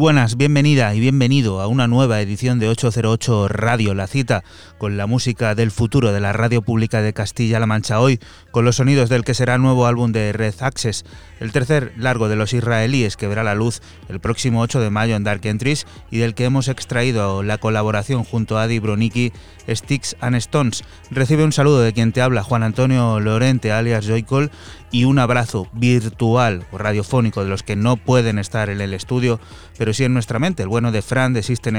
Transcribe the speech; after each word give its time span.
Buenas, 0.00 0.38
bienvenida 0.38 0.94
y 0.94 1.00
bienvenido 1.00 1.60
a 1.60 1.66
una 1.66 1.86
nueva 1.86 2.22
edición 2.22 2.58
de 2.58 2.70
808 2.70 3.48
Radio, 3.48 3.92
la 3.92 4.06
cita 4.06 4.42
con 4.78 4.96
la 4.96 5.06
música 5.06 5.54
del 5.54 5.70
futuro 5.70 6.10
de 6.10 6.20
la 6.20 6.32
radio 6.32 6.62
pública 6.62 7.02
de 7.02 7.12
Castilla-La 7.12 7.66
Mancha 7.66 8.00
hoy, 8.00 8.18
con 8.50 8.64
los 8.64 8.76
sonidos 8.76 9.10
del 9.10 9.24
que 9.24 9.34
será 9.34 9.56
el 9.56 9.62
nuevo 9.62 9.84
álbum 9.84 10.10
de 10.10 10.32
Red 10.32 10.54
Access, 10.60 11.04
el 11.38 11.52
tercer 11.52 11.92
largo 11.98 12.30
de 12.30 12.36
los 12.36 12.54
israelíes 12.54 13.18
que 13.18 13.28
verá 13.28 13.44
la 13.44 13.54
luz 13.54 13.82
el 14.08 14.20
próximo 14.20 14.62
8 14.62 14.80
de 14.80 14.88
mayo 14.88 15.16
en 15.16 15.24
Dark 15.24 15.44
Entries 15.44 15.86
y 16.10 16.16
del 16.16 16.34
que 16.34 16.46
hemos 16.46 16.68
extraído 16.68 17.42
la 17.42 17.58
colaboración 17.58 18.24
junto 18.24 18.56
a 18.56 18.62
Adi 18.62 18.78
Broniki, 18.78 19.34
Sticks 19.68 20.16
and 20.20 20.36
Stones. 20.36 20.82
Recibe 21.10 21.44
un 21.44 21.52
saludo 21.52 21.82
de 21.82 21.92
quien 21.92 22.12
te 22.12 22.22
habla, 22.22 22.42
Juan 22.42 22.62
Antonio 22.62 23.20
Lorente, 23.20 23.70
alias 23.70 24.06
Joycol, 24.06 24.50
y 24.92 25.04
un 25.04 25.18
abrazo 25.18 25.68
virtual 25.72 26.64
o 26.72 26.78
radiofónico 26.78 27.42
de 27.42 27.50
los 27.50 27.62
que 27.62 27.76
no 27.76 27.96
pueden 27.96 28.38
estar 28.38 28.70
en 28.70 28.80
el 28.80 28.94
estudio, 28.94 29.40
pero 29.78 29.94
sí 29.94 30.04
en 30.04 30.14
nuestra 30.14 30.38
mente, 30.38 30.62
el 30.62 30.68
bueno 30.68 30.92
de 30.92 31.02
Fran 31.02 31.32
de 31.32 31.42
System 31.42 31.70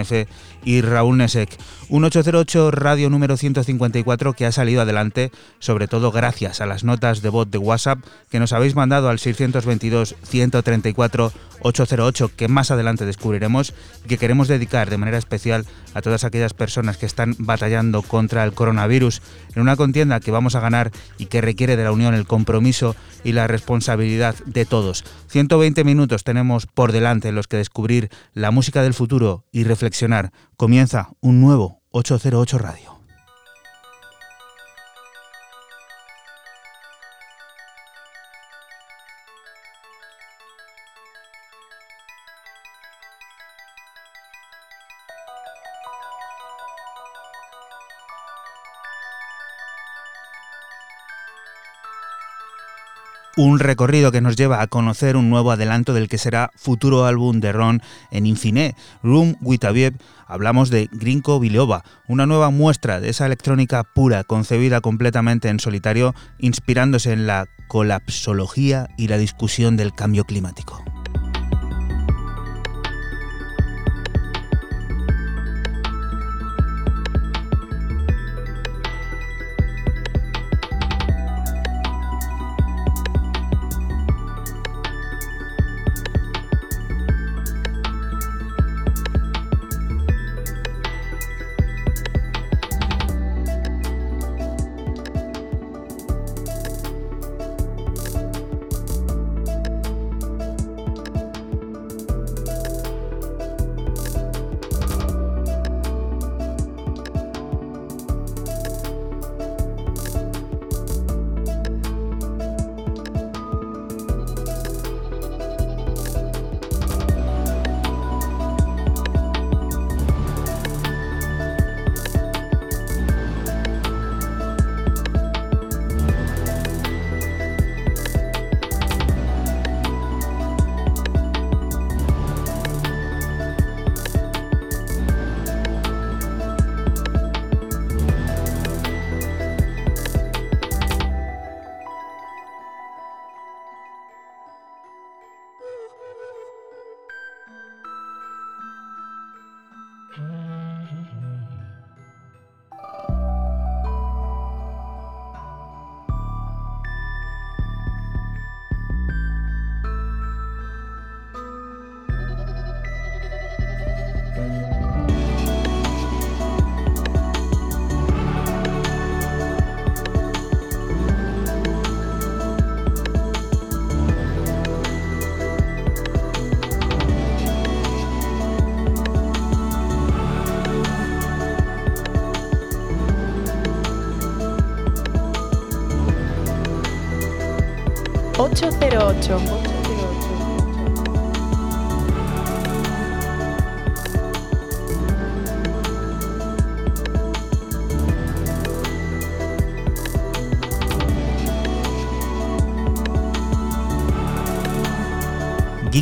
y 0.63 0.81
Raúl 0.81 1.17
Nesek. 1.17 1.57
Un 1.89 2.05
808 2.05 2.71
radio 2.71 3.09
número 3.09 3.35
154 3.35 4.33
que 4.33 4.45
ha 4.45 4.51
salido 4.51 4.81
adelante, 4.81 5.31
sobre 5.59 5.87
todo 5.87 6.11
gracias 6.11 6.61
a 6.61 6.65
las 6.65 6.83
notas 6.83 7.21
de 7.21 7.29
voz 7.29 7.51
de 7.51 7.57
WhatsApp 7.57 7.99
que 8.29 8.39
nos 8.39 8.53
habéis 8.53 8.75
mandado 8.75 9.09
al 9.09 9.19
622 9.19 10.15
134 10.23 11.31
808 11.61 12.31
que 12.35 12.47
más 12.47 12.71
adelante 12.71 13.05
descubriremos 13.05 13.73
y 14.03 14.07
que 14.07 14.17
queremos 14.17 14.47
dedicar 14.47 14.89
de 14.89 14.97
manera 14.97 15.17
especial 15.17 15.65
a 15.93 16.01
todas 16.01 16.23
aquellas 16.23 16.53
personas 16.53 16.97
que 16.97 17.05
están 17.05 17.35
batallando 17.37 18.01
contra 18.01 18.43
el 18.43 18.53
coronavirus 18.53 19.21
en 19.55 19.61
una 19.61 19.75
contienda 19.75 20.19
que 20.19 20.31
vamos 20.31 20.55
a 20.55 20.59
ganar 20.59 20.91
y 21.17 21.25
que 21.27 21.41
requiere 21.41 21.75
de 21.75 21.83
la 21.83 21.91
unión, 21.91 22.13
el 22.13 22.25
compromiso 22.25 22.95
y 23.23 23.33
la 23.33 23.47
responsabilidad 23.47 24.35
de 24.45 24.65
todos. 24.65 25.03
120 25.27 25.83
minutos 25.83 26.23
tenemos 26.23 26.65
por 26.65 26.91
delante 26.91 27.29
en 27.29 27.35
los 27.35 27.47
que 27.47 27.57
descubrir 27.57 28.09
la 28.33 28.51
música 28.51 28.81
del 28.83 28.93
futuro 28.93 29.45
y 29.51 29.63
reflexionar. 29.63 30.31
Comienza 30.57 31.09
un 31.21 31.41
nuevo 31.41 31.81
808 31.91 32.57
Radio. 32.57 33.00
Un 53.43 53.57
recorrido 53.57 54.11
que 54.11 54.21
nos 54.21 54.35
lleva 54.35 54.61
a 54.61 54.67
conocer 54.67 55.17
un 55.17 55.31
nuevo 55.31 55.49
adelanto 55.49 55.95
del 55.95 56.09
que 56.09 56.19
será 56.19 56.51
futuro 56.55 57.05
álbum 57.05 57.39
de 57.39 57.51
Ron 57.51 57.81
en 58.11 58.27
Infine, 58.27 58.75
Room 59.01 59.35
with 59.41 59.65
Aviev. 59.65 59.95
Hablamos 60.27 60.69
de 60.69 60.87
Grinko 60.91 61.39
Bileova, 61.39 61.83
una 62.07 62.27
nueva 62.27 62.51
muestra 62.51 62.99
de 62.99 63.09
esa 63.09 63.25
electrónica 63.25 63.83
pura 63.83 64.23
concebida 64.23 64.79
completamente 64.79 65.49
en 65.49 65.59
solitario, 65.59 66.13
inspirándose 66.37 67.13
en 67.13 67.25
la 67.25 67.47
colapsología 67.67 68.89
y 68.95 69.07
la 69.07 69.17
discusión 69.17 69.75
del 69.75 69.95
cambio 69.95 70.23
climático. 70.25 70.83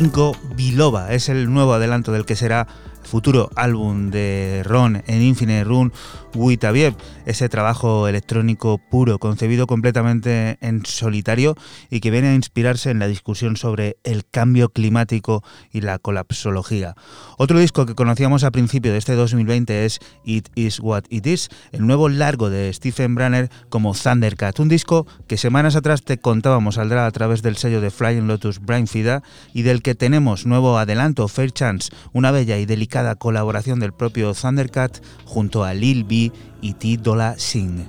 5 0.00 0.34
Biloba. 0.56 1.12
Es 1.12 1.28
el 1.28 1.52
nuevo 1.52 1.74
adelanto 1.74 2.10
del 2.10 2.24
que 2.24 2.34
será 2.34 2.66
futuro 3.02 3.50
álbum 3.54 4.10
de 4.10 4.62
Ron 4.64 5.02
en 5.06 5.20
Infinite 5.20 5.62
Run, 5.64 5.92
Uitaviev, 6.34 6.94
ese 7.26 7.48
trabajo 7.48 8.08
electrónico 8.08 8.78
puro, 8.78 9.18
concebido 9.18 9.66
completamente 9.66 10.58
en 10.60 10.84
solitario 10.86 11.56
y 11.90 12.00
que 12.00 12.10
viene 12.10 12.28
a 12.28 12.34
inspirarse 12.34 12.90
en 12.90 12.98
la 12.98 13.08
discusión 13.08 13.56
sobre 13.56 13.96
el 14.04 14.24
cambio 14.24 14.68
climático 14.70 15.42
y 15.72 15.80
la 15.80 15.98
colapsología. 15.98 16.94
Otro 17.38 17.58
disco 17.58 17.86
que 17.86 17.94
conocíamos 17.94 18.44
a 18.44 18.50
principio 18.50 18.92
de 18.92 18.98
este 18.98 19.14
2020 19.14 19.84
es 19.84 19.98
It 20.24 20.48
Is 20.54 20.80
What 20.80 21.04
It 21.08 21.26
Is, 21.26 21.48
el 21.72 21.86
nuevo 21.86 22.08
largo 22.08 22.50
de 22.50 22.72
Stephen 22.72 23.14
Branner 23.14 23.50
como 23.68 23.94
Thundercat, 23.94 24.58
un 24.60 24.68
disco 24.68 25.06
que 25.26 25.36
semanas 25.36 25.76
atrás 25.76 26.02
te 26.02 26.18
contábamos 26.18 26.76
saldrá 26.76 27.06
a 27.06 27.10
través 27.10 27.42
del 27.42 27.56
sello 27.56 27.80
de 27.80 27.90
Flying 27.90 28.26
Lotus 28.26 28.60
Brain 28.60 28.86
Fida 28.86 29.22
y 29.52 29.62
del 29.62 29.82
que 29.82 29.94
tenemos 29.94 30.46
nuevo 30.46 30.78
adelanto, 30.78 31.26
Fair 31.28 31.52
Chance, 31.52 31.90
una 32.12 32.30
bella 32.30 32.58
y 32.58 32.66
delicada 32.66 33.16
colaboración 33.16 33.80
del 33.80 33.92
propio 33.92 34.34
Thundercat 34.34 35.02
junto 35.24 35.64
a 35.64 35.74
Lil 35.74 36.04
B 36.04 36.19
e 36.26 36.32
Itidola 36.60 37.34
Singh. 37.38 37.86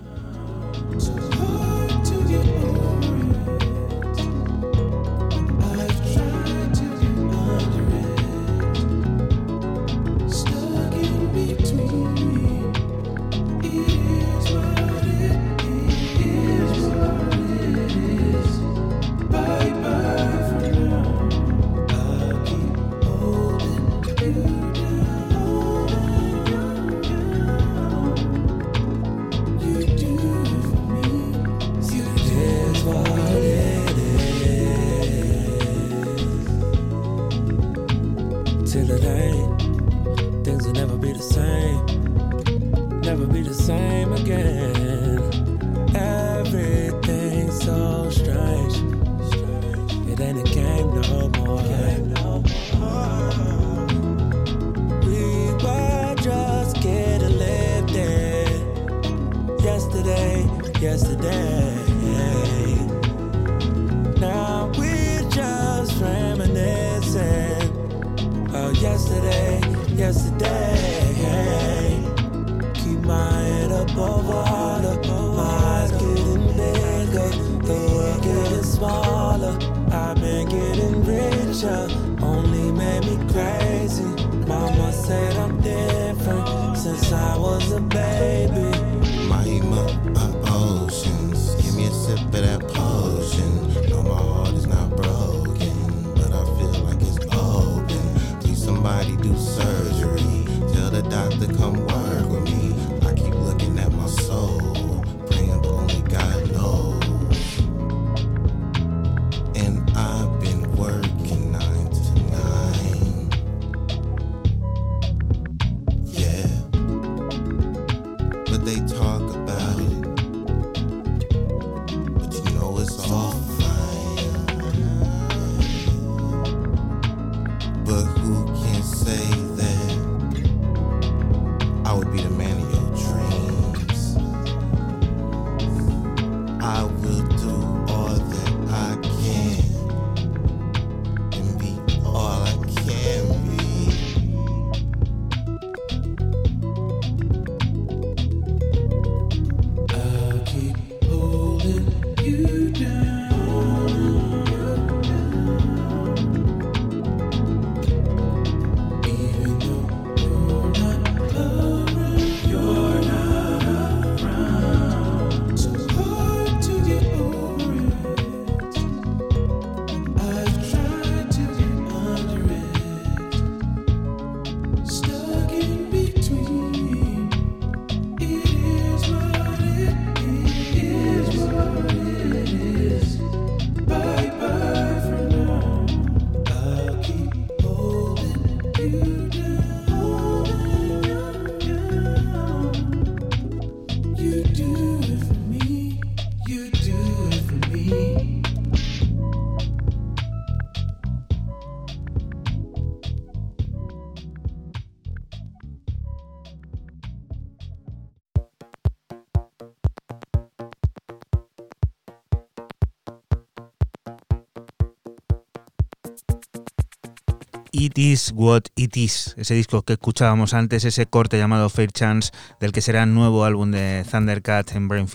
It 217.82 217.98
Is 217.98 218.32
What 218.36 218.66
It 218.76 218.96
Is, 218.96 219.34
ese 219.38 219.56
disco 219.56 219.82
que 219.82 219.94
escuchábamos 219.94 220.54
antes, 220.54 220.86
ese 220.86 221.08
corte 221.08 221.40
llamado 221.40 221.68
Fair 221.68 221.92
Chance, 221.92 222.30
del 222.60 222.74
que 222.74 222.80
será 222.80 223.02
el 223.02 223.16
nuevo 223.16 223.44
álbum 223.44 223.72
de 223.72 224.06
Thundercat 224.08 224.76
en 224.76 224.88
Brain 224.88 225.08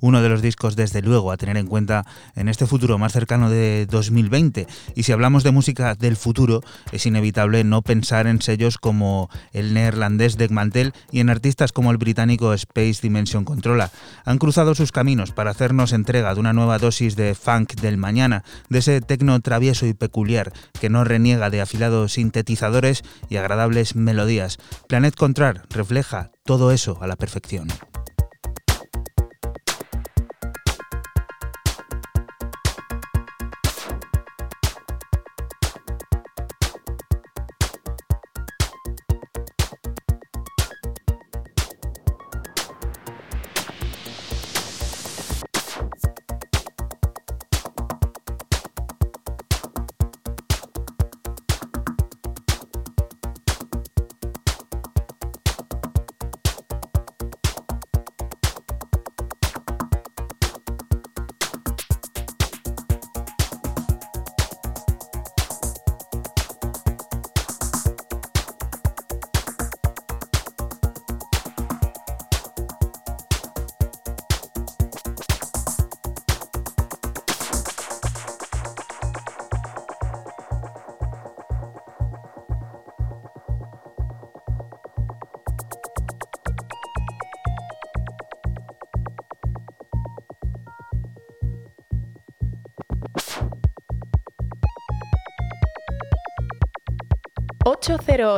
uno 0.00 0.20
de 0.20 0.28
los 0.28 0.42
discos 0.42 0.74
desde 0.74 1.00
luego 1.00 1.30
a 1.30 1.36
tener 1.36 1.56
en 1.56 1.68
cuenta 1.68 2.04
en 2.34 2.48
este 2.48 2.66
futuro 2.66 2.98
más 2.98 3.12
cercano 3.12 3.50
de 3.50 3.86
2020. 3.88 4.66
Y 4.96 5.04
si 5.04 5.12
hablamos 5.12 5.44
de 5.44 5.52
música 5.52 5.94
del 5.94 6.16
futuro, 6.16 6.62
es 6.90 7.06
inevitable 7.06 7.62
no 7.62 7.82
pensar 7.82 8.26
en 8.26 8.42
sellos 8.42 8.78
como 8.78 9.30
el 9.52 9.72
neerlandés 9.72 10.36
Deck 10.36 10.50
Mantel 10.50 10.94
y 11.12 11.20
en 11.20 11.30
artistas 11.30 11.70
como 11.70 11.92
el 11.92 11.98
británico 11.98 12.52
Space 12.52 12.98
Dimension 13.00 13.44
Controller. 13.44 13.90
Han 14.24 14.38
cruzado 14.38 14.74
sus 14.74 14.90
caminos 14.90 15.30
para 15.30 15.52
hacernos 15.52 15.92
entrega 15.92 16.34
de 16.34 16.40
una 16.40 16.52
nueva 16.52 16.78
dosis 16.78 17.14
de 17.14 17.36
funk 17.36 17.74
del 17.76 17.96
mañana, 17.96 18.42
de 18.70 18.80
ese 18.80 19.00
tecno 19.02 19.38
travieso 19.38 19.86
y 19.86 19.94
peculiar 19.94 20.52
que 20.80 20.90
no 20.90 21.04
reniega 21.04 21.48
de 21.48 21.60
sintetizadores 22.08 23.02
y 23.28 23.36
agradables 23.36 23.94
melodías. 23.96 24.58
Planet 24.88 25.14
Contrar 25.14 25.64
refleja 25.70 26.30
todo 26.44 26.72
eso 26.72 26.98
a 27.00 27.06
la 27.06 27.16
perfección. 27.16 27.68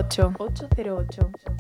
808. 0.03 0.69
808. 0.77 1.54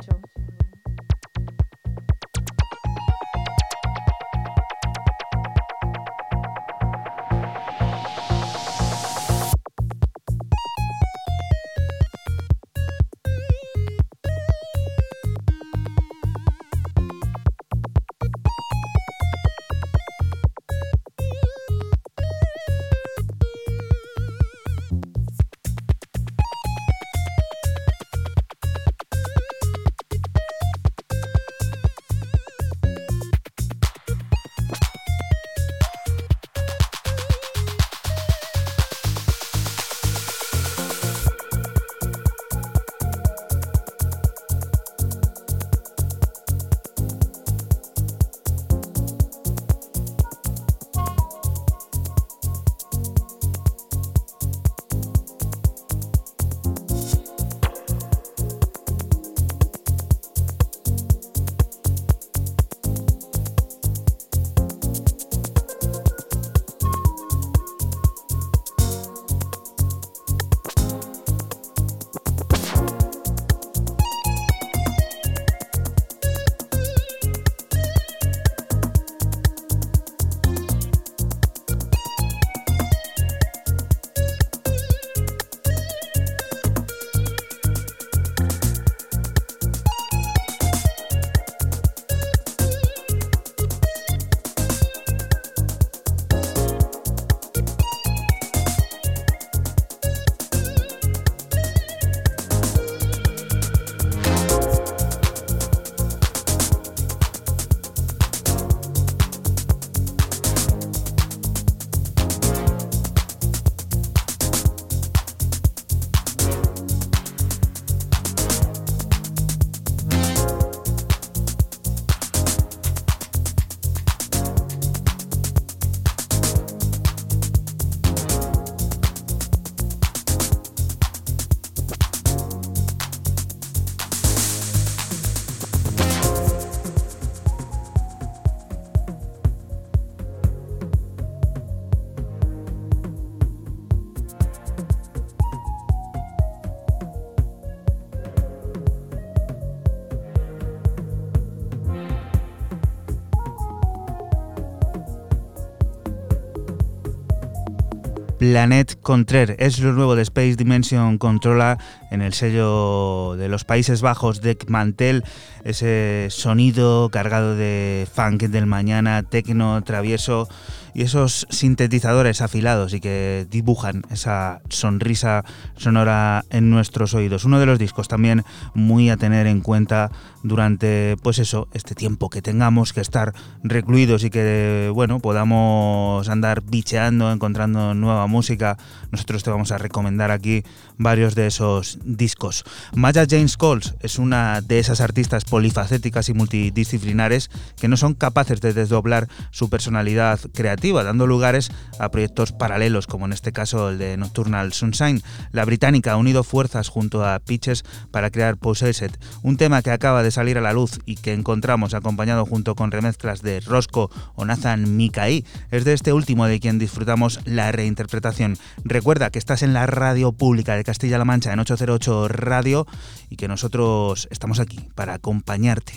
Planet 158.53 159.01
Contraire 159.01 159.57
es 159.59 159.79
lo 159.81 159.95
nuevo 159.95 160.17
de 160.17 160.23
Space 160.23 160.57
Dimension 160.57 161.17
Controller 161.17 161.79
en 162.11 162.21
el 162.21 162.35
sello 162.35 163.37
de 163.37 163.49
los 163.49 163.65
Países 163.65 164.03
Bajos 164.03 164.43
de 164.43 164.59
Mantel, 164.69 165.25
ese 165.65 166.27
sonido 166.29 167.09
cargado 167.09 167.57
de 167.57 168.07
funk 168.13 168.43
del 168.43 168.67
mañana, 168.67 169.23
tecno, 169.23 169.83
travieso 169.83 170.47
y 170.93 171.03
esos 171.03 171.47
sintetizadores 171.49 172.43
afilados 172.43 172.93
y 172.93 173.01
que 173.01 173.47
dibujan 173.51 174.03
esa 174.11 174.61
sonrisa 174.69 175.45
sonora 175.77 176.45
en 176.51 176.69
nuestros 176.71 177.15
oídos. 177.15 177.47
Uno 177.47 177.59
de 177.59 177.67
los 177.67 177.79
discos 177.79 178.09
también 178.09 178.45
muy 178.75 179.09
a 179.09 179.17
tener 179.17 179.47
en 179.47 179.63
cuenta 179.63 180.11
durante, 180.45 181.17
pues 181.23 181.39
eso, 181.39 181.69
este 181.73 181.95
tiempo 181.95 182.29
que 182.29 182.43
tengamos 182.43 182.93
que 182.93 183.01
estar 183.01 183.33
recluidos 183.63 184.23
y 184.25 184.31
que, 184.31 184.91
bueno, 184.95 185.19
podamos 185.19 186.29
andar 186.29 186.63
bicheando, 186.63 187.33
encontrando 187.33 187.95
nueva 187.95 188.27
música. 188.27 188.77
Nosotros 189.11 189.43
te 189.43 189.51
vamos 189.51 189.73
a 189.73 189.79
recomendar 189.79 190.31
aquí 190.31 190.63
varios 190.99 191.35
de 191.35 191.47
esos 191.47 191.99
discos. 192.05 192.65
Maya 192.95 193.25
James 193.29 193.57
Coles 193.57 193.95
es 194.01 194.19
una 194.19 194.61
de 194.61 194.79
esas 194.79 195.01
artistas 195.01 195.47
polifacéticas 195.47 196.29
y 196.29 196.35
multidisciplinares 196.35 197.51
que 197.81 197.89
no 197.89 197.97
son 197.97 198.13
capaces 198.13 198.61
de 198.61 198.75
desdoblar 198.75 199.29
su 199.51 199.71
personalidad 199.71 200.39
creativa, 200.53 201.05
dando 201.05 201.27
lugares 201.27 201.73
a 201.99 202.11
proyectos 202.11 202.53
paralelos, 202.53 203.07
como 203.07 203.25
en 203.25 203.33
este 203.33 203.53
caso 203.53 203.89
el 203.89 203.99
de 203.99 204.19
Nocturnal 204.19 204.75
Sunshine. 204.75 205.23
La 205.53 205.65
británica 205.65 206.13
ha 206.13 206.17
unido 206.19 206.45
fuerzas 206.45 206.89
junto 206.89 207.25
a 207.25 207.39
Pitches 207.39 207.83
para 208.11 208.31
crear 208.31 208.59
Possessed, 208.59 209.13
un 209.43 209.57
tema 209.57 209.81
que 209.81 209.91
acaba 209.91 210.23
de 210.23 210.34
salir 210.35 210.59
a 210.59 210.61
la 210.61 210.73
luz 210.73 210.99
y 211.07 211.17
que 211.17 211.33
encontramos 211.33 211.95
acompañado 211.95 212.45
junto 212.45 212.75
con 212.75 212.91
remezclas 212.91 213.43
de 213.43 213.61
Roscoe 213.61 214.09
o 214.35 214.45
Nathan 214.45 214.97
Mikai. 214.97 215.45
Es 215.71 215.85
de 215.85 215.95
este 215.95 216.13
último 216.13 216.47
de 216.47 216.61
quien 216.61 216.79
disfrutamos 216.79 217.41
la 217.45 217.73
reinterpretación. 217.73 218.59
Recuerda 218.85 219.31
que 219.31 219.39
estás 219.39 219.63
en 219.63 219.73
la 219.73 219.87
radio 219.87 220.33
pública 220.33 220.77
de 220.77 220.85
Castilla-La 220.85 221.25
Mancha 221.25 221.53
en 221.53 221.61
808 221.61 222.29
Radio 222.29 222.87
y 223.31 223.37
que 223.37 223.49
nosotros 223.49 224.29
estamos 224.31 224.61
aquí 224.61 224.81
para 224.95 225.15
acompañarte. 225.15 225.95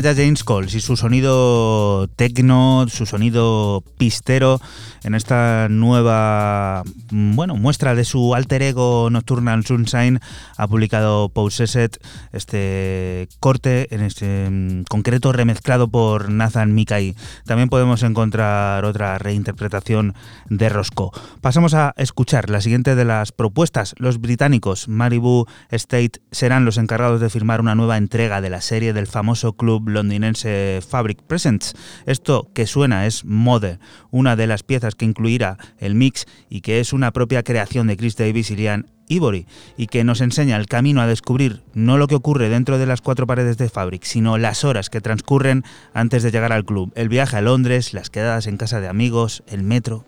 Maya 0.00 0.14
James 0.14 0.44
Coles 0.44 0.74
y 0.74 0.80
su 0.80 0.96
sonido 0.96 2.08
tecno, 2.20 2.84
su 2.90 3.06
sonido 3.06 3.82
pistero 3.96 4.60
en 5.04 5.14
esta 5.14 5.68
nueva 5.70 6.82
mm, 7.10 7.34
bueno, 7.34 7.56
muestra 7.56 7.94
de 7.94 8.04
su 8.04 8.34
alter 8.34 8.60
ego 8.60 9.08
Nocturnal 9.10 9.64
Sunshine 9.64 10.20
ha 10.58 10.68
publicado 10.68 11.30
Possessed 11.30 11.92
este 12.32 13.26
corte 13.40 13.94
en 13.94 14.02
este 14.02 14.50
mm, 14.50 14.84
concreto 14.84 15.32
remezclado 15.32 15.88
por 15.88 16.30
Nathan 16.30 16.74
Mikai. 16.74 17.16
También 17.46 17.70
podemos 17.70 18.02
encontrar 18.02 18.84
otra 18.84 19.16
reinterpretación 19.16 20.14
de 20.50 20.68
Roscoe. 20.68 21.12
Pasamos 21.40 21.72
a 21.72 21.94
escuchar 21.96 22.50
la 22.50 22.60
siguiente 22.60 22.96
de 22.96 23.06
las 23.06 23.32
propuestas. 23.32 23.94
Los 23.96 24.20
británicos 24.20 24.88
Malibu 24.88 25.46
State 25.70 26.20
serán 26.32 26.66
los 26.66 26.76
encargados 26.76 27.22
de 27.22 27.30
firmar 27.30 27.62
una 27.62 27.74
nueva 27.74 27.96
entrega 27.96 28.42
de 28.42 28.50
la 28.50 28.60
serie 28.60 28.92
del 28.92 29.06
famoso 29.06 29.54
club 29.54 29.88
londinense 29.88 30.80
Fabric 30.86 31.22
Presents. 31.22 31.74
Esto 32.10 32.50
que 32.54 32.66
suena 32.66 33.06
es 33.06 33.24
Mother, 33.24 33.78
una 34.10 34.34
de 34.34 34.48
las 34.48 34.64
piezas 34.64 34.96
que 34.96 35.04
incluirá 35.04 35.58
el 35.78 35.94
mix 35.94 36.26
y 36.48 36.60
que 36.60 36.80
es 36.80 36.92
una 36.92 37.12
propia 37.12 37.44
creación 37.44 37.86
de 37.86 37.96
Chris 37.96 38.16
Davis 38.16 38.50
y 38.50 38.56
Lian 38.56 38.88
Ivory 39.06 39.46
y 39.76 39.86
que 39.86 40.02
nos 40.02 40.20
enseña 40.20 40.56
el 40.56 40.66
camino 40.66 41.00
a 41.00 41.06
descubrir 41.06 41.62
no 41.72 41.98
lo 41.98 42.08
que 42.08 42.16
ocurre 42.16 42.48
dentro 42.48 42.78
de 42.78 42.86
las 42.86 43.00
cuatro 43.00 43.28
paredes 43.28 43.58
de 43.58 43.68
Fabric, 43.68 44.02
sino 44.02 44.38
las 44.38 44.64
horas 44.64 44.90
que 44.90 45.00
transcurren 45.00 45.62
antes 45.94 46.24
de 46.24 46.32
llegar 46.32 46.52
al 46.52 46.64
club, 46.64 46.90
el 46.96 47.08
viaje 47.08 47.36
a 47.36 47.42
Londres, 47.42 47.94
las 47.94 48.10
quedadas 48.10 48.48
en 48.48 48.56
casa 48.56 48.80
de 48.80 48.88
amigos, 48.88 49.44
el 49.46 49.62
metro. 49.62 50.04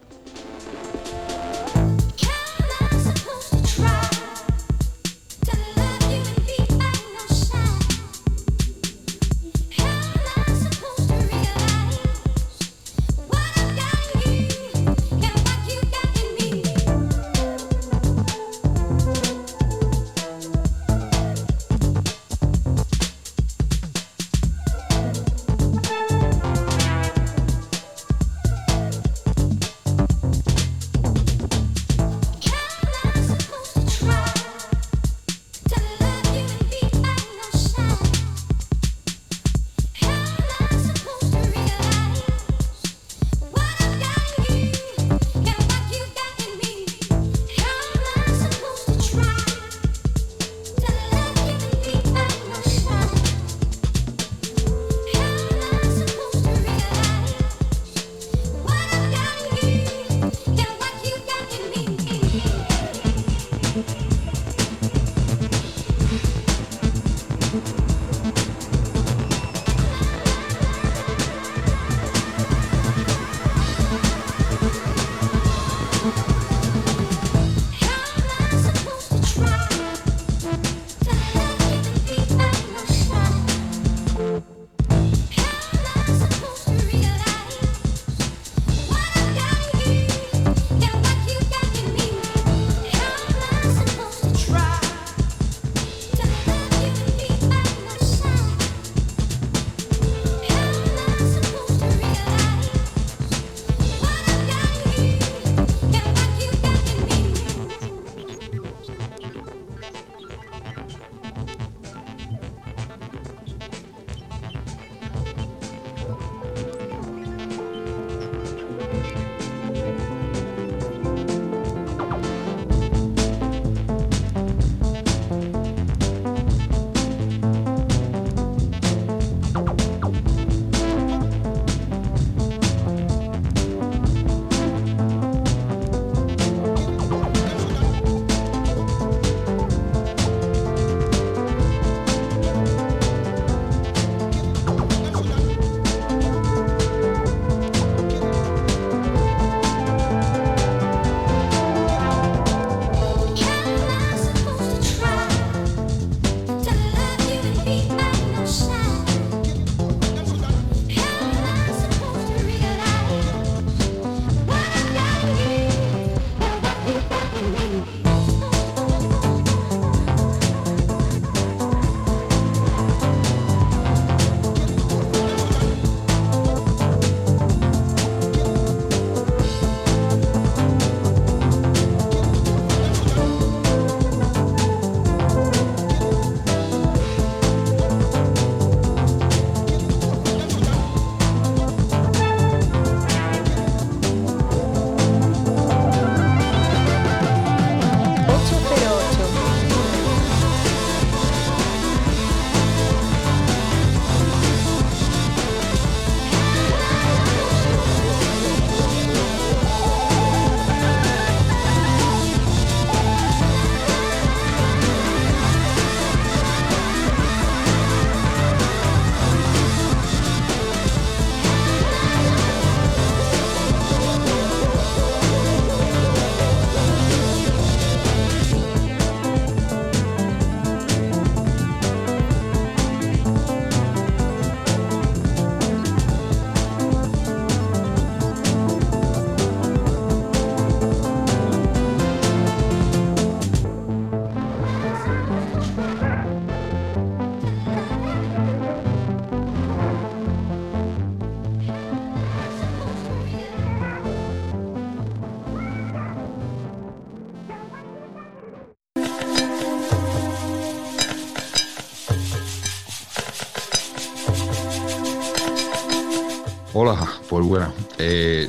Pues 267.42 267.61
bueno, 267.61 267.74
eh, 267.98 268.48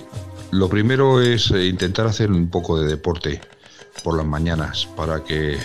lo 0.51 0.69
primero 0.69 1.19
es 1.19 1.49
eh, 1.49 1.65
intentar 1.65 2.06
hacer 2.06 2.32
un 2.32 2.49
poco 2.49 2.79
de 2.79 2.88
deporte 2.88 3.41
por 4.03 4.15
las 4.15 4.25
mañanas 4.25 4.88
para 4.95 5.23
que 5.23 5.58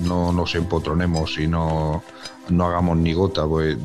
no 0.00 0.32
nos 0.32 0.54
empotronemos 0.54 1.38
y 1.38 1.46
no, 1.46 2.02
no 2.50 2.66
hagamos 2.66 2.98
ni 2.98 3.14
gota. 3.14 3.46
Pues, 3.46 3.78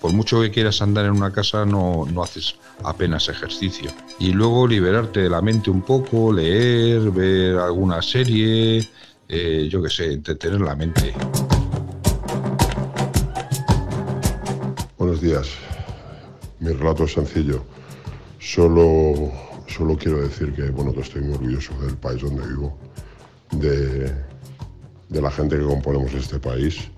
por 0.00 0.14
mucho 0.14 0.40
que 0.40 0.50
quieras 0.50 0.80
andar 0.80 1.04
en 1.04 1.10
una 1.10 1.30
casa 1.30 1.66
no, 1.66 2.06
no 2.10 2.22
haces 2.22 2.54
apenas 2.84 3.28
ejercicio. 3.28 3.90
Y 4.18 4.32
luego 4.32 4.66
liberarte 4.66 5.20
de 5.20 5.28
la 5.28 5.42
mente 5.42 5.70
un 5.70 5.82
poco, 5.82 6.32
leer, 6.32 7.10
ver 7.10 7.58
alguna 7.58 8.00
serie, 8.00 8.88
eh, 9.28 9.68
yo 9.70 9.82
qué 9.82 9.90
sé, 9.90 10.12
entretener 10.14 10.62
la 10.62 10.74
mente. 10.74 11.12
Buenos 14.96 15.20
días. 15.20 15.48
Mi 16.60 16.72
relato 16.72 17.04
es 17.04 17.12
sencillo. 17.12 17.62
Solo, 18.58 19.30
solo 19.68 19.96
quiero 19.96 20.20
decir 20.20 20.52
que 20.52 20.68
bueno, 20.70 20.92
estoy 21.00 21.22
muy 21.22 21.34
orgulloso 21.34 21.72
del 21.80 21.96
país 21.96 22.20
donde 22.20 22.44
vivo, 22.44 22.76
de, 23.52 24.12
de 25.08 25.22
la 25.22 25.30
gente 25.30 25.56
que 25.56 25.62
componemos 25.62 26.12
este 26.12 26.40
país. 26.40 26.90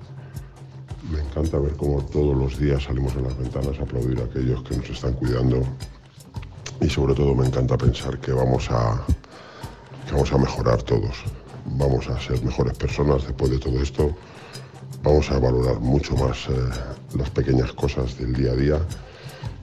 Me 1.13 1.21
encanta 1.21 1.59
ver 1.59 1.75
cómo 1.77 2.03
todos 2.07 2.35
los 2.35 2.59
días 2.59 2.85
salimos 2.85 3.15
en 3.15 3.25
las 3.25 3.37
ventanas 3.37 3.79
a 3.79 3.83
aplaudir 3.83 4.19
a 4.23 4.25
aquellos 4.25 4.63
que 4.63 4.75
nos 4.75 4.89
están 4.89 5.13
cuidando. 5.13 5.63
Y 6.81 6.89
sobre 6.89 7.13
todo 7.13 7.35
me 7.35 7.47
encanta 7.47 7.77
pensar 7.77 8.19
que 8.21 8.33
vamos 8.33 8.71
a, 8.71 9.05
que 10.07 10.13
vamos 10.13 10.33
a 10.33 10.39
mejorar 10.39 10.83
todos, 10.85 11.15
vamos 11.77 12.09
a 12.09 12.19
ser 12.21 12.43
mejores 12.43 12.79
personas 12.79 13.25
después 13.27 13.51
de 13.51 13.59
todo 13.59 13.83
esto, 13.83 14.17
vamos 15.03 15.31
a 15.31 15.39
valorar 15.39 15.79
mucho 15.79 16.17
más 16.17 16.39
eh, 16.49 16.53
las 17.19 17.29
pequeñas 17.29 17.71
cosas 17.75 18.17
del 18.17 18.33
día 18.33 18.53
a 18.53 18.57
día 18.57 18.81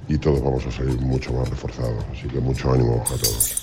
y 0.08 0.18
todos 0.18 0.42
vamos 0.42 0.66
a 0.66 0.72
salir 0.72 1.00
mucho 1.02 1.34
más 1.34 1.50
reforzados. 1.50 2.04
Así 2.12 2.28
que 2.28 2.40
mucho 2.40 2.72
ánimo 2.72 3.04
a 3.06 3.18
todos. 3.18 3.54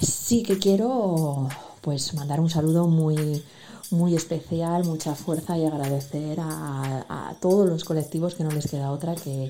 Sí 0.00 0.42
que 0.42 0.58
quiero 0.58 1.48
pues 1.80 2.14
mandar 2.14 2.40
un 2.40 2.50
saludo 2.50 2.86
muy 2.86 3.42
muy 3.90 4.14
especial, 4.14 4.84
mucha 4.84 5.14
fuerza 5.14 5.58
y 5.58 5.66
agradecer 5.66 6.38
a, 6.40 7.34
todos 7.40 7.68
los 7.68 7.84
colectivos 7.84 8.34
que 8.34 8.44
no 8.44 8.50
les 8.50 8.70
queda 8.70 8.92
otra 8.92 9.14
que, 9.14 9.48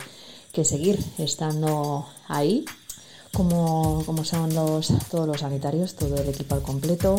seguir 0.65 0.99
estando 1.19 2.07
ahí, 2.29 2.65
como, 3.33 4.03
como, 4.05 4.25
son 4.25 4.55
los, 4.55 4.93
todos 5.11 5.27
los 5.27 5.41
sanitarios, 5.41 5.95
todo 5.95 6.17
el 6.17 6.29
equipo 6.29 6.55
al 6.55 6.63
completo, 6.63 7.17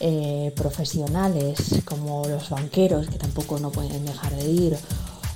eh, 0.00 0.52
profesionales 0.56 1.82
como 1.84 2.26
los 2.26 2.50
banqueros 2.50 3.08
que 3.08 3.18
tampoco 3.18 3.58
no 3.58 3.70
pueden 3.70 4.04
dejar 4.04 4.34
de 4.34 4.50
ir, 4.50 4.76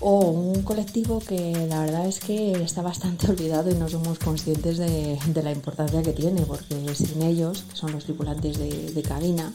o 0.07 0.21
un 0.29 0.63
colectivo 0.63 1.19
que 1.19 1.67
la 1.67 1.81
verdad 1.81 2.07
es 2.07 2.21
que 2.21 2.53
está 2.63 2.83
bastante 2.83 3.27
olvidado 3.31 3.71
y 3.71 3.75
no 3.75 3.89
somos 3.89 4.19
conscientes 4.19 4.77
de, 4.77 5.19
la 5.43 5.51
importancia 5.51 6.03
que 6.03 6.13
tiene, 6.13 6.43
porque 6.43 6.95
sin 6.95 7.23
ellos, 7.23 7.65
que 7.71 7.77
son 7.77 7.93
los 7.93 8.05
tripulantes 8.05 8.59
de, 8.59 9.03
cabina, 9.03 9.51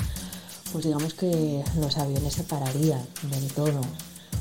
pues 0.72 0.86
digamos 0.86 1.14
que 1.14 1.64
los 1.80 1.98
aviones 1.98 2.34
se 2.34 2.44
pararían 2.44 3.02
del 3.30 3.48
todo. 3.54 3.82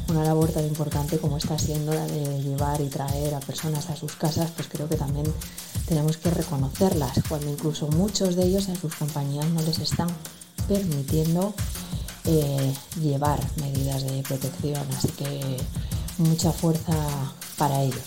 Una 0.09 0.25
labor 0.25 0.51
tan 0.51 0.64
importante 0.64 1.18
como 1.18 1.37
está 1.37 1.59
siendo 1.59 1.92
la 1.92 2.07
de 2.07 2.42
llevar 2.42 2.81
y 2.81 2.88
traer 2.88 3.35
a 3.35 3.40
personas 3.40 3.90
a 3.90 3.97
sus 3.97 4.12
casas, 4.12 4.51
pues 4.53 4.66
creo 4.68 4.88
que 4.88 4.97
también 4.97 5.27
tenemos 5.87 6.16
que 6.16 6.31
reconocerlas, 6.31 7.21
cuando 7.29 7.51
incluso 7.51 7.87
muchos 7.88 8.35
de 8.35 8.47
ellos 8.47 8.68
en 8.68 8.77
sus 8.77 8.94
compañías 8.94 9.47
no 9.51 9.61
les 9.61 9.79
están 9.79 10.09
permitiendo 10.66 11.53
eh, 12.25 12.75
llevar 13.01 13.40
medidas 13.61 14.03
de 14.05 14.23
protección. 14.23 14.87
Así 14.97 15.09
que 15.09 15.59
mucha 16.18 16.52
fuerza 16.52 16.94
para 17.57 17.83
ellos. 17.83 18.02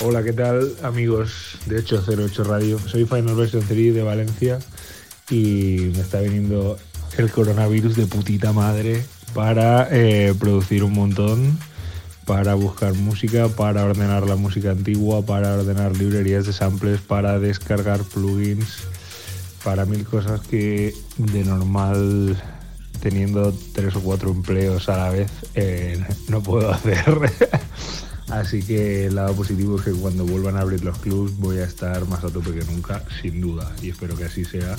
Hola, 0.00 0.22
¿qué 0.22 0.32
tal 0.32 0.74
amigos 0.82 1.58
de 1.66 1.78
808 1.78 2.44
Radio? 2.44 2.78
Soy 2.78 3.04
Final 3.04 3.34
Version 3.34 3.64
3 3.66 3.94
de 3.94 4.02
Valencia 4.02 4.58
y 5.30 5.90
me 5.94 6.00
está 6.00 6.20
viniendo 6.20 6.76
el 7.16 7.30
coronavirus 7.30 7.96
de 7.96 8.06
putita 8.06 8.52
madre 8.52 9.04
para 9.34 9.88
eh, 9.90 10.34
producir 10.38 10.84
un 10.84 10.92
montón, 10.92 11.58
para 12.26 12.54
buscar 12.54 12.94
música, 12.94 13.48
para 13.48 13.84
ordenar 13.84 14.26
la 14.28 14.36
música 14.36 14.72
antigua, 14.72 15.22
para 15.22 15.54
ordenar 15.54 15.96
librerías 15.96 16.46
de 16.46 16.52
samples, 16.52 17.00
para 17.00 17.38
descargar 17.38 18.02
plugins, 18.02 18.78
para 19.62 19.86
mil 19.86 20.04
cosas 20.04 20.40
que 20.40 20.94
de 21.16 21.44
normal 21.44 22.36
teniendo 23.04 23.52
tres 23.74 23.94
o 23.96 24.00
cuatro 24.00 24.30
empleos 24.30 24.88
a 24.88 24.96
la 24.96 25.10
vez 25.10 25.30
eh, 25.54 26.02
no 26.28 26.42
puedo 26.42 26.70
hacer. 26.72 27.04
Así 28.30 28.62
que 28.62 29.06
el 29.06 29.16
lado 29.16 29.34
positivo 29.34 29.76
es 29.76 29.82
que 29.82 29.92
cuando 29.92 30.24
vuelvan 30.24 30.56
a 30.56 30.60
abrir 30.60 30.82
los 30.82 30.96
clubs 31.00 31.36
voy 31.38 31.58
a 31.58 31.64
estar 31.64 32.08
más 32.08 32.24
a 32.24 32.30
tope 32.30 32.54
que 32.54 32.64
nunca, 32.64 33.04
sin 33.20 33.42
duda. 33.42 33.70
Y 33.82 33.90
espero 33.90 34.16
que 34.16 34.24
así 34.24 34.46
sea 34.46 34.74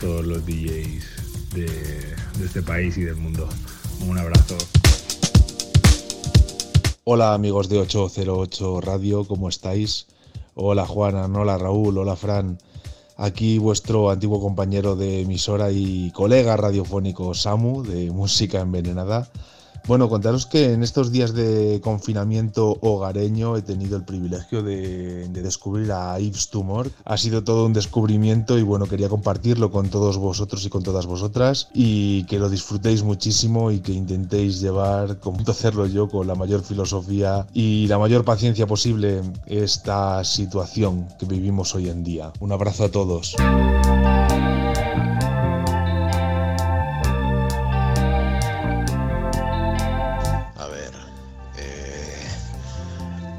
todos 0.00 0.26
los 0.26 0.46
DJs 0.46 1.04
de, 1.52 1.66
de 1.66 2.46
este 2.46 2.62
país 2.62 2.96
y 2.96 3.02
del 3.02 3.16
mundo. 3.16 3.46
Un 4.00 4.16
abrazo. 4.16 4.56
Hola 7.04 7.34
amigos 7.34 7.68
de 7.68 7.76
808 7.76 8.80
Radio, 8.80 9.26
¿cómo 9.26 9.50
estáis? 9.50 10.06
Hola 10.54 10.86
Juana, 10.86 11.26
hola 11.26 11.58
Raúl, 11.58 11.98
hola 11.98 12.16
Fran. 12.16 12.58
Aquí 13.16 13.58
vuestro 13.58 14.10
antiguo 14.10 14.40
compañero 14.40 14.96
de 14.96 15.20
emisora 15.20 15.70
y 15.70 16.10
colega 16.10 16.56
radiofónico 16.56 17.32
Samu 17.32 17.84
de 17.84 18.10
Música 18.10 18.60
Envenenada. 18.60 19.28
Bueno, 19.86 20.08
contaros 20.08 20.46
que 20.46 20.72
en 20.72 20.82
estos 20.82 21.12
días 21.12 21.34
de 21.34 21.78
confinamiento 21.84 22.78
hogareño 22.80 23.58
he 23.58 23.62
tenido 23.62 23.98
el 23.98 24.04
privilegio 24.04 24.62
de, 24.62 25.28
descubrir 25.28 25.92
a 25.92 26.18
Yves 26.18 26.48
Tumor. 26.48 26.90
Ha 27.04 27.18
sido 27.18 27.44
todo 27.44 27.66
un 27.66 27.74
descubrimiento 27.74 28.58
y 28.58 28.62
bueno, 28.62 28.86
quería 28.86 29.10
compartirlo 29.10 29.70
con 29.70 29.90
todos 29.90 30.16
vosotros 30.16 30.64
y 30.64 30.70
con 30.70 30.82
todas 30.82 31.04
vosotras 31.04 31.68
y 31.74 32.24
que 32.24 32.38
lo 32.38 32.48
disfrutéis 32.48 33.02
muchísimo 33.02 33.70
y 33.70 33.80
que 33.80 33.92
intentéis 33.92 34.58
llevar, 34.58 35.18
como 35.18 35.40
hacerlo 35.46 35.86
yo, 35.86 36.08
con 36.08 36.26
la 36.26 36.34
mayor 36.34 36.62
filosofía 36.62 37.46
y 37.52 37.86
la 37.86 37.98
mayor 37.98 38.24
paciencia 38.24 38.66
posible 38.66 39.20
esta 39.46 40.24
situación 40.24 41.08
que 41.18 41.26
vivimos 41.26 41.74
hoy 41.74 41.90
en 41.90 42.04
día. 42.04 42.32
Un 42.40 42.52
abrazo 42.52 42.84
a 42.84 42.88
todos. 42.88 43.36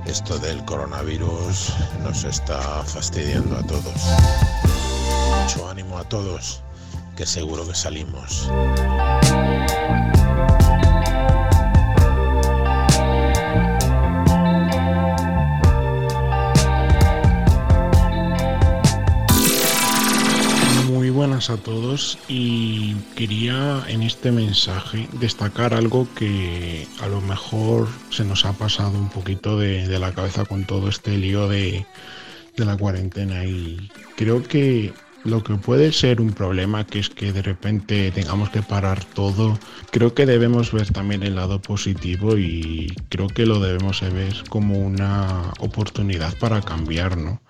Esto 0.05 0.37
del 0.39 0.63
coronavirus 0.65 1.73
nos 2.03 2.23
está 2.23 2.83
fastidiando 2.83 3.57
a 3.57 3.63
todos. 3.63 3.93
Mucho 5.41 5.69
ánimo 5.69 5.97
a 5.97 6.03
todos, 6.03 6.61
que 7.15 7.25
seguro 7.25 7.67
que 7.67 7.75
salimos. 7.75 8.49
A 21.49 21.57
todos 21.57 22.17
y 22.27 22.95
quería 23.15 23.83
en 23.87 24.01
este 24.01 24.31
mensaje 24.31 25.07
destacar 25.19 25.73
algo 25.73 26.07
que 26.15 26.87
a 27.01 27.07
lo 27.07 27.21
mejor 27.21 27.87
se 28.09 28.23
nos 28.23 28.45
ha 28.45 28.53
pasado 28.53 28.97
un 28.97 29.09
poquito 29.09 29.59
de, 29.59 29.87
la 29.99 30.11
cabeza 30.11 30.45
con 30.45 30.65
todo 30.65 30.89
este 30.89 31.17
lío 31.17 31.47
de, 31.47 31.85
de 32.57 32.65
la 32.65 32.77
cuarentena 32.77 33.45
y 33.45 33.89
creo 34.15 34.43
que 34.43 34.93
lo 35.23 35.43
que 35.43 35.55
puede 35.55 35.91
ser 35.91 36.21
un 36.21 36.33
problema, 36.33 36.85
que 36.85 36.99
es 36.99 37.09
que 37.09 37.33
de 37.33 37.41
repente 37.41 38.11
tengamos 38.11 38.49
que 38.49 38.61
parar 38.61 39.03
todo, 39.03 39.59
creo 39.91 40.13
que 40.13 40.25
debemos 40.25 40.71
ver 40.71 40.91
también 40.91 41.23
el 41.23 41.35
lado 41.35 41.61
positivo 41.61 42.37
y 42.37 42.93
creo 43.09 43.27
que 43.27 43.45
lo 43.45 43.59
debemos 43.59 44.01
ver 44.01 44.43
como 44.49 44.79
una 44.79 45.51
oportunidad 45.59 46.37
para 46.37 46.61
cambiar, 46.61 47.17
¿no? 47.17 47.41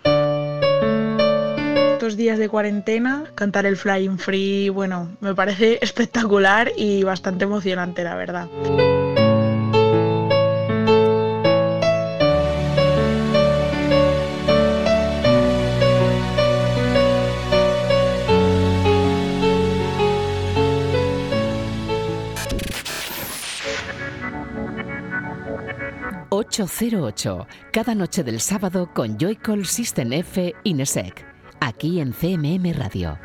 Días 2.13 2.37
de 2.37 2.47
cuarentena, 2.47 3.31
cantar 3.33 3.65
el 3.65 3.75
Flying 3.75 4.19
Free, 4.19 4.69
bueno, 4.69 5.09
me 5.19 5.33
parece 5.33 5.79
espectacular 5.81 6.71
y 6.77 7.03
bastante 7.03 7.45
emocionante, 7.45 8.03
la 8.03 8.15
verdad. 8.15 8.47
808, 26.29 27.47
cada 27.71 27.95
noche 27.95 28.23
del 28.23 28.39
sábado 28.39 28.89
con 28.93 29.17
Joycall 29.17 29.65
System 29.65 30.13
F 30.13 30.53
Inesec 30.63 31.34
aquí 31.59 31.99
en 31.99 32.13
CMM 32.13 32.73
Radio. 32.73 33.17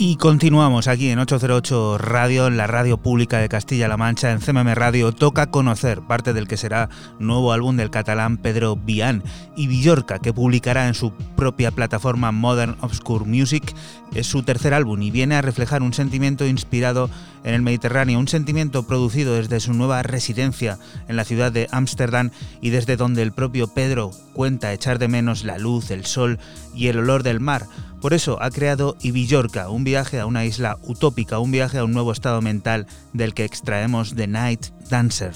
Y 0.00 0.14
continuamos 0.14 0.86
aquí 0.86 1.10
en 1.10 1.18
808 1.18 1.98
Radio, 1.98 2.46
en 2.46 2.56
la 2.56 2.68
radio 2.68 2.98
pública 2.98 3.40
de 3.40 3.48
Castilla-La 3.48 3.96
Mancha, 3.96 4.30
en 4.30 4.38
CMM 4.38 4.72
Radio. 4.74 5.10
Toca 5.10 5.50
conocer 5.50 6.02
parte 6.02 6.32
del 6.32 6.46
que 6.46 6.56
será 6.56 6.88
nuevo 7.18 7.52
álbum 7.52 7.76
del 7.76 7.90
catalán 7.90 8.36
Pedro 8.36 8.76
Vian 8.76 9.24
y 9.56 9.66
Villorca, 9.66 10.20
que 10.20 10.32
publicará 10.32 10.86
en 10.86 10.94
su 10.94 11.10
propia 11.36 11.72
plataforma 11.72 12.30
Modern 12.30 12.76
Obscure 12.80 13.24
Music. 13.24 13.74
Es 14.14 14.28
su 14.28 14.44
tercer 14.44 14.72
álbum 14.72 15.02
y 15.02 15.10
viene 15.10 15.34
a 15.34 15.42
reflejar 15.42 15.82
un 15.82 15.92
sentimiento 15.92 16.46
inspirado 16.46 17.10
en 17.42 17.54
el 17.54 17.62
Mediterráneo, 17.62 18.20
un 18.20 18.28
sentimiento 18.28 18.86
producido 18.86 19.34
desde 19.34 19.58
su 19.58 19.74
nueva 19.74 20.04
residencia 20.04 20.78
en 21.08 21.16
la 21.16 21.24
ciudad 21.24 21.50
de 21.50 21.66
Ámsterdam 21.72 22.30
y 22.60 22.70
desde 22.70 22.96
donde 22.96 23.22
el 23.22 23.32
propio 23.32 23.66
Pedro 23.66 24.12
cuenta 24.32 24.72
echar 24.72 25.00
de 25.00 25.08
menos 25.08 25.42
la 25.42 25.58
luz, 25.58 25.90
el 25.90 26.06
sol 26.06 26.38
y 26.72 26.86
el 26.86 26.98
olor 26.98 27.24
del 27.24 27.40
mar 27.40 27.66
por 28.00 28.14
eso 28.14 28.40
ha 28.40 28.50
creado 28.50 28.96
Ibillorca, 29.02 29.68
un 29.70 29.82
viaje 29.88 30.20
a 30.20 30.26
una 30.26 30.44
isla 30.44 30.76
utópica, 30.82 31.38
un 31.38 31.50
viaje 31.50 31.78
a 31.78 31.84
un 31.84 31.92
nuevo 31.92 32.12
estado 32.12 32.42
mental 32.42 32.86
del 33.14 33.32
que 33.32 33.46
extraemos 33.46 34.14
The 34.14 34.26
Night 34.26 34.66
Dancer. 34.90 35.32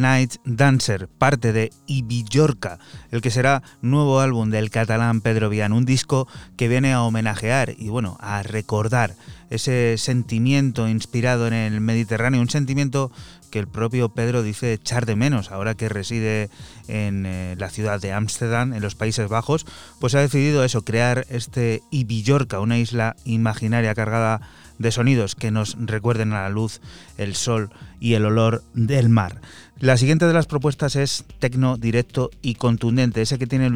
Night 0.00 0.36
Dancer, 0.44 1.08
parte 1.08 1.52
de 1.52 1.70
Ibillorca, 1.86 2.78
el 3.10 3.20
que 3.20 3.30
será 3.30 3.62
nuevo 3.82 4.20
álbum 4.20 4.50
del 4.50 4.70
catalán 4.70 5.20
Pedro 5.20 5.48
Vian, 5.48 5.72
un 5.72 5.84
disco 5.84 6.28
que 6.56 6.68
viene 6.68 6.92
a 6.92 7.02
homenajear 7.02 7.74
y 7.76 7.88
bueno, 7.88 8.16
a 8.20 8.42
recordar 8.42 9.14
ese 9.50 9.96
sentimiento 9.98 10.88
inspirado 10.88 11.46
en 11.46 11.54
el 11.54 11.80
Mediterráneo, 11.80 12.40
un 12.40 12.50
sentimiento 12.50 13.10
que 13.50 13.58
el 13.58 13.66
propio 13.66 14.10
Pedro 14.10 14.42
dice 14.42 14.74
echar 14.74 15.06
de 15.06 15.16
menos 15.16 15.50
ahora 15.50 15.74
que 15.74 15.88
reside 15.88 16.50
en 16.86 17.24
eh, 17.26 17.54
la 17.58 17.70
ciudad 17.70 18.00
de 18.00 18.12
Ámsterdam, 18.12 18.74
en 18.74 18.82
los 18.82 18.94
Países 18.94 19.28
Bajos, 19.28 19.66
pues 20.00 20.14
ha 20.14 20.20
decidido 20.20 20.64
eso, 20.64 20.82
crear 20.82 21.26
este 21.30 21.82
Ibillorca, 21.90 22.60
una 22.60 22.78
isla 22.78 23.16
imaginaria 23.24 23.94
cargada 23.94 24.40
de 24.78 24.92
sonidos 24.92 25.34
que 25.34 25.50
nos 25.50 25.76
recuerden 25.78 26.32
a 26.32 26.42
la 26.42 26.48
luz, 26.48 26.80
el 27.16 27.34
sol 27.34 27.70
y 28.00 28.14
el 28.14 28.24
olor 28.24 28.62
del 28.74 29.08
mar. 29.08 29.40
La 29.80 29.96
siguiente 29.96 30.26
de 30.26 30.32
las 30.32 30.46
propuestas 30.46 30.96
es 30.96 31.24
tecno 31.38 31.76
directo 31.76 32.32
y 32.42 32.56
contundente, 32.56 33.22
ese 33.22 33.38
que 33.38 33.46
tiene 33.46 33.70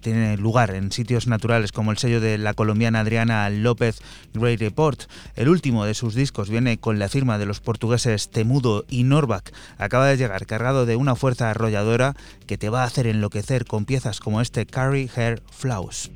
tiene 0.00 0.36
lugar 0.36 0.70
en 0.70 0.92
sitios 0.92 1.26
naturales 1.26 1.72
como 1.72 1.90
el 1.90 1.98
sello 1.98 2.20
de 2.20 2.38
la 2.38 2.54
colombiana 2.54 3.00
Adriana 3.00 3.50
López 3.50 4.00
Great 4.34 4.60
Report. 4.60 5.02
El 5.34 5.48
último 5.48 5.84
de 5.84 5.94
sus 5.94 6.14
discos 6.14 6.48
viene 6.48 6.78
con 6.78 7.00
la 7.00 7.08
firma 7.08 7.38
de 7.38 7.46
los 7.46 7.58
portugueses 7.58 8.30
Temudo 8.30 8.84
y 8.88 9.02
Norback. 9.02 9.52
Acaba 9.78 10.06
de 10.06 10.16
llegar 10.16 10.46
cargado 10.46 10.86
de 10.86 10.94
una 10.94 11.16
fuerza 11.16 11.50
arrolladora 11.50 12.14
que 12.46 12.56
te 12.56 12.68
va 12.68 12.84
a 12.84 12.86
hacer 12.86 13.08
enloquecer 13.08 13.64
con 13.64 13.86
piezas 13.86 14.20
como 14.20 14.40
este 14.40 14.64
Carry 14.64 15.10
Hair 15.16 15.42
Flowers. 15.50 16.12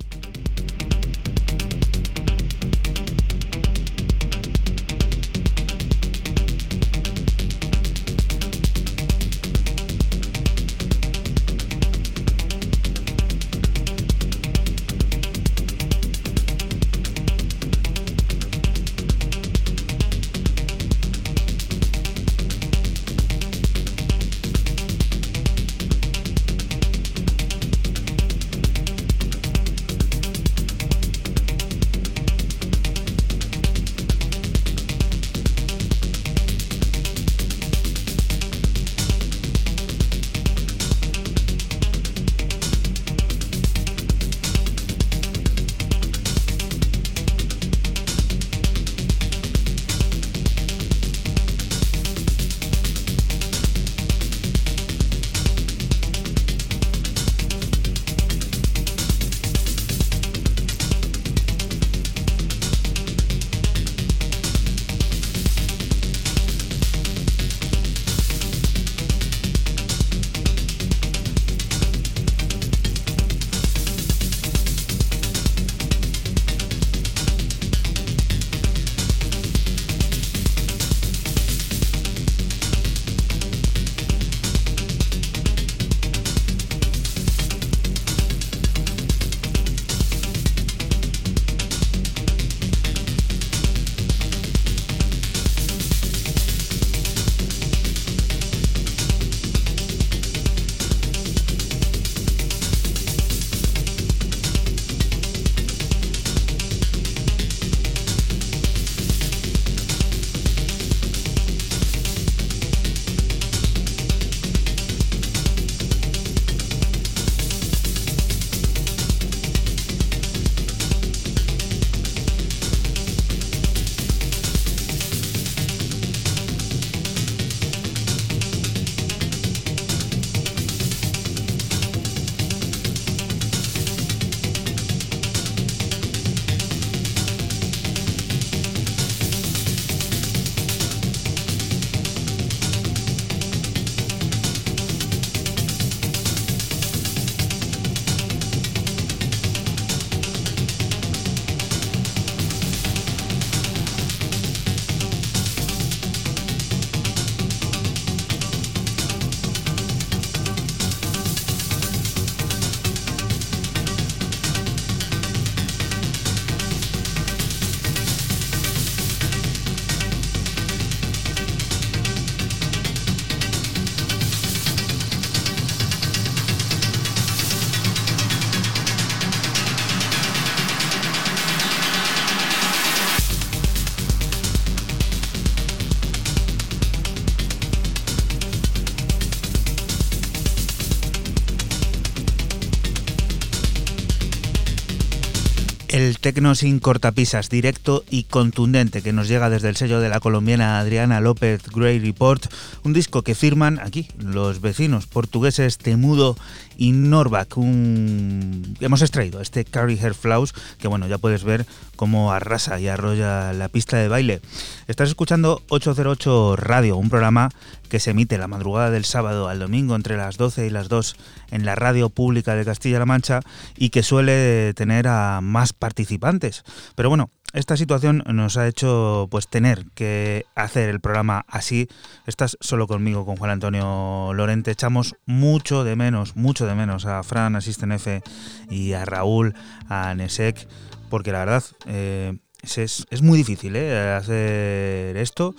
Tecno 196.24 196.54
sin 196.54 196.78
cortapisas, 196.78 197.50
directo 197.50 198.02
y 198.08 198.22
contundente 198.22 199.02
que 199.02 199.12
nos 199.12 199.28
llega 199.28 199.50
desde 199.50 199.68
el 199.68 199.76
sello 199.76 200.00
de 200.00 200.08
la 200.08 200.20
colombiana 200.20 200.78
Adriana 200.78 201.20
López 201.20 201.60
Grey 201.70 201.98
Report, 201.98 202.46
un 202.82 202.94
disco 202.94 203.20
que 203.20 203.34
firman 203.34 203.78
aquí 203.78 204.08
los 204.16 204.62
vecinos 204.62 205.06
portugueses 205.06 205.76
Temudo 205.76 206.34
y 206.78 206.92
Norback. 206.92 207.58
Un... 207.58 208.74
Hemos 208.80 209.02
extraído 209.02 209.42
este 209.42 209.66
Carry 209.66 209.98
Hair 209.98 210.14
Flaws 210.14 210.54
que 210.78 210.88
bueno, 210.88 211.06
ya 211.08 211.18
puedes 211.18 211.44
ver 211.44 211.66
cómo 211.94 212.32
arrasa 212.32 212.80
y 212.80 212.88
arrolla 212.88 213.52
la 213.52 213.68
pista 213.68 213.98
de 213.98 214.08
baile. 214.08 214.40
Estás 214.88 215.10
escuchando 215.10 215.62
808 215.68 216.56
Radio, 216.56 216.96
un 216.96 217.10
programa 217.10 217.50
que 217.88 218.00
se 218.00 218.10
emite 218.10 218.38
la 218.38 218.48
madrugada 218.48 218.90
del 218.90 219.04
sábado 219.04 219.48
al 219.48 219.58
domingo 219.58 219.96
entre 219.96 220.16
las 220.16 220.36
12 220.36 220.66
y 220.66 220.70
las 220.70 220.88
2 220.88 221.16
en 221.50 221.64
la 221.64 221.74
radio 221.74 222.10
pública 222.10 222.54
de 222.54 222.64
Castilla-La 222.64 223.06
Mancha 223.06 223.40
y 223.76 223.90
que 223.90 224.02
suele 224.02 224.74
tener 224.74 225.08
a 225.08 225.40
más 225.40 225.72
participantes. 225.72 226.64
Pero 226.94 227.08
bueno, 227.08 227.30
esta 227.54 227.76
situación 227.76 228.24
nos 228.26 228.56
ha 228.56 228.66
hecho 228.66 229.28
pues 229.30 229.46
tener 229.46 229.86
que 229.94 230.44
hacer 230.56 230.88
el 230.88 230.98
programa 230.98 231.44
así. 231.46 231.88
Estás 232.26 232.58
solo 232.60 232.88
conmigo, 232.88 233.24
con 233.24 233.36
Juan 233.36 233.52
Antonio 233.52 234.32
Lorente. 234.34 234.72
Echamos 234.72 235.14
mucho 235.24 235.84
de 235.84 235.94
menos, 235.94 236.34
mucho 236.34 236.66
de 236.66 236.74
menos 236.74 237.06
a 237.06 237.22
Fran, 237.22 237.54
a 237.54 237.60
F 237.60 238.22
y 238.70 238.92
a 238.94 239.04
Raúl, 239.04 239.54
a 239.88 240.14
Nesek, 240.14 240.66
porque 241.08 241.30
la 241.30 241.38
verdad 241.38 241.62
eh, 241.86 242.36
es, 242.64 243.06
es, 243.08 243.22
muy 243.22 243.38
difícil 243.38 243.76
¿eh? 243.76 244.14
hacer 244.14 245.16
esto, 245.16 245.54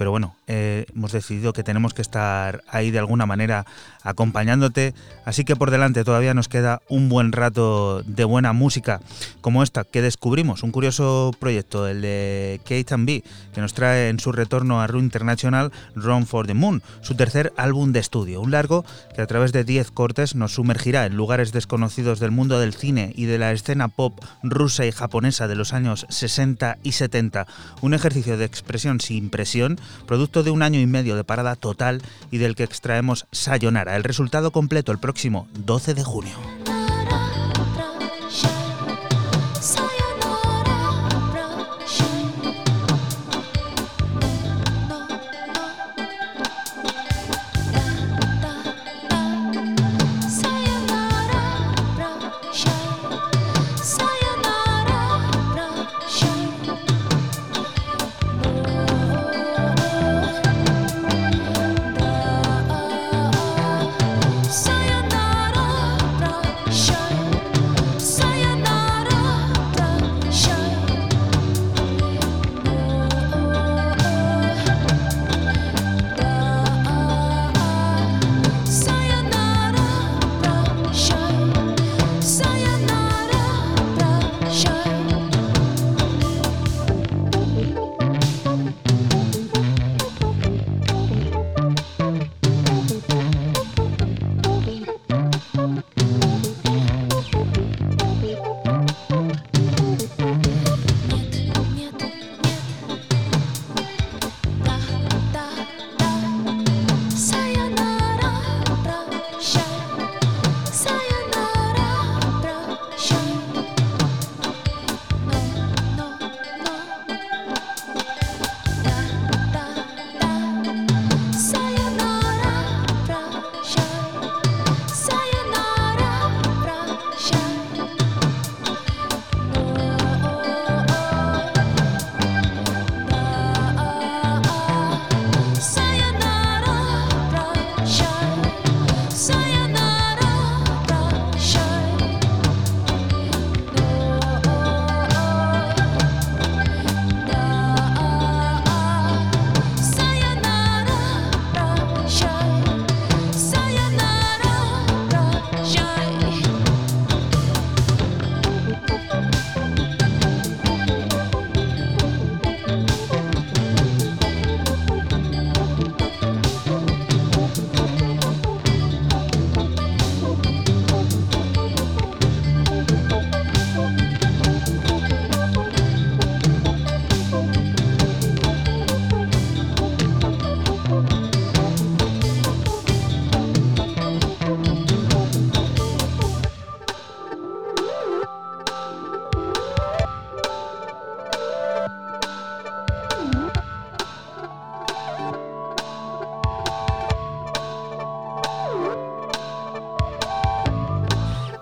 pero 0.00 0.12
bueno, 0.12 0.34
eh, 0.46 0.86
hemos 0.96 1.12
decidido 1.12 1.52
que 1.52 1.62
tenemos 1.62 1.92
que 1.92 2.00
estar 2.00 2.64
ahí 2.70 2.90
de 2.90 2.98
alguna 2.98 3.26
manera 3.26 3.66
acompañándote, 4.02 4.94
así 5.26 5.44
que 5.44 5.56
por 5.56 5.70
delante 5.70 6.04
todavía 6.04 6.32
nos 6.32 6.48
queda 6.48 6.80
un 6.88 7.10
buen 7.10 7.32
rato 7.32 8.02
de 8.04 8.24
buena 8.24 8.54
música 8.54 9.02
como 9.42 9.62
esta 9.62 9.84
que 9.84 10.00
descubrimos, 10.00 10.62
un 10.62 10.72
curioso 10.72 11.32
proyecto, 11.38 11.86
el 11.86 12.00
de 12.00 12.62
Kate 12.64 12.96
B, 12.96 13.22
que 13.52 13.60
nos 13.60 13.74
trae 13.74 14.08
en 14.08 14.20
su 14.20 14.32
retorno 14.32 14.80
a 14.80 14.86
Ru 14.86 15.00
International 15.00 15.70
Run 15.94 16.26
for 16.26 16.46
the 16.46 16.54
Moon, 16.54 16.82
su 17.02 17.14
tercer 17.14 17.52
álbum 17.58 17.92
de 17.92 18.00
estudio, 18.00 18.40
un 18.40 18.52
largo 18.52 18.86
que 19.14 19.20
a 19.20 19.26
través 19.26 19.52
de 19.52 19.64
10 19.64 19.90
cortes 19.90 20.34
nos 20.34 20.54
sumergirá 20.54 21.04
en 21.04 21.14
lugares 21.14 21.52
desconocidos 21.52 22.20
del 22.20 22.30
mundo 22.30 22.58
del 22.58 22.72
cine 22.72 23.12
y 23.16 23.26
de 23.26 23.36
la 23.36 23.52
escena 23.52 23.88
pop 23.88 24.18
rusa 24.42 24.86
y 24.86 24.92
japonesa 24.92 25.46
de 25.46 25.56
los 25.56 25.74
años 25.74 26.06
60 26.08 26.78
y 26.82 26.92
70, 26.92 27.46
un 27.82 27.92
ejercicio 27.92 28.38
de 28.38 28.46
expresión 28.46 29.02
sin 29.02 29.28
presión 29.28 29.78
producto 30.06 30.42
de 30.42 30.50
un 30.50 30.62
año 30.62 30.80
y 30.80 30.86
medio 30.86 31.16
de 31.16 31.24
parada 31.24 31.56
total 31.56 32.02
y 32.30 32.38
del 32.38 32.54
que 32.54 32.64
extraemos 32.64 33.26
Sayonara, 33.32 33.96
el 33.96 34.04
resultado 34.04 34.50
completo 34.50 34.92
el 34.92 34.98
próximo 34.98 35.48
12 35.54 35.94
de 35.94 36.04
junio. 36.04 36.79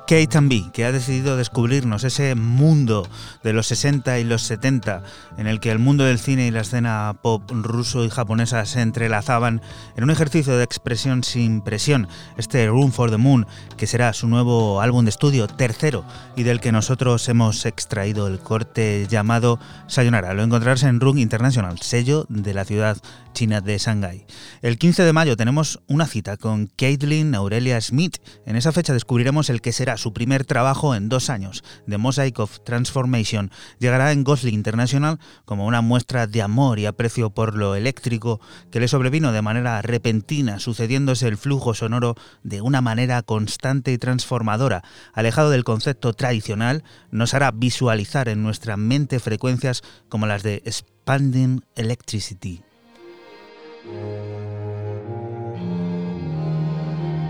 Kate 0.09 0.71
que 0.73 0.87
ha 0.87 0.91
decidido 0.91 1.37
descubrirnos 1.37 2.03
ese 2.03 2.35
mundo 2.35 3.07
de 3.45 3.53
los 3.53 3.67
60 3.67 4.19
y 4.19 4.25
los 4.25 4.41
70, 4.41 5.03
en 5.37 5.47
el 5.47 5.61
que 5.61 5.71
el 5.71 5.79
mundo 5.79 6.05
del 6.05 6.19
cine 6.19 6.47
y 6.47 6.51
la 6.51 6.63
escena 6.63 7.15
pop 7.21 7.43
ruso 7.51 8.07
y 8.07 8.09
japonesa 8.09 8.65
se 8.65 8.81
entrelazaban 8.81 9.61
en 9.97 10.05
un 10.05 10.11
ejercicio 10.11 10.57
de 10.57 10.65
expresión 10.65 11.25
sin 11.25 11.61
presión, 11.61 12.09
este 12.39 12.67
Room 12.69 12.91
for 12.91 13.11
the 13.11 13.19
Moon, 13.19 13.47
que 13.77 13.87
será 13.87 14.15
su 14.15 14.29
nuevo 14.29 14.81
álbum 14.81 15.05
de 15.05 15.11
estudio, 15.11 15.47
tercero, 15.47 16.07
y 16.37 16.43
del 16.43 16.61
que 16.61 16.73
nosotros 16.73 17.29
hemos 17.29 17.67
extraído 17.67 18.29
el 18.29 18.39
corte 18.39 19.07
llamado 19.11 19.61
Sayonara. 19.89 20.33
Lo 20.33 20.43
encontrarás 20.43 20.85
en 20.85 21.01
Room 21.01 21.19
International, 21.19 21.81
sello 21.81 22.25
de 22.31 22.55
la 22.55 22.65
ciudad 22.65 22.97
de 23.39 23.79
Shanghái. 23.79 24.27
El 24.63 24.79
15 24.79 25.05
de 25.05 25.13
mayo 25.13 25.37
tenemos 25.37 25.79
una 25.87 26.09
cita 26.09 26.37
con 26.37 26.67
Caitlin 26.67 27.37
Aurelia 27.37 27.81
Smith. 27.81 28.17
En 28.47 28.57
esa 28.57 28.73
fecha 28.73 28.93
descubriremos 28.93 29.49
el 29.49 29.61
que 29.61 29.71
será 29.71 29.97
su 29.97 30.13
primer 30.13 30.45
trabajo 30.45 30.97
en 30.97 31.09
dos 31.09 31.31
años. 31.31 31.63
The 31.89 31.99
Mosaic 31.99 32.41
of 32.41 32.59
Transformation 32.65 33.53
llegará 33.79 34.11
en 34.11 34.25
Gosling 34.25 34.55
International 34.55 35.21
como 35.45 35.67
una 35.67 35.83
muestra 35.83 36.27
de 36.27 36.43
amor 36.43 36.81
y 36.81 36.87
aprecio 36.87 37.31
por 37.31 37.55
lo 37.55 37.77
eléctrico 37.77 38.41
que 38.73 38.81
le 38.81 38.89
sobrevino 38.89 39.31
de 39.31 39.41
manera 39.41 39.83
repentina, 39.83 40.59
sucediéndose 40.59 41.29
el 41.29 41.37
flujo 41.37 41.75
sonoro 41.75 42.17
de 42.43 42.61
una 42.61 42.81
manera 42.81 43.23
constante 43.23 43.93
y 43.93 43.99
transformadora, 43.99 44.83
alejado 45.15 45.51
del 45.51 45.63
concepto 45.63 46.13
tradicional, 46.13 46.83
nos 47.13 47.35
hará 47.35 47.53
visualizar 47.53 48.29
en 48.29 48.43
nuestra 48.43 48.77
mente 48.77 49.21
frecuencias 49.21 49.83
como 50.09 50.27
las 50.27 50.43
de 50.43 50.57
Expanding 50.65 51.65
Electricity. 51.77 52.63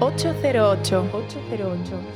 808 0.01 0.93
808 1.13 2.09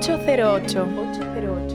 808. 0.00 1.73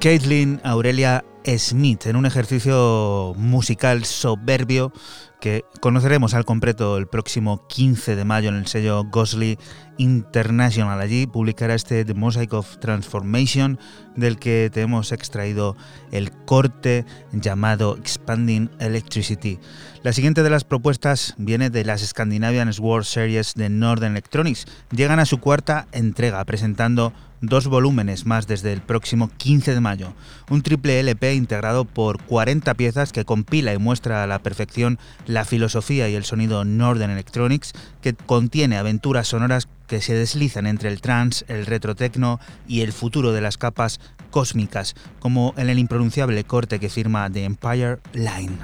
Caitlin 0.00 0.62
Aurelia 0.64 1.26
Smith 1.58 2.06
en 2.06 2.16
un 2.16 2.24
ejercicio 2.24 3.34
musical 3.36 4.06
soberbio 4.06 4.94
que 5.42 5.64
conoceremos 5.80 6.32
al 6.32 6.46
completo 6.46 6.96
el 6.96 7.06
próximo 7.06 7.66
15 7.66 8.16
de 8.16 8.24
mayo 8.24 8.48
en 8.48 8.56
el 8.56 8.66
sello 8.66 9.04
Gosley 9.04 9.58
International. 9.98 11.00
Allí 11.00 11.26
publicará 11.26 11.74
este 11.74 12.06
The 12.06 12.14
Mosaic 12.14 12.54
of 12.54 12.78
Transformation 12.78 13.78
del 14.16 14.38
que 14.38 14.70
te 14.72 14.80
hemos 14.80 15.12
extraído 15.12 15.76
el 16.12 16.30
corte 16.46 17.04
llamado 17.32 17.96
Expanding 17.96 18.70
Electricity. 18.78 19.58
La 20.02 20.14
siguiente 20.14 20.42
de 20.42 20.48
las 20.48 20.64
propuestas 20.64 21.34
viene 21.36 21.68
de 21.68 21.84
las 21.84 22.00
Scandinavian 22.00 22.70
World 22.78 23.04
Series 23.04 23.52
de 23.52 23.68
Northern 23.68 24.12
Electronics. 24.12 24.64
Llegan 24.90 25.20
a 25.20 25.26
su 25.26 25.40
cuarta 25.40 25.88
entrega 25.92 26.42
presentando 26.46 27.12
dos 27.42 27.66
volúmenes 27.66 28.24
más 28.24 28.46
desde 28.46 28.72
el 28.72 28.80
próximo 28.80 29.30
15 29.36 29.74
de 29.74 29.80
mayo. 29.80 30.14
Un 30.48 30.62
triple 30.62 31.00
LP 31.00 31.34
integrado 31.34 31.84
por 31.84 32.22
40 32.22 32.72
piezas 32.74 33.12
que 33.12 33.26
compila 33.26 33.74
y 33.74 33.78
muestra 33.78 34.24
a 34.24 34.26
la 34.26 34.38
perfección 34.38 34.98
la 35.26 35.44
filosofía 35.44 36.08
y 36.08 36.14
el 36.14 36.24
sonido 36.24 36.64
Northern 36.64 37.12
Electronics, 37.12 37.72
que 38.00 38.14
contiene 38.14 38.78
aventuras 38.78 39.28
sonoras 39.28 39.68
que 39.86 40.00
se 40.00 40.14
deslizan 40.14 40.66
entre 40.66 40.88
el 40.88 41.02
trance, 41.02 41.44
el 41.48 41.66
retrotecno 41.66 42.40
y 42.66 42.80
el 42.80 42.94
futuro 42.94 43.32
de 43.32 43.42
las 43.42 43.58
capas 43.58 44.00
cósmicas, 44.30 44.94
como 45.18 45.52
en 45.58 45.68
el 45.68 45.78
impronunciable 45.78 46.42
corte 46.44 46.80
que 46.80 46.88
firma 46.88 47.28
The 47.28 47.44
Empire 47.44 47.98
Line. 48.14 48.56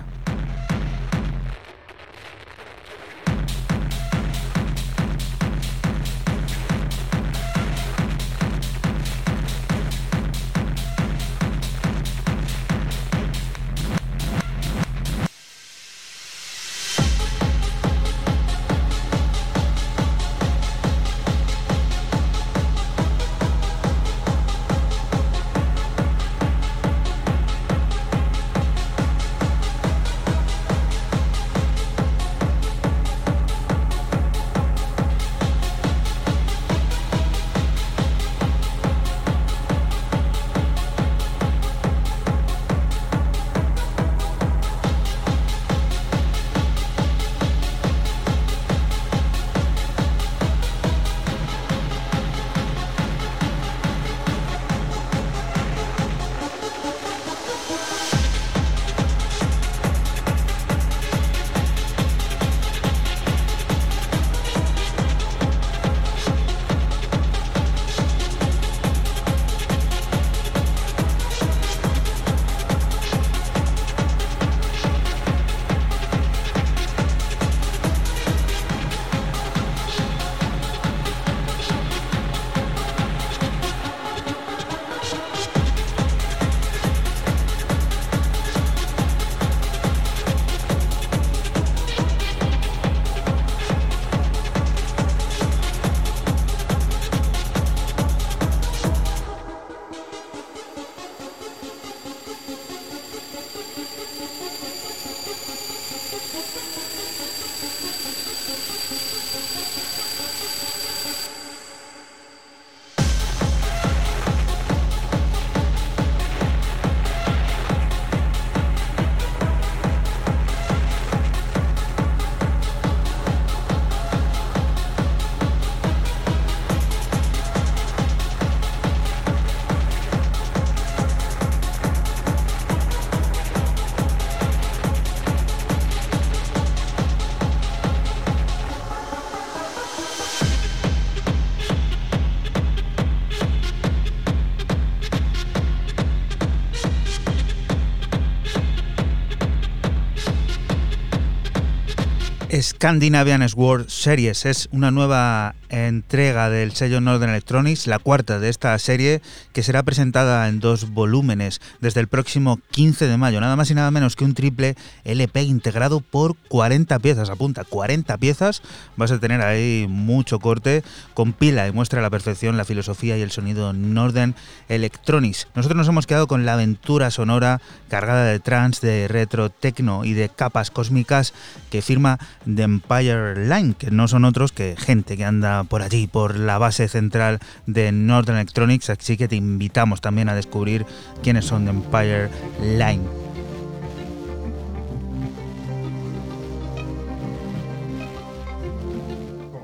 Scandinavian 152.77 153.49
Sword 153.49 153.89
Series. 153.89 154.45
Es 154.45 154.68
una 154.70 154.91
nueva 154.91 155.55
entrega 155.69 156.51
del 156.51 156.73
sello 156.73 157.01
Northern 157.01 157.31
Electronics, 157.31 157.87
la 157.87 157.99
cuarta 157.99 158.39
de 158.39 158.49
esta 158.49 158.79
serie, 158.79 159.23
que 159.53 159.62
será 159.62 159.83
presentada 159.83 160.49
en 160.49 160.61
dos 160.61 160.91
volúmenes 160.91 161.61
desde 161.81 162.01
el 162.01 162.09
próximo 162.09 162.61
15 162.71 163.07
de 163.07 163.17
mayo. 163.17 163.41
Nada 163.41 163.57
más 163.57 163.71
y 163.71 163.75
nada 163.75 163.91
menos 163.91 164.17
que 164.17 164.25
un 164.25 164.35
triple 164.35 164.77
LP 165.05 165.43
integrado 165.43 166.01
por 166.01 166.37
40 166.49 166.99
piezas. 166.99 167.31
Apunta, 167.31 167.64
40 167.64 168.17
piezas. 168.19 168.62
Vas 168.97 169.11
a 169.11 169.19
tener 169.19 169.41
ahí 169.41 169.87
mucho 169.89 170.39
corte. 170.39 170.83
Compila 171.14 171.67
y 171.69 171.73
muestra 171.73 172.01
a 172.01 172.03
la 172.03 172.11
perfección 172.11 172.57
la 172.57 172.64
filosofía 172.64 173.17
y 173.17 173.23
el 173.23 173.31
sonido 173.31 173.73
Northern 173.73 174.35
Electronics. 174.69 175.49
Nosotros 175.55 175.77
nos 175.77 175.89
hemos 175.89 176.07
quedado 176.07 176.27
con 176.27 176.47
la 176.47 176.55
aventura 176.55 177.11
sonora 177.11 177.61
cargada 177.89 178.27
de 178.27 178.41
trance, 178.41 178.87
de 178.87 179.09
retro, 179.09 179.51
techno 179.51 180.05
y 180.05 180.12
de 180.12 180.29
capas 180.29 180.71
cósmicas 180.71 181.35
que 181.71 181.83
firma 181.83 182.19
The 182.45 182.62
Empire 182.62 183.49
Line, 183.49 183.75
que 183.75 183.91
no 183.91 184.09
son 184.09 184.25
otros 184.25 184.53
que 184.53 184.77
gente 184.77 185.17
que 185.17 185.25
anda 185.25 185.64
por 185.67 185.83
allí, 185.83 186.07
por 186.07 186.37
la 186.39 186.59
base 186.59 186.89
central 186.89 187.39
de 187.67 187.93
Northern 187.93 188.39
Electronics, 188.39 188.91
así 188.91 189.17
que 189.17 189.29
te 189.29 189.37
invitamos 189.37 190.01
también 190.01 190.29
a 190.29 190.35
descubrir 190.35 190.87
quiénes 191.23 191.45
son 191.45 191.64
The 191.64 191.71
Empire 191.71 192.31
Line. 192.62 193.26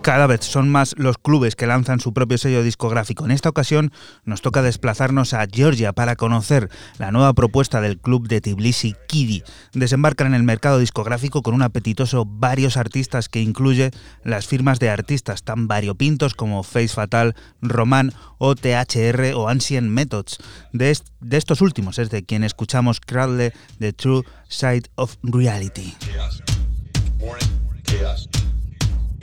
Cada 0.03 0.27
vez 0.27 0.45
son 0.45 0.69
más 0.69 0.97
los 0.99 1.17
clubes 1.17 1.55
que 1.55 1.69
lanzan 1.69 2.01
su 2.01 2.13
propio 2.13 2.37
sello 2.37 2.65
discográfico. 2.65 3.25
En 3.25 3.31
esta 3.31 3.49
ocasión 3.49 3.93
nos 4.25 4.43
toca 4.43 4.61
desplazarnos 4.61 5.33
a 5.33 5.47
Georgia 5.47 5.93
para 5.93 6.17
conocer 6.17 6.71
la 6.99 7.13
nueva 7.13 7.33
propuesta 7.35 7.81
del 7.81 8.01
club 8.01 8.27
de 8.27 8.41
Tbilisi 8.41 8.97
Kidi. 9.07 9.45
Desembarcan 9.75 10.27
en 10.27 10.35
el 10.35 10.43
mercado 10.43 10.81
discográfico 10.81 11.43
con 11.43 11.55
un 11.55 11.63
apetitoso 11.63 12.25
varios 12.27 12.77
artistas 12.77 13.29
que 13.29 13.43
incluye 13.43 13.93
las 14.25 14.49
firmas 14.49 14.81
de 14.81 14.91
artistas 14.91 15.45
tan 15.45 15.69
variopintos 15.69 16.35
como 16.35 16.65
Face 16.65 16.89
Fatal, 16.89 17.37
Roman 17.61 18.13
o 18.39 18.57
THR 18.57 19.35
o 19.37 19.49
Ancient 19.49 19.89
Methods. 19.89 20.39
De, 20.73 20.91
estos 21.31 21.61
últimos 21.61 22.01
es 22.01 22.11
de 22.11 22.25
quien 22.25 22.43
escuchamos 22.43 22.99
Cradle 22.99 23.53
The 23.79 23.93
True 23.93 24.25
Side 24.49 24.91
of 24.97 25.17
Reality. 25.23 25.95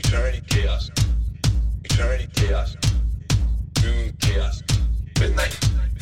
Eternity 0.10 0.42
chaos. 0.48 0.90
Eternity 1.84 2.28
chaos. 2.34 2.76
Noon 3.84 4.12
chaos. 4.20 4.64
Midnight 5.20 5.56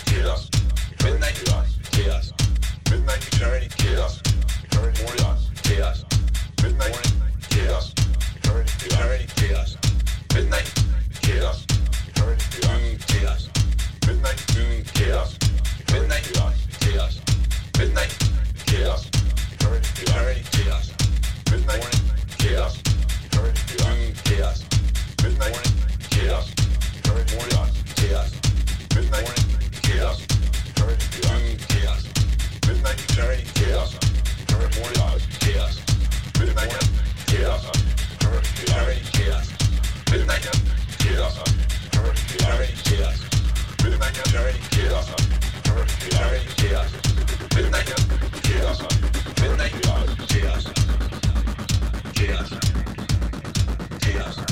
chaos. 0.05 0.49
Midnight 1.03 1.35
chaos. 1.91 2.31
Midnight 2.89 3.27
eternity 3.27 3.67
chaos. 3.77 4.21
Eternity 4.63 5.03
chaos. 5.03 5.51
Chaos. 5.61 6.05
Midnight 6.63 7.11
chaos. 7.49 7.93
Eternity 8.37 9.27
chaos. 9.35 9.75
Midnight 10.33 10.73
chaos. 11.21 11.65
Noon 12.15 12.97
chaos. 13.07 13.49
Midnight 14.07 14.55
noon 14.55 14.83
chaos. 14.93 15.37
Midnight 15.91 16.31
chaos. 16.79 17.19
Midnight 17.77 18.17
chaos. 18.65 19.09
Eternity 19.51 20.43
chaos. 20.53 20.93
Midnight 21.51 22.01
chaos. 22.37 22.81
Midnight. 23.37 23.67
Chaos. 50.33 50.65
Chaos. 52.13 52.96
chaos. 54.17 54.47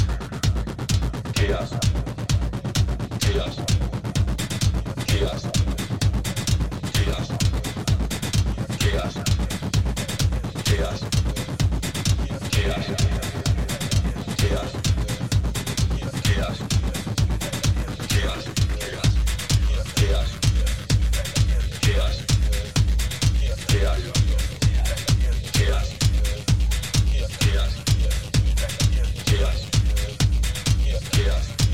Chaos. 31.25 31.65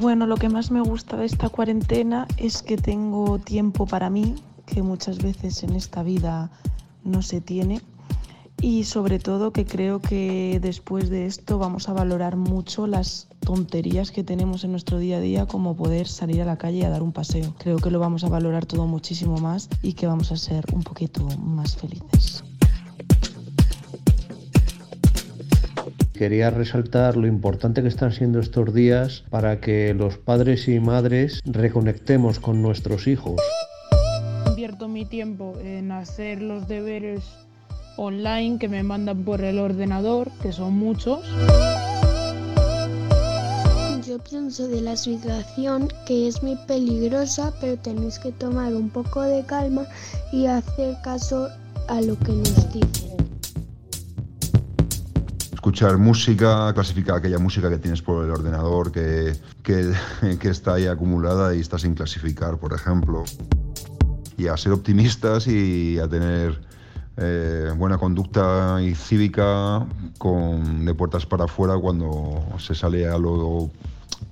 Bueno, 0.00 0.28
lo 0.28 0.36
que 0.36 0.48
más 0.48 0.70
me 0.70 0.80
gusta 0.80 1.16
de 1.16 1.26
esta 1.26 1.48
cuarentena 1.48 2.28
es 2.36 2.62
que 2.62 2.76
tengo 2.76 3.40
tiempo 3.40 3.84
para 3.84 4.10
mí, 4.10 4.36
que 4.64 4.80
muchas 4.80 5.18
veces 5.18 5.64
en 5.64 5.74
esta 5.74 6.04
vida 6.04 6.52
no 7.02 7.20
se 7.20 7.40
tiene. 7.40 7.80
Y 8.60 8.84
sobre 8.84 9.18
todo 9.18 9.52
que 9.52 9.64
creo 9.64 10.00
que 10.00 10.60
después 10.62 11.10
de 11.10 11.26
esto 11.26 11.58
vamos 11.58 11.88
a 11.88 11.94
valorar 11.94 12.36
mucho 12.36 12.86
las 12.86 13.26
tonterías 13.40 14.12
que 14.12 14.22
tenemos 14.22 14.62
en 14.62 14.70
nuestro 14.70 14.98
día 14.98 15.16
a 15.16 15.20
día, 15.20 15.46
como 15.46 15.74
poder 15.74 16.06
salir 16.06 16.42
a 16.42 16.44
la 16.44 16.58
calle 16.58 16.86
a 16.86 16.90
dar 16.90 17.02
un 17.02 17.12
paseo. 17.12 17.52
Creo 17.58 17.78
que 17.78 17.90
lo 17.90 17.98
vamos 17.98 18.22
a 18.22 18.28
valorar 18.28 18.66
todo 18.66 18.86
muchísimo 18.86 19.38
más 19.38 19.68
y 19.82 19.94
que 19.94 20.06
vamos 20.06 20.30
a 20.30 20.36
ser 20.36 20.64
un 20.72 20.84
poquito 20.84 21.26
más 21.38 21.76
felices. 21.76 22.07
Quería 26.18 26.50
resaltar 26.50 27.16
lo 27.16 27.28
importante 27.28 27.80
que 27.80 27.86
están 27.86 28.10
siendo 28.10 28.40
estos 28.40 28.74
días 28.74 29.22
para 29.30 29.60
que 29.60 29.94
los 29.94 30.18
padres 30.18 30.66
y 30.66 30.80
madres 30.80 31.38
reconectemos 31.44 32.40
con 32.40 32.60
nuestros 32.60 33.06
hijos. 33.06 33.40
Invierto 34.48 34.88
mi 34.88 35.04
tiempo 35.04 35.56
en 35.62 35.92
hacer 35.92 36.42
los 36.42 36.66
deberes 36.66 37.22
online 37.96 38.58
que 38.58 38.66
me 38.66 38.82
mandan 38.82 39.22
por 39.22 39.42
el 39.42 39.60
ordenador, 39.60 40.28
que 40.42 40.50
son 40.50 40.72
muchos. 40.72 41.20
Yo 44.04 44.18
pienso 44.18 44.66
de 44.66 44.80
la 44.80 44.96
situación 44.96 45.86
que 46.04 46.26
es 46.26 46.42
muy 46.42 46.56
peligrosa, 46.66 47.54
pero 47.60 47.76
tenéis 47.76 48.18
que 48.18 48.32
tomar 48.32 48.74
un 48.74 48.90
poco 48.90 49.22
de 49.22 49.44
calma 49.44 49.86
y 50.32 50.46
hacer 50.46 50.96
caso 51.04 51.48
a 51.86 52.00
lo 52.00 52.18
que 52.18 52.32
nos 52.32 52.72
dicen 52.72 53.07
escuchar 55.68 55.98
música, 55.98 56.72
clasificar 56.72 57.16
aquella 57.16 57.38
música 57.38 57.68
que 57.68 57.76
tienes 57.76 58.00
por 58.00 58.24
el 58.24 58.30
ordenador 58.30 58.90
que, 58.90 59.34
que, 59.62 60.48
está 60.48 60.74
ahí 60.74 60.86
acumulada 60.86 61.54
y 61.54 61.60
está 61.60 61.78
sin 61.78 61.94
clasificar, 61.94 62.56
por 62.56 62.72
ejemplo. 62.72 63.24
Y 64.38 64.46
a 64.46 64.56
ser 64.56 64.72
optimistas 64.72 65.46
y 65.46 65.98
a 65.98 66.08
tener 66.08 66.58
eh, 67.18 67.70
buena 67.76 67.98
conducta 67.98 68.78
y 68.80 68.94
cívica 68.94 69.86
con, 70.16 70.86
de 70.86 70.94
puertas 70.94 71.26
para 71.26 71.44
afuera 71.44 71.76
cuando 71.76 72.42
se 72.58 72.74
sale 72.74 73.06
a 73.06 73.18
lo 73.18 73.68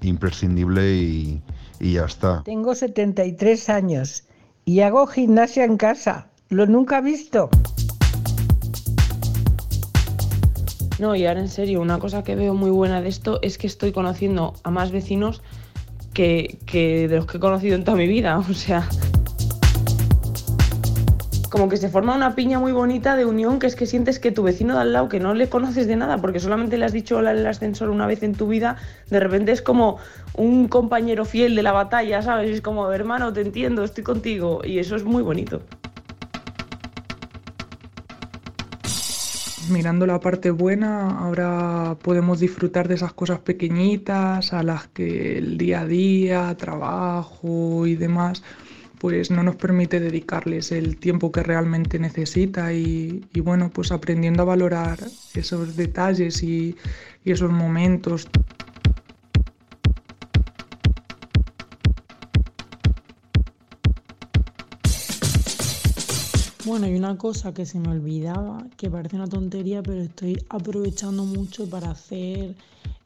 imprescindible 0.01 0.91
y, 0.95 1.43
y 1.81 1.93
ya 1.93 2.07
está. 2.07 2.45
Tengo 2.45 2.75
73 2.75 3.69
años 3.69 4.25
y 4.65 4.81
hago 4.81 5.07
gimnasia 5.07 5.67
en 5.67 5.77
casa. 5.77 6.29
Lo 6.49 6.65
nunca 6.65 7.03
visto. 7.03 7.51
No, 10.99 11.15
y 11.15 11.27
ahora 11.27 11.41
en 11.41 11.49
serio, 11.49 11.81
una 11.83 11.99
cosa 11.99 12.25
que 12.25 12.35
veo 12.35 12.55
muy 12.55 12.71
buena 12.71 13.03
de 13.03 13.09
esto 13.09 13.39
es 13.43 13.59
que 13.59 13.67
estoy 13.67 13.93
conociendo 13.93 14.55
a 14.63 14.71
más 14.71 14.93
vecinos 14.93 15.43
que, 16.15 16.59
de 17.09 17.15
los 17.15 17.27
que 17.27 17.37
he 17.37 17.41
conocido 17.41 17.75
en 17.75 17.85
toda 17.85 17.97
mi 17.97 18.07
vida. 18.07 18.39
O 18.49 18.55
sea, 18.55 18.89
como 21.51 21.69
que 21.69 21.77
se 21.77 21.89
forma 21.89 22.15
una 22.15 22.35
piña 22.35 22.59
muy 22.59 22.73
bonita 22.73 23.15
de 23.15 23.27
unión, 23.27 23.59
que 23.59 23.67
es 23.67 23.77
que 23.77 23.87
sientes 23.87 24.19
que 24.19 24.33
tu 24.33 24.43
vecino 24.43 24.75
de 24.75 24.81
al 24.81 24.93
lado, 24.95 25.09
que 25.09 25.21
no 25.21 25.35
le 25.35 25.49
conoces 25.49 25.87
de 25.87 25.97
nada, 25.97 26.19
porque 26.19 26.41
solamente 26.41 26.79
le 26.79 26.87
has 26.87 26.93
dicho 26.93 27.19
hola 27.19 27.33
en 27.33 27.39
el 27.39 27.47
ascensor 27.47 27.91
una 27.91 28.07
vez 28.07 28.23
en 28.23 28.35
tu 28.35 28.49
vida, 28.49 28.77
de 29.11 29.21
repente 29.21 29.53
es 29.53 29.63
como 29.63 29.99
un 30.35 30.69
compañero 30.69 31.25
fiel 31.25 31.55
de 31.55 31.63
la 31.63 31.73
batalla, 31.73 32.23
¿sabes? 32.23 32.51
Es 32.51 32.61
como, 32.63 32.91
hermano, 32.91 33.33
te 33.33 33.43
entiendo, 33.43 33.85
estoy 33.85 34.05
contigo, 34.05 34.63
y 34.65 34.79
eso 34.79 34.97
es 34.97 35.05
muy 35.05 35.23
bonito. 35.23 35.61
Mirando 39.71 40.07
la 40.07 40.21
parte 40.21 40.51
buena, 40.51 41.19
ahora 41.19 41.97
podemos 42.03 42.41
disfrutar 42.41 42.89
de 42.89 42.95
esas 42.95 43.13
cosas 43.13 43.41
pequeñitas 43.41 44.53
a 44.53 44.63
las 44.63 44.89
que 44.89 45.39
el 45.39 45.59
día 45.59 45.81
a 45.81 45.87
día, 45.87 46.57
trabajo 46.57 47.87
y 47.87 47.95
demás, 47.97 48.43
pues 48.99 49.31
no 49.31 49.43
nos 49.43 49.57
permite 49.57 50.01
dedicarles 50.01 50.73
el 50.73 50.97
tiempo 50.97 51.31
que 51.31 51.43
realmente 51.43 51.99
necesita 51.99 52.73
y, 52.73 53.25
bueno, 53.35 53.71
pues 53.71 53.93
aprendiendo 53.93 54.43
a 54.43 54.47
valorar 54.47 54.99
esos 55.35 55.77
detalles 55.77 56.43
y 56.43 56.77
esos 57.25 57.51
momentos. 57.51 58.29
Bueno, 66.67 66.87
hay 66.87 66.97
una 66.97 67.17
cosa 67.17 67.55
que 67.55 67.65
se 67.65 67.79
me 67.79 67.91
olvidaba, 67.91 68.59
que 68.77 68.91
parece 68.91 69.15
una 69.15 69.29
tontería, 69.29 69.85
pero 69.85 70.03
estoy 70.03 70.37
aprovechando 70.49 71.23
mucho 71.23 71.71
para 71.71 71.93
hacer 71.93 72.57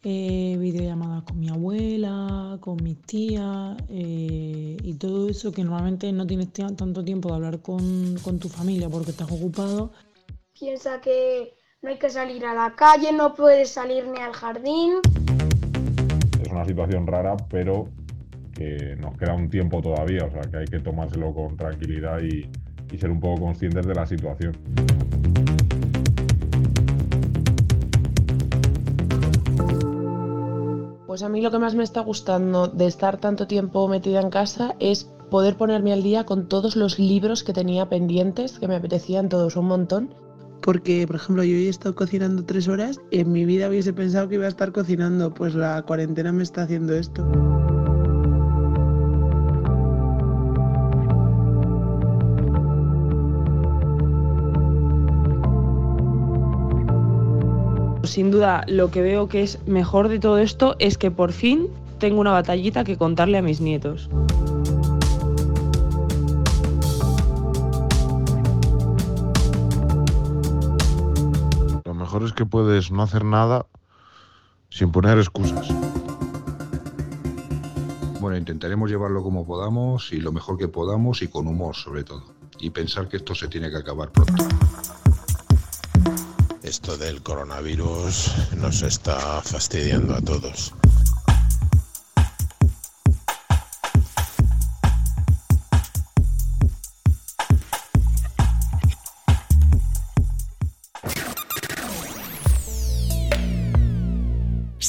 eh, 0.03 0.57
videollamadas 0.59 1.25
con 1.25 1.39
mi 1.39 1.51
abuela, 1.51 2.57
con 2.61 2.83
mis 2.83 3.03
tías 3.03 3.77
eh, 3.91 4.79
y 4.83 4.95
todo 4.95 5.29
eso 5.29 5.53
que 5.53 5.63
normalmente 5.63 6.11
no 6.11 6.27
tienes 6.27 6.51
tanto 6.55 7.05
tiempo 7.05 7.29
de 7.29 7.35
hablar 7.35 7.61
con, 7.61 8.17
con 8.25 8.39
tu 8.39 8.49
familia 8.49 8.89
porque 8.89 9.11
estás 9.11 9.31
ocupado. 9.31 9.93
Piensa 10.59 10.99
que 11.03 11.53
no 11.83 11.91
hay 11.91 11.99
que 11.99 12.09
salir 12.09 12.47
a 12.47 12.55
la 12.55 12.75
calle, 12.75 13.13
no 13.13 13.35
puedes 13.35 13.69
salir 13.69 14.07
ni 14.09 14.21
al 14.21 14.33
jardín. 14.33 14.95
Es 16.43 16.49
una 16.51 16.65
situación 16.65 17.07
rara, 17.07 17.37
pero 17.51 17.91
que 18.55 18.97
nos 18.97 19.19
queda 19.19 19.35
un 19.35 19.51
tiempo 19.51 19.83
todavía, 19.83 20.25
o 20.25 20.31
sea 20.31 20.41
que 20.51 20.57
hay 20.57 20.67
que 20.67 20.81
tomárselo 20.81 21.35
con 21.35 21.59
tranquilidad 21.59 22.23
y 22.23 22.51
y 22.93 22.99
ser 22.99 23.11
un 23.11 23.20
poco 23.20 23.41
conscientes 23.41 23.86
de 23.86 23.95
la 23.95 24.07
situación. 24.07 24.57
Pues 31.07 31.22
a 31.24 31.28
mí 31.28 31.41
lo 31.41 31.51
que 31.51 31.59
más 31.59 31.74
me 31.74 31.82
está 31.82 32.03
gustando 32.03 32.68
de 32.68 32.86
estar 32.86 33.18
tanto 33.18 33.49
tiempo 33.49 33.88
metida 33.88 34.20
en 34.20 34.30
casa 34.30 34.76
es 34.78 35.11
poder 35.28 35.57
ponerme 35.57 35.93
al 35.93 36.03
día 36.03 36.24
con 36.24 36.49
todos 36.49 36.76
los 36.76 36.99
libros 36.99 37.43
que 37.43 37.53
tenía 37.53 37.88
pendientes, 37.88 38.59
que 38.59 38.68
me 38.68 38.76
apetecían 38.76 39.28
todos 39.28 39.57
un 39.57 39.66
montón. 39.66 40.14
Porque, 40.62 41.07
por 41.07 41.16
ejemplo, 41.16 41.43
yo 41.43 41.57
hoy 41.57 41.66
he 41.66 41.68
estado 41.68 41.95
cocinando 41.95 42.45
tres 42.45 42.68
horas 42.68 43.01
y 43.11 43.20
en 43.20 43.32
mi 43.32 43.45
vida 43.45 43.68
hubiese 43.68 43.93
pensado 43.93 44.28
que 44.28 44.36
iba 44.36 44.45
a 44.45 44.49
estar 44.49 44.72
cocinando, 44.72 45.34
pues 45.34 45.55
la 45.55 45.82
cuarentena 45.82 46.32
me 46.32 46.43
está 46.43 46.62
haciendo 46.62 46.95
esto. 46.95 47.26
Sin 58.11 58.31
duda 58.31 58.65
lo 58.67 58.91
que 58.91 59.03
veo 59.03 59.29
que 59.29 59.43
es 59.43 59.65
mejor 59.67 60.09
de 60.09 60.19
todo 60.19 60.39
esto 60.39 60.75
es 60.79 60.99
que 60.99 61.11
por 61.11 61.33
fin 61.33 61.69
tengo 61.99 62.21
una 62.21 62.33
batallita 62.33 62.83
que 62.83 62.99
contarle 62.99 63.39
a 63.39 63.43
mis 63.43 63.61
nietos. 63.61 64.09
Lo 71.85 71.95
mejor 71.95 72.25
es 72.25 72.33
que 72.33 72.45
puedes 72.45 72.91
no 72.91 73.03
hacer 73.03 73.25
nada 73.25 73.67
sin 74.71 74.91
poner 74.91 75.19
excusas. 75.19 75.69
Bueno, 78.21 78.37
intentaremos 78.37 78.91
llevarlo 78.91 79.23
como 79.23 79.47
podamos 79.47 80.13
y 80.13 80.21
lo 80.21 80.33
mejor 80.33 80.59
que 80.59 80.69
podamos 80.69 81.23
y 81.23 81.29
con 81.29 81.47
humor 81.47 81.77
sobre 81.77 82.03
todo. 82.03 82.25
Y 82.59 82.71
pensar 82.71 83.09
que 83.09 83.19
esto 83.19 83.35
se 83.35 83.49
tiene 83.49 83.71
que 83.71 83.77
acabar 83.77 84.11
pronto 84.11 84.35
esto 86.63 86.97
del 86.97 87.23
coronavirus 87.23 88.33
nos 88.57 88.83
está 88.83 89.41
fastidiando 89.43 90.15
a 90.15 90.21
todos. 90.21 90.75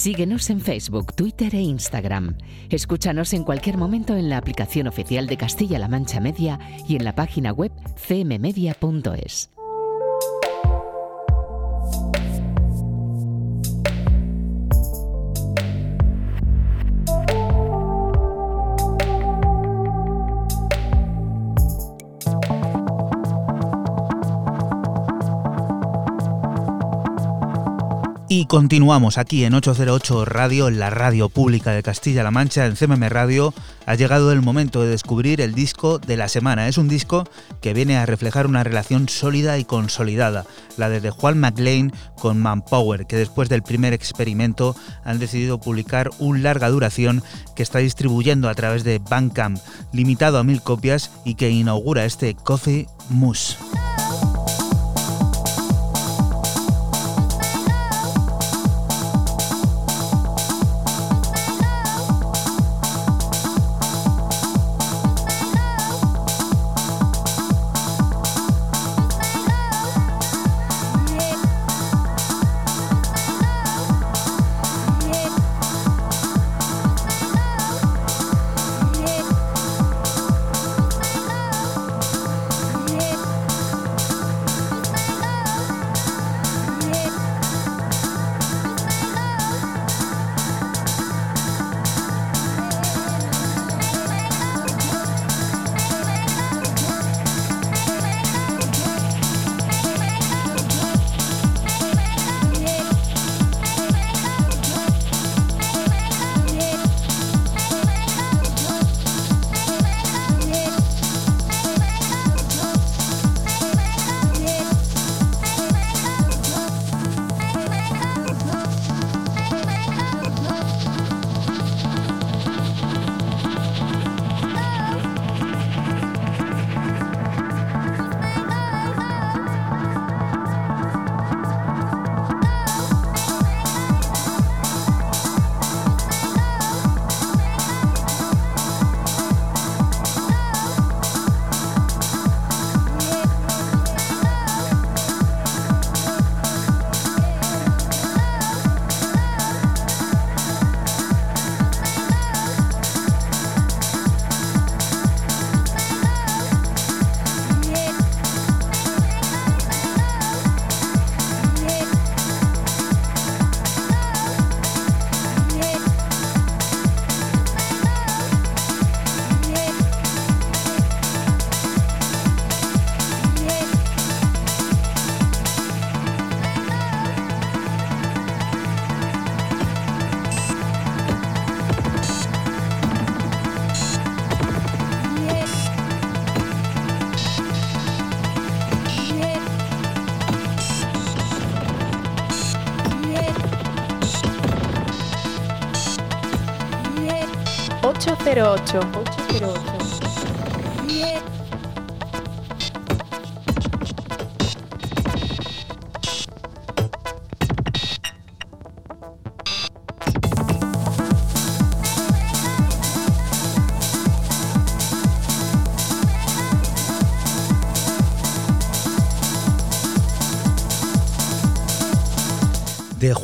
Síguenos 0.02 0.50
en 0.50 0.62
Facebook, 0.62 1.14
Twitter 1.14 1.54
e 1.54 1.62
Instagram. 1.62 2.36
Escúchanos 2.72 3.34
en 3.34 3.44
cualquier 3.44 3.78
momento 3.78 4.16
en 4.16 4.30
la 4.30 4.38
aplicación 4.38 4.88
oficial 4.88 5.28
de 5.28 5.38
Castilla-La 5.38 5.88
Mancha 5.88 6.20
Media 6.20 6.58
y 6.88 6.96
en 6.96 7.04
la 7.04 7.14
página 7.14 7.54
web 7.54 7.72
cmmedia.es. 8.08 9.51
Y 28.34 28.46
continuamos 28.46 29.18
aquí 29.18 29.44
en 29.44 29.54
808 29.56 30.24
Radio, 30.24 30.70
en 30.70 30.80
la 30.80 30.90
radio 30.90 31.28
pública 31.28 31.72
de 31.72 31.84
Castilla-La 31.84 32.32
Mancha, 32.32 32.66
en 32.66 32.78
CMM 32.78 33.10
Radio. 33.10 33.54
Ha 33.86 33.96
llegado 33.96 34.32
el 34.32 34.42
momento 34.42 34.82
de 34.82 34.88
descubrir 34.88 35.42
el 35.42 35.54
disco 35.54 36.00
de 36.00 36.16
la 36.16 36.30
semana. 36.30 36.70
Es 36.70 36.78
un 36.78 36.88
disco 36.88 37.26
que 37.62 37.74
viene 37.74 37.98
a 37.98 38.06
reflejar 38.06 38.48
una 38.48 38.64
relación 38.64 39.10
sólida 39.10 39.58
y 39.58 39.66
consolidada, 39.66 40.46
la 40.78 40.88
de 40.88 41.10
Juan 41.10 41.42
McLean 41.42 41.92
con 42.22 42.40
Manpower, 42.40 43.06
que 43.06 43.18
después 43.18 43.50
del 43.50 43.64
primer 43.64 43.92
experimento 43.92 44.78
han 45.04 45.20
decidido 45.20 45.60
publicar 45.60 46.10
un 46.18 46.42
larga 46.42 46.70
duración 46.70 47.24
que 47.58 47.64
está 47.64 47.80
distribuyendo 47.80 48.48
a 48.48 48.56
través 48.56 48.86
de 48.86 49.00
Bandcamp, 49.00 49.60
limitado 49.92 50.38
a 50.38 50.46
mil 50.46 50.62
copias 50.62 51.12
y 51.26 51.36
que 51.36 51.50
inaugura 51.50 52.06
este 52.06 52.34
Coffee 52.34 52.88
Mousse. 53.10 53.58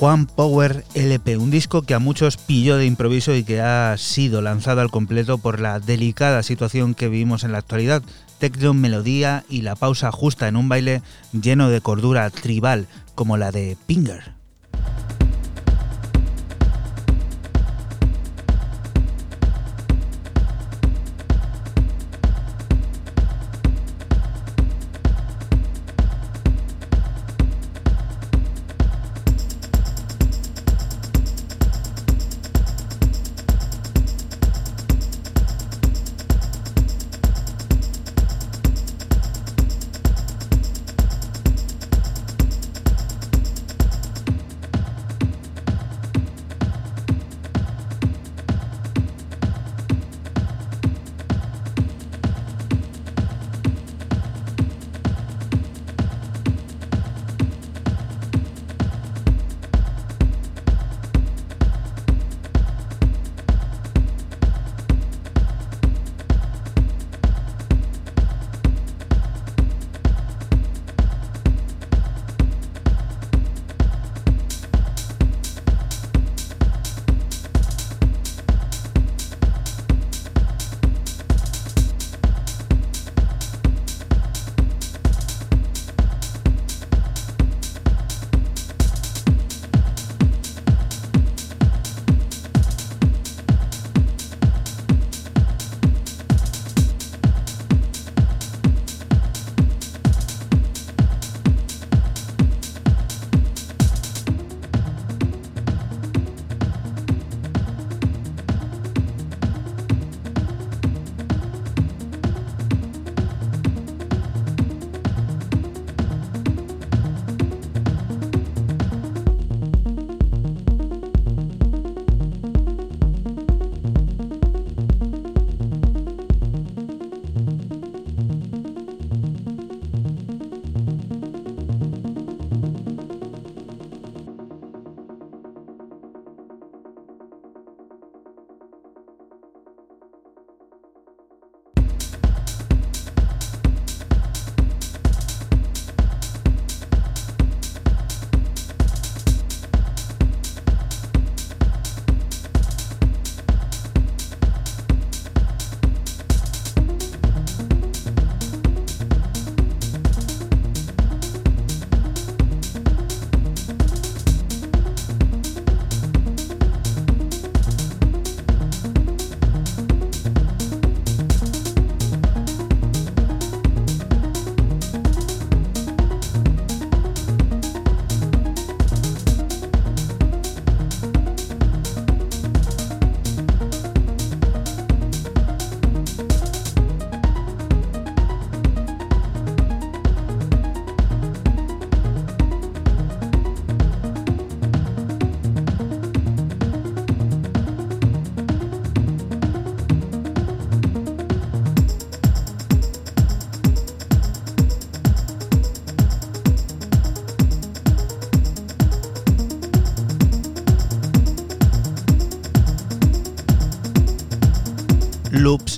Juan 0.07 0.25
Power 0.25 0.85
LP, 0.93 1.35
un 1.35 1.51
disco 1.51 1.81
que 1.81 1.93
a 1.93 1.99
muchos 1.99 2.37
pilló 2.37 2.77
de 2.77 2.85
improviso 2.85 3.35
y 3.35 3.43
que 3.43 3.59
ha 3.59 3.93
sido 3.97 4.41
lanzado 4.41 4.79
al 4.79 4.89
completo 4.89 5.37
por 5.37 5.59
la 5.59 5.81
delicada 5.81 6.43
situación 6.43 6.93
que 6.93 7.09
vivimos 7.09 7.43
en 7.43 7.51
la 7.51 7.57
actualidad. 7.57 8.01
Techno, 8.39 8.73
melodía 8.73 9.43
y 9.49 9.63
la 9.63 9.75
pausa 9.75 10.13
justa 10.13 10.47
en 10.47 10.55
un 10.55 10.69
baile 10.69 11.01
lleno 11.33 11.69
de 11.69 11.81
cordura 11.81 12.29
tribal 12.29 12.87
como 13.15 13.35
la 13.35 13.51
de 13.51 13.75
Pinger. 13.85 14.26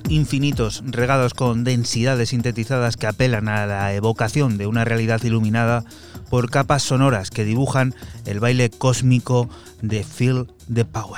Infinitos, 0.09 0.83
regados 0.85 1.33
con 1.33 1.63
densidades 1.63 2.29
sintetizadas 2.29 2.97
que 2.97 3.07
apelan 3.07 3.47
a 3.47 3.65
la 3.65 3.93
evocación 3.93 4.57
de 4.57 4.67
una 4.67 4.83
realidad 4.83 5.23
iluminada 5.23 5.85
por 6.29 6.49
capas 6.49 6.83
sonoras 6.83 7.29
que 7.29 7.45
dibujan 7.45 7.93
el 8.25 8.39
baile 8.39 8.69
cósmico 8.69 9.49
de 9.81 10.03
Feel 10.03 10.47
the 10.73 10.85
Power. 10.85 11.08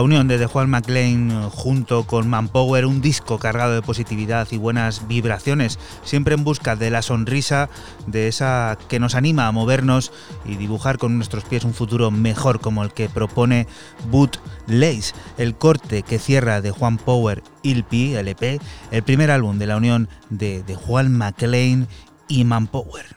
La 0.00 0.04
unión 0.04 0.28
de 0.28 0.38
The 0.38 0.46
Juan 0.46 0.70
McLean 0.70 1.30
eh, 1.30 1.48
junto 1.50 2.04
con 2.04 2.26
Manpower, 2.26 2.86
un 2.86 3.02
disco 3.02 3.38
cargado 3.38 3.74
de 3.74 3.82
positividad 3.82 4.48
y 4.50 4.56
buenas 4.56 5.06
vibraciones, 5.08 5.78
siempre 6.04 6.34
en 6.34 6.42
busca 6.42 6.74
de 6.74 6.88
la 6.88 7.02
sonrisa, 7.02 7.68
de 8.06 8.26
esa 8.26 8.78
que 8.88 8.98
nos 8.98 9.14
anima 9.14 9.46
a 9.46 9.52
movernos 9.52 10.10
y 10.46 10.56
dibujar 10.56 10.96
con 10.96 11.16
nuestros 11.16 11.44
pies 11.44 11.64
un 11.64 11.74
futuro 11.74 12.10
mejor 12.10 12.62
como 12.62 12.82
el 12.82 12.94
que 12.94 13.10
propone 13.10 13.66
Boot 14.10 14.40
Lace, 14.68 15.12
el 15.36 15.54
corte 15.54 16.02
que 16.02 16.18
cierra 16.18 16.62
de 16.62 16.70
Juan 16.70 16.96
Power 16.96 17.42
LP, 17.62 18.18
LP, 18.18 18.58
el 18.92 19.02
primer 19.02 19.30
álbum 19.30 19.58
de 19.58 19.66
la 19.66 19.76
unión 19.76 20.08
de 20.30 20.62
The 20.66 20.76
Juan 20.76 21.14
McLean 21.14 21.88
y 22.26 22.44
Manpower. 22.44 23.09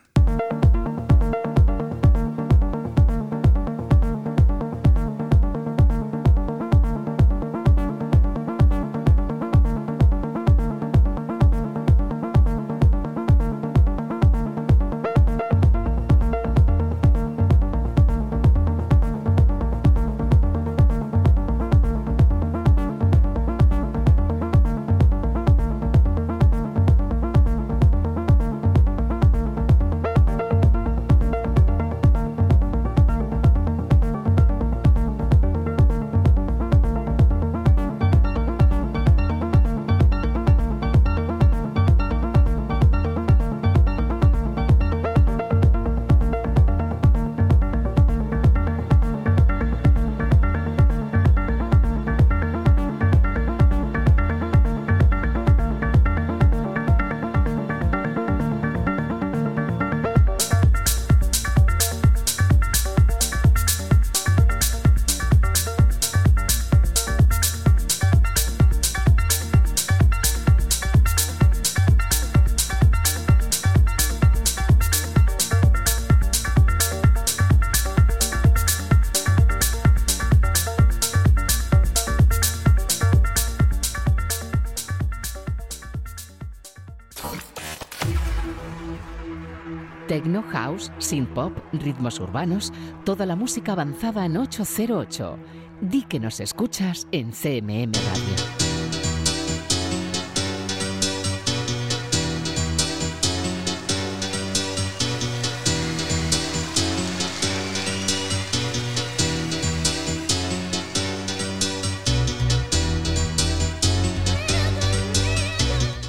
House, 91.14 91.20
synth 91.20 91.34
pop, 91.34 91.58
ritmos 91.74 92.20
urbanos, 92.20 92.74
toda 93.06 93.26
la 93.26 93.36
música 93.36 93.74
avanzada 93.74 94.26
en 94.26 94.38
808. 94.38 95.38
di 95.82 96.04
que 96.04 96.20
nos 96.20 96.40
escuchas 96.40 97.08
en 97.12 97.32
CMM 97.32 97.92
Radio. 97.92 98.64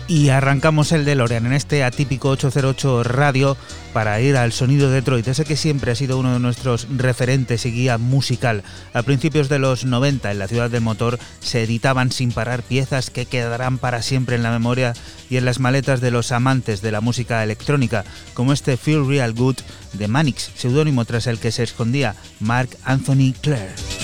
Y 0.06 0.28
arrancamos 0.28 0.92
el 0.92 1.04
de 1.04 1.16
Lorean 1.16 1.46
en 1.46 1.54
este 1.54 1.82
atípico 1.82 2.28
808 2.28 3.02
radio 3.02 3.56
para 3.94 4.20
ir 4.20 4.36
al 4.36 4.52
sonido 4.52 4.88
de 4.88 4.96
Detroit, 4.96 5.28
ese 5.28 5.44
que 5.44 5.56
siempre 5.56 5.92
ha 5.92 5.94
sido 5.94 6.18
uno 6.18 6.32
de 6.32 6.40
nuestros 6.40 6.88
referentes 6.96 7.64
y 7.64 7.70
guía 7.70 7.96
musical. 7.96 8.64
A 8.92 9.04
principios 9.04 9.48
de 9.48 9.60
los 9.60 9.84
90 9.84 10.32
en 10.32 10.38
la 10.40 10.48
ciudad 10.48 10.68
del 10.68 10.82
motor 10.82 11.20
se 11.38 11.62
editaban 11.62 12.10
sin 12.10 12.32
parar 12.32 12.64
piezas 12.64 13.10
que 13.10 13.24
quedarán 13.24 13.78
para 13.78 14.02
siempre 14.02 14.34
en 14.34 14.42
la 14.42 14.50
memoria 14.50 14.94
y 15.30 15.36
en 15.36 15.44
las 15.44 15.60
maletas 15.60 16.00
de 16.00 16.10
los 16.10 16.32
amantes 16.32 16.82
de 16.82 16.90
la 16.90 17.00
música 17.00 17.42
electrónica, 17.44 18.04
como 18.34 18.52
este 18.52 18.76
Feel 18.76 19.06
Real 19.06 19.32
Good 19.32 19.58
de 19.92 20.08
Manix, 20.08 20.50
seudónimo 20.56 21.04
tras 21.04 21.28
el 21.28 21.38
que 21.38 21.52
se 21.52 21.62
escondía 21.62 22.16
Mark 22.40 22.70
Anthony 22.84 23.32
Clare. 23.40 24.03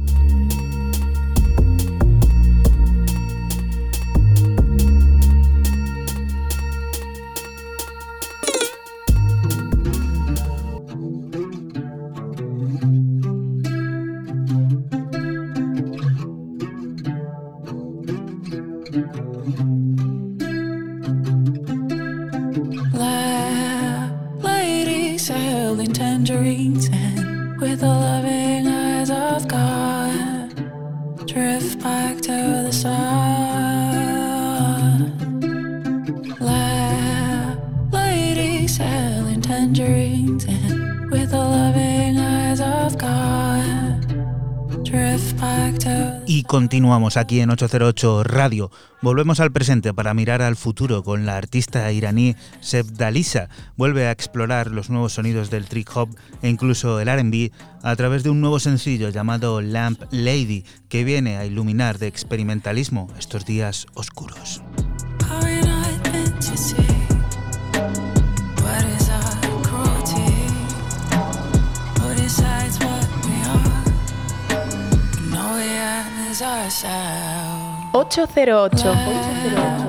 the 32.71 33.20
Continuamos 46.51 47.15
aquí 47.15 47.39
en 47.39 47.49
808 47.49 48.25
Radio. 48.25 48.71
Volvemos 49.01 49.39
al 49.39 49.53
presente 49.53 49.93
para 49.93 50.13
mirar 50.13 50.41
al 50.41 50.57
futuro 50.57 51.01
con 51.01 51.25
la 51.25 51.37
artista 51.37 51.89
iraní 51.93 52.35
Seb 52.59 52.87
Dalisa. 52.87 53.47
Vuelve 53.77 54.05
a 54.07 54.11
explorar 54.11 54.69
los 54.69 54.89
nuevos 54.89 55.13
sonidos 55.13 55.49
del 55.49 55.69
trick 55.69 55.89
hop 55.95 56.09
e 56.41 56.49
incluso 56.49 56.99
el 56.99 57.07
RB 57.07 57.53
a 57.83 57.95
través 57.95 58.23
de 58.23 58.31
un 58.31 58.41
nuevo 58.41 58.59
sencillo 58.59 59.07
llamado 59.07 59.61
Lamp 59.61 60.01
Lady 60.11 60.65
que 60.89 61.05
viene 61.05 61.37
a 61.37 61.45
iluminar 61.45 61.99
de 61.99 62.07
experimentalismo 62.07 63.07
estos 63.17 63.45
días 63.45 63.87
oscuros. 63.93 64.61
808. 76.41 77.91
808. 77.93 79.80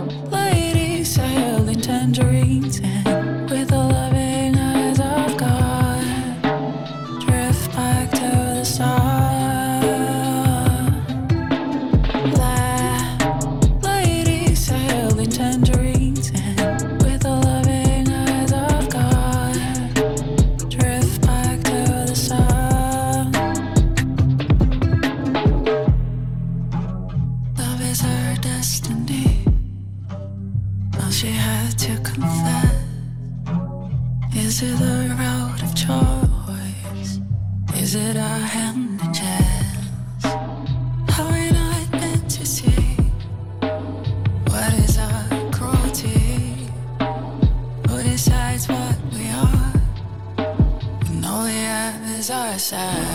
side 52.63 53.12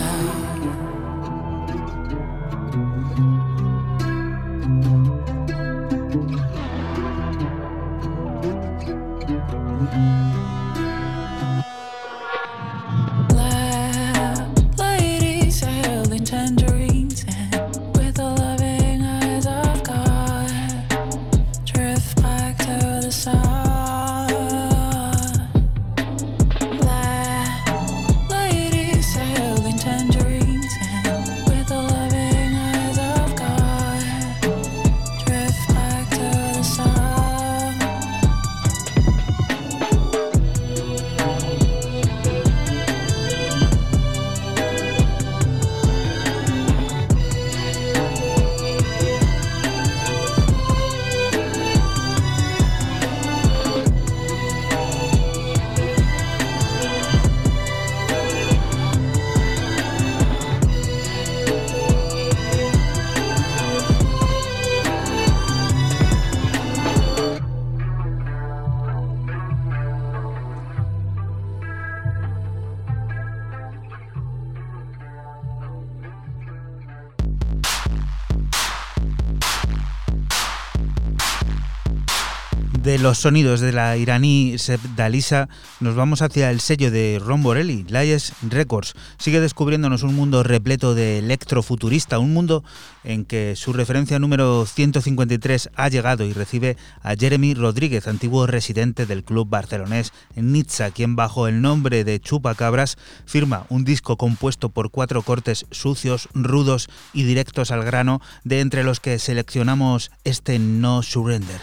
los 83.08 83.16
sonidos 83.16 83.60
de 83.60 83.72
la 83.72 83.96
iraní 83.96 84.58
Seb 84.58 84.80
Dalisa, 84.94 85.48
nos 85.80 85.94
vamos 85.94 86.20
hacia 86.20 86.50
el 86.50 86.60
sello 86.60 86.90
de 86.90 87.18
Ron 87.24 87.42
Borelli, 87.42 87.86
Layes 87.88 88.34
Records. 88.42 88.92
Sigue 89.16 89.40
descubriéndonos 89.40 90.02
un 90.02 90.14
mundo 90.14 90.42
repleto 90.42 90.94
de 90.94 91.20
electrofuturista, 91.20 92.18
un 92.18 92.34
mundo 92.34 92.64
en 93.04 93.24
que 93.24 93.56
su 93.56 93.72
referencia 93.72 94.18
número 94.18 94.66
153 94.66 95.70
ha 95.74 95.88
llegado 95.88 96.26
y 96.26 96.34
recibe 96.34 96.76
a 97.00 97.14
Jeremy 97.14 97.54
Rodríguez, 97.54 98.06
antiguo 98.08 98.46
residente 98.46 99.06
del 99.06 99.24
club 99.24 99.48
barcelonés 99.48 100.12
Nizza, 100.36 100.90
quien 100.90 101.16
bajo 101.16 101.48
el 101.48 101.62
nombre 101.62 102.04
de 102.04 102.20
Chupacabras 102.20 102.98
firma 103.24 103.64
un 103.70 103.86
disco 103.86 104.18
compuesto 104.18 104.68
por 104.68 104.90
cuatro 104.90 105.22
cortes 105.22 105.64
sucios, 105.70 106.28
rudos 106.34 106.90
y 107.14 107.22
directos 107.22 107.70
al 107.70 107.84
grano, 107.84 108.20
de 108.44 108.60
entre 108.60 108.84
los 108.84 109.00
que 109.00 109.18
seleccionamos 109.18 110.10
este 110.24 110.58
No 110.58 111.02
Surrender. 111.02 111.62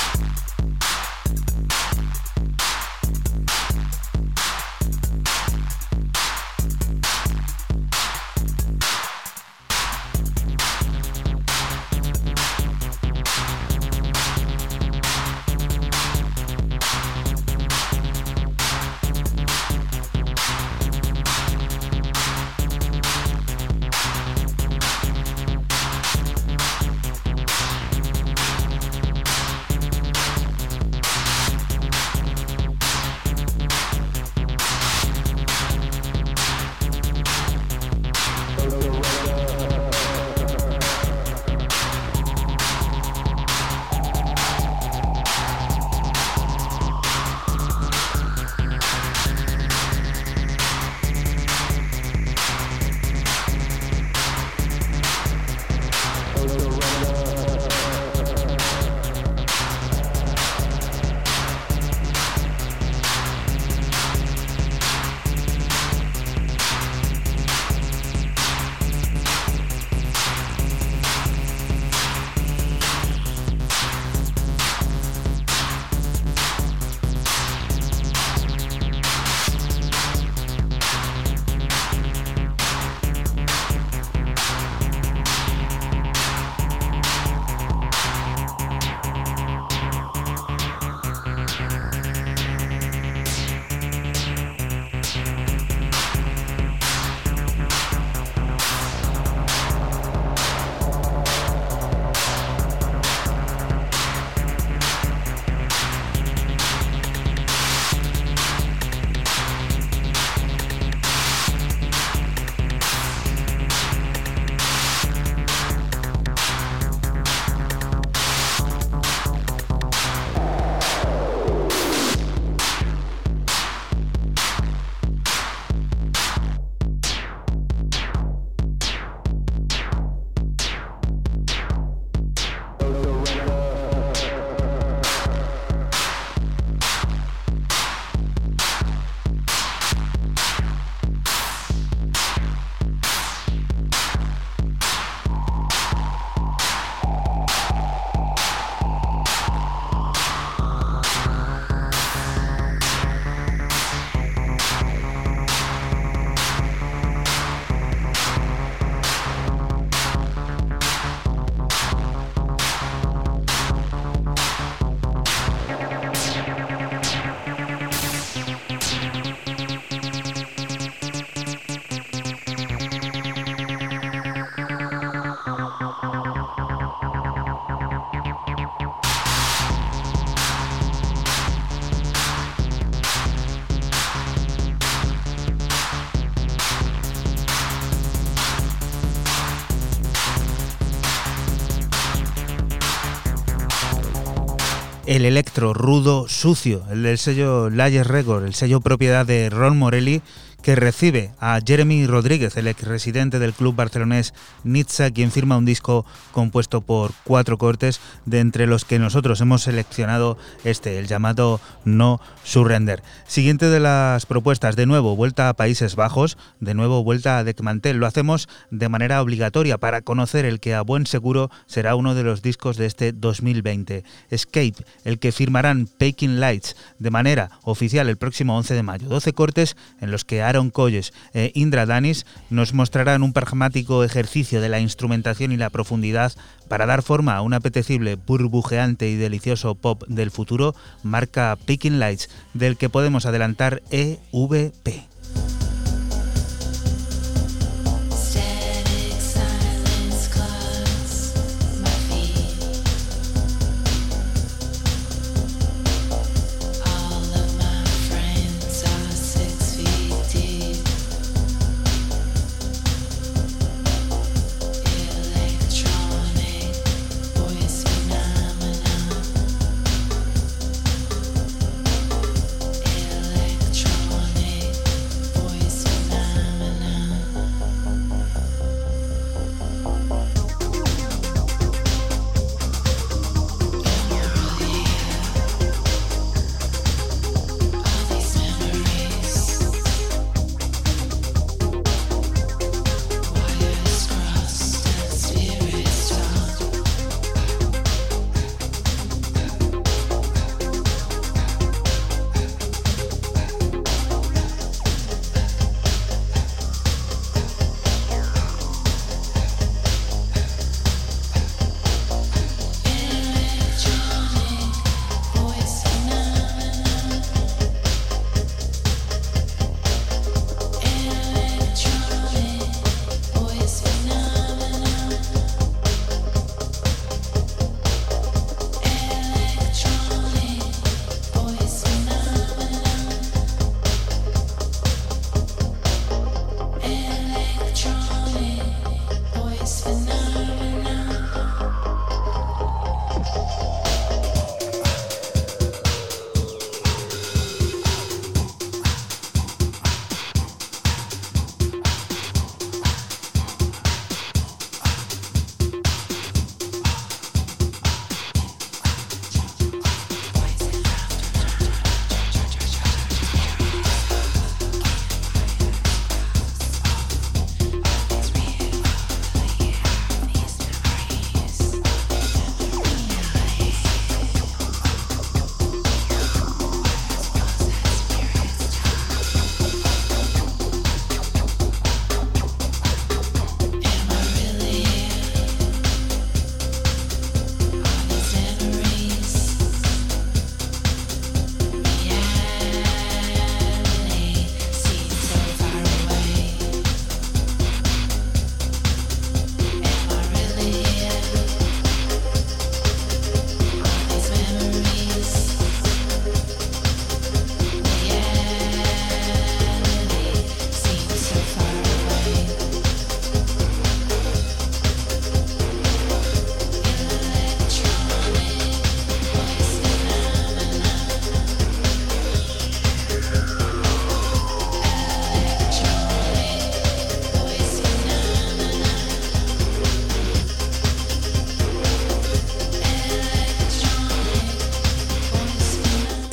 el 195.15 195.25
electro 195.25 195.73
rudo 195.73 196.29
sucio, 196.29 196.83
el 196.89 197.03
del 197.03 197.17
sello 197.17 197.69
Layers 197.69 198.07
Record, 198.07 198.45
el 198.45 198.53
sello 198.53 198.79
propiedad 198.79 199.25
de 199.25 199.49
Ron 199.49 199.77
Morelli, 199.77 200.21
que 200.61 200.75
recibe 200.75 201.31
a 201.39 201.59
Jeremy 201.65 202.05
Rodríguez, 202.07 202.55
el 202.57 202.67
ex 202.67 202.83
residente 202.83 203.39
del 203.39 203.53
club 203.53 203.75
barcelonés 203.75 204.33
Nizza, 204.63 205.11
quien 205.11 205.31
firma 205.31 205.57
un 205.57 205.65
disco 205.65 206.05
compuesto 206.31 206.81
por 206.81 207.11
cuatro 207.23 207.57
cortes, 207.57 207.99
de 208.25 208.39
entre 208.39 208.67
los 208.67 208.85
que 208.85 208.99
nosotros 208.99 209.41
hemos 209.41 209.63
seleccionado 209.63 210.37
este, 210.63 210.99
el 210.99 211.07
llamado 211.07 211.59
No 211.85 212.21
Surrender. 212.43 213.03
Siguiente 213.27 213.67
de 213.67 213.79
las 213.79 214.25
propuestas, 214.25 214.75
de 214.75 214.85
nuevo, 214.85 215.15
vuelta 215.15 215.49
a 215.49 215.53
Países 215.53 215.95
Bajos, 215.95 216.37
de 216.59 216.73
nuevo 216.73 217.03
vuelta 217.03 217.37
a 217.37 217.43
Decmantel. 217.43 217.97
Lo 217.97 218.07
hacemos 218.07 218.47
de 218.69 218.89
manera 218.89 219.21
obligatoria 219.21 219.77
para 219.77 220.01
conocer 220.01 220.45
el 220.45 220.59
que 220.59 220.75
a 220.75 220.81
buen 220.81 221.05
seguro 221.07 221.49
será 221.65 221.95
uno 221.95 222.15
de 222.15 222.23
los 222.23 222.41
discos 222.41 222.77
de 222.77 222.85
este 222.85 223.11
2020. 223.11 224.03
Escape, 224.29 224.75
el 225.05 225.19
que 225.19 225.31
firmarán 225.31 225.87
Paking 225.87 226.39
Lights 226.39 226.75
de 226.99 227.11
manera 227.11 227.51
oficial 227.63 228.09
el 228.09 228.17
próximo 228.17 228.57
11 228.57 228.73
de 228.73 228.83
mayo. 228.83 229.07
12 229.07 229.33
cortes 229.33 229.75
en 229.99 230.11
los 230.11 230.25
que 230.25 230.41
Aaron 230.51 230.69
Colles 230.69 231.13
e 231.33 231.51
Indra 231.55 231.85
Danis 231.85 232.25
nos 232.49 232.73
mostrarán 232.73 233.23
un 233.23 233.31
pragmático 233.31 234.03
ejercicio 234.03 234.59
de 234.59 234.67
la 234.67 234.79
instrumentación 234.79 235.51
y 235.53 235.57
la 235.57 235.69
profundidad 235.69 236.33
para 236.67 236.85
dar 236.85 237.03
forma 237.03 237.35
a 237.35 237.41
un 237.41 237.53
apetecible, 237.53 238.15
burbujeante 238.15 239.09
y 239.09 239.15
delicioso 239.15 239.75
pop 239.75 240.03
del 240.07 240.29
futuro, 240.29 240.75
marca 241.03 241.57
Picking 241.65 241.99
Lights, 241.99 242.29
del 242.53 242.77
que 242.77 242.89
podemos 242.89 243.25
adelantar 243.25 243.81
EVP. 243.91 245.10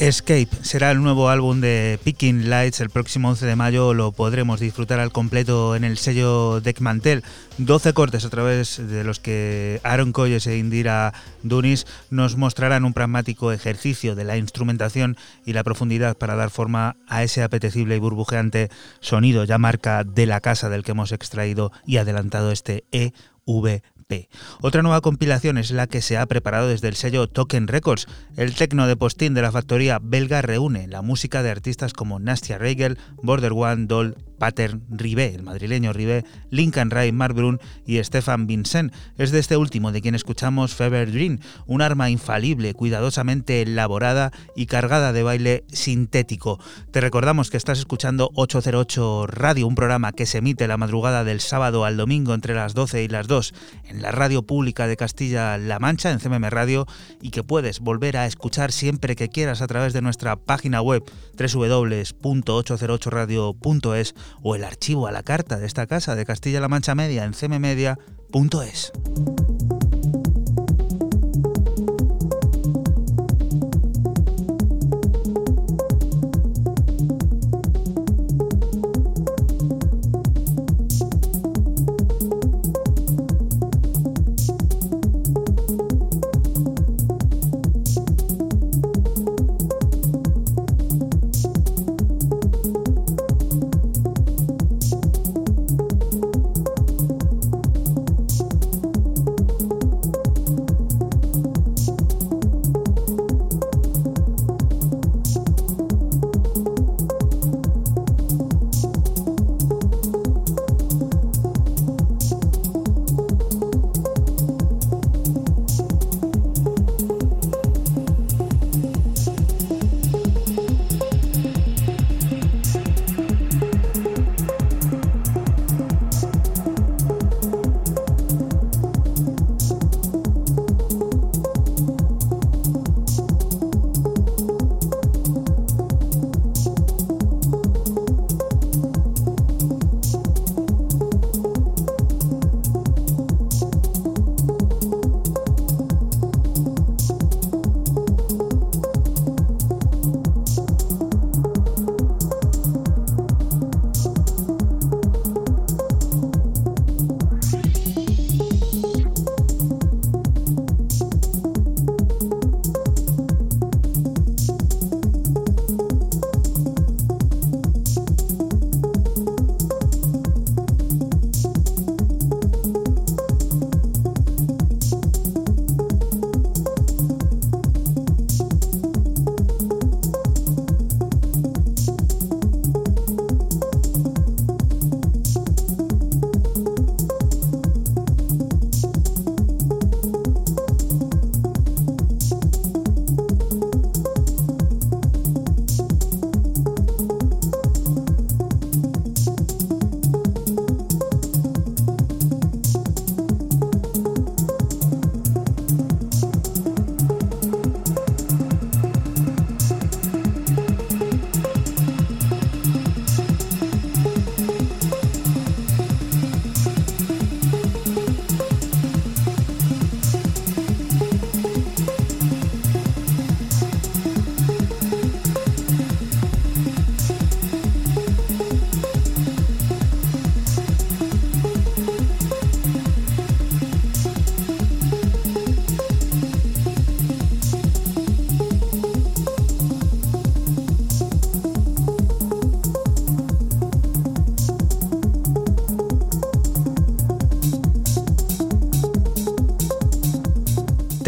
Escape 0.08 0.48
será 0.62 0.90
el 0.90 1.02
nuevo 1.02 1.28
álbum 1.28 1.60
de 1.60 2.00
Picking 2.02 2.48
Lights. 2.48 2.80
El 2.80 2.88
próximo 2.88 3.28
11 3.28 3.44
de 3.44 3.56
mayo 3.56 3.92
lo 3.92 4.12
podremos 4.12 4.58
disfrutar 4.58 5.00
al 5.00 5.12
completo 5.12 5.76
en 5.76 5.84
el 5.84 5.98
sello 5.98 6.62
Deckmantel. 6.62 7.22
12 7.58 7.92
cortes 7.92 8.24
a 8.24 8.30
través 8.30 8.78
de 8.78 9.04
los 9.04 9.20
que 9.20 9.82
Aaron 9.84 10.12
Colles 10.12 10.46
e 10.46 10.56
Indira 10.56 11.12
Dunis 11.42 11.86
nos 12.08 12.38
mostrarán 12.38 12.86
un 12.86 12.94
pragmático 12.94 13.52
ejercicio 13.52 14.14
de 14.14 14.24
la 14.24 14.38
instrumentación 14.38 15.18
y 15.44 15.52
la 15.52 15.62
profundidad 15.62 16.16
para 16.16 16.36
dar 16.36 16.48
forma 16.48 16.96
a 17.06 17.22
ese 17.22 17.42
apetecible 17.42 17.96
y 17.96 17.98
burbujeante 17.98 18.70
sonido 19.00 19.44
ya 19.44 19.58
marca 19.58 20.04
de 20.04 20.24
la 20.24 20.40
casa 20.40 20.70
del 20.70 20.84
que 20.84 20.92
hemos 20.92 21.12
extraído 21.12 21.70
y 21.84 21.98
adelantado 21.98 22.50
este 22.50 22.84
EV 22.92 23.82
otra 24.62 24.80
nueva 24.80 25.02
compilación 25.02 25.58
es 25.58 25.70
la 25.70 25.86
que 25.86 26.00
se 26.00 26.16
ha 26.16 26.24
preparado 26.24 26.68
desde 26.68 26.88
el 26.88 26.96
sello 26.96 27.28
Token 27.28 27.68
Records. 27.68 28.06
El 28.38 28.54
tecno 28.54 28.86
de 28.86 28.96
postín 28.96 29.34
de 29.34 29.42
la 29.42 29.52
factoría 29.52 29.98
belga 30.02 30.40
reúne 30.40 30.88
la 30.88 31.02
música 31.02 31.42
de 31.42 31.50
artistas 31.50 31.92
como 31.92 32.18
Nastia 32.18 32.56
Reigel, 32.56 32.96
Border 33.22 33.52
One, 33.52 33.84
Doll, 33.84 34.16
Pattern 34.38 34.84
Rivé, 34.88 35.34
el 35.34 35.42
madrileño 35.42 35.92
Rivé, 35.92 36.24
Lincoln 36.50 36.90
Ray, 36.90 37.12
Mark 37.12 37.34
Brun 37.34 37.60
y 37.84 38.02
Stefan 38.02 38.46
Vincent. 38.46 38.94
Es 39.18 39.30
de 39.30 39.40
este 39.40 39.56
último 39.56 39.92
de 39.92 40.00
quien 40.00 40.14
escuchamos 40.14 40.74
Fever 40.74 41.12
Dream, 41.12 41.40
un 41.66 41.82
arma 41.82 42.08
infalible, 42.08 42.72
cuidadosamente 42.72 43.62
elaborada 43.62 44.32
y 44.56 44.66
cargada 44.66 45.12
de 45.12 45.22
baile 45.22 45.64
sintético. 45.68 46.60
Te 46.92 47.00
recordamos 47.00 47.50
que 47.50 47.56
estás 47.56 47.78
escuchando 47.78 48.30
808 48.34 49.26
Radio, 49.26 49.66
un 49.66 49.74
programa 49.74 50.12
que 50.12 50.26
se 50.26 50.38
emite 50.38 50.68
la 50.68 50.76
madrugada 50.76 51.24
del 51.24 51.40
sábado 51.40 51.84
al 51.84 51.96
domingo 51.96 52.32
entre 52.32 52.54
las 52.54 52.74
12 52.74 53.02
y 53.02 53.08
las 53.08 53.26
2 53.26 53.52
en 53.84 53.97
la 54.00 54.12
radio 54.12 54.42
pública 54.42 54.86
de 54.86 54.96
Castilla-La 54.96 55.78
Mancha, 55.78 56.10
en 56.10 56.18
CMM 56.18 56.50
Radio, 56.50 56.86
y 57.20 57.30
que 57.30 57.44
puedes 57.44 57.80
volver 57.80 58.16
a 58.16 58.24
escuchar 58.26 58.72
siempre 58.72 59.14
que 59.16 59.28
quieras 59.28 59.60
a 59.62 59.66
través 59.66 59.92
de 59.92 60.00
nuestra 60.02 60.36
página 60.36 60.82
web 60.82 61.02
www.808radio.es 61.38 64.14
o 64.42 64.54
el 64.54 64.64
archivo 64.64 65.06
a 65.06 65.12
la 65.12 65.22
carta 65.22 65.58
de 65.58 65.66
esta 65.66 65.86
casa 65.86 66.14
de 66.14 66.24
Castilla-La 66.24 66.68
Mancha 66.68 66.94
Media 66.94 67.24
en 67.24 67.32
cmmedia.es. 67.32 68.92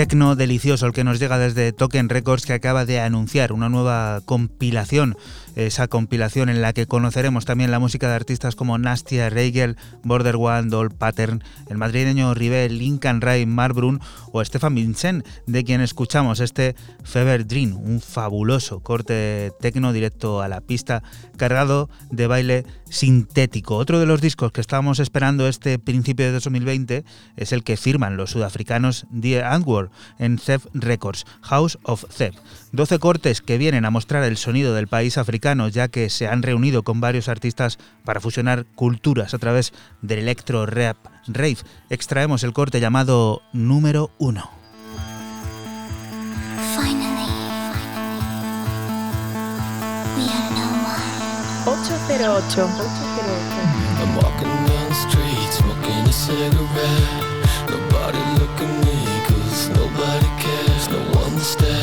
tecno 0.00 0.34
delicioso 0.34 0.86
el 0.86 0.94
que 0.94 1.04
nos 1.04 1.18
llega 1.18 1.36
desde 1.36 1.74
Token 1.74 2.08
Records 2.08 2.46
que 2.46 2.54
acaba 2.54 2.86
de 2.86 3.00
anunciar 3.00 3.52
una 3.52 3.68
nueva 3.68 4.22
compilación 4.24 5.14
esa 5.56 5.88
compilación 5.88 6.48
en 6.48 6.62
la 6.62 6.72
que 6.72 6.86
conoceremos 6.86 7.44
también 7.44 7.70
la 7.70 7.78
música 7.78 8.08
de 8.08 8.14
artistas 8.14 8.56
como 8.56 8.78
Nastia 8.78 9.30
Reigel, 9.30 9.76
Border 10.02 10.36
One, 10.36 10.68
Doll 10.68 10.90
Pattern, 10.90 11.42
el 11.68 11.78
madrileño 11.78 12.34
Rivel, 12.34 12.78
Lincoln 12.78 13.20
Ray, 13.20 13.46
Marbrun 13.46 14.00
o 14.32 14.44
Stefan 14.44 14.74
Vincent, 14.74 15.26
de 15.46 15.64
quien 15.64 15.80
escuchamos 15.80 16.40
este 16.40 16.76
Fever 17.04 17.46
Dream, 17.46 17.76
un 17.76 18.00
fabuloso 18.00 18.80
corte 18.80 19.52
tecno 19.60 19.92
directo 19.92 20.40
a 20.40 20.48
la 20.48 20.60
pista 20.60 21.02
cargado 21.36 21.88
de 22.10 22.26
baile 22.26 22.66
sintético. 22.88 23.76
Otro 23.76 23.98
de 23.98 24.06
los 24.06 24.20
discos 24.20 24.52
que 24.52 24.60
estábamos 24.60 24.98
esperando 24.98 25.48
este 25.48 25.78
principio 25.78 26.26
de 26.26 26.32
2020 26.32 27.04
es 27.36 27.52
el 27.52 27.64
que 27.64 27.76
firman 27.76 28.16
los 28.16 28.30
sudafricanos 28.30 29.06
Die 29.10 29.42
Antwoord 29.42 29.90
en 30.18 30.38
Zev 30.38 30.62
Records, 30.74 31.24
House 31.42 31.78
of 31.82 32.04
Zev. 32.10 32.34
12 32.72 32.98
cortes 32.98 33.40
que 33.40 33.58
vienen 33.58 33.84
a 33.84 33.90
mostrar 33.90 34.22
el 34.24 34.36
sonido 34.36 34.74
del 34.74 34.88
país 34.88 35.18
africano, 35.18 35.39
ya 35.40 35.88
que 35.88 36.10
se 36.10 36.28
han 36.28 36.42
reunido 36.42 36.82
con 36.82 37.00
varios 37.00 37.28
artistas 37.28 37.78
para 38.04 38.20
fusionar 38.20 38.66
culturas 38.74 39.34
a 39.34 39.38
través 39.38 39.72
del 40.02 40.20
electro 40.20 40.66
rap 40.66 40.96
rave. 41.26 41.58
Extraemos 41.88 42.44
el 42.44 42.52
corte 42.52 42.80
llamado 42.80 43.42
número 43.52 44.10
1. 44.18 44.50
I'm 54.00 54.16
walking 54.16 54.48
down 54.66 54.88
the 54.88 54.94
street, 54.94 55.50
smoking 55.52 56.08
a 56.08 56.12
cigarette. 56.12 57.30
Nobody 57.68 58.18
look 58.38 58.60
at 58.60 58.72
me, 58.84 58.96
cause 59.28 59.68
nobody 59.70 60.28
cares, 60.42 60.88
no 60.88 61.00
one 61.20 61.38
stares. 61.38 61.79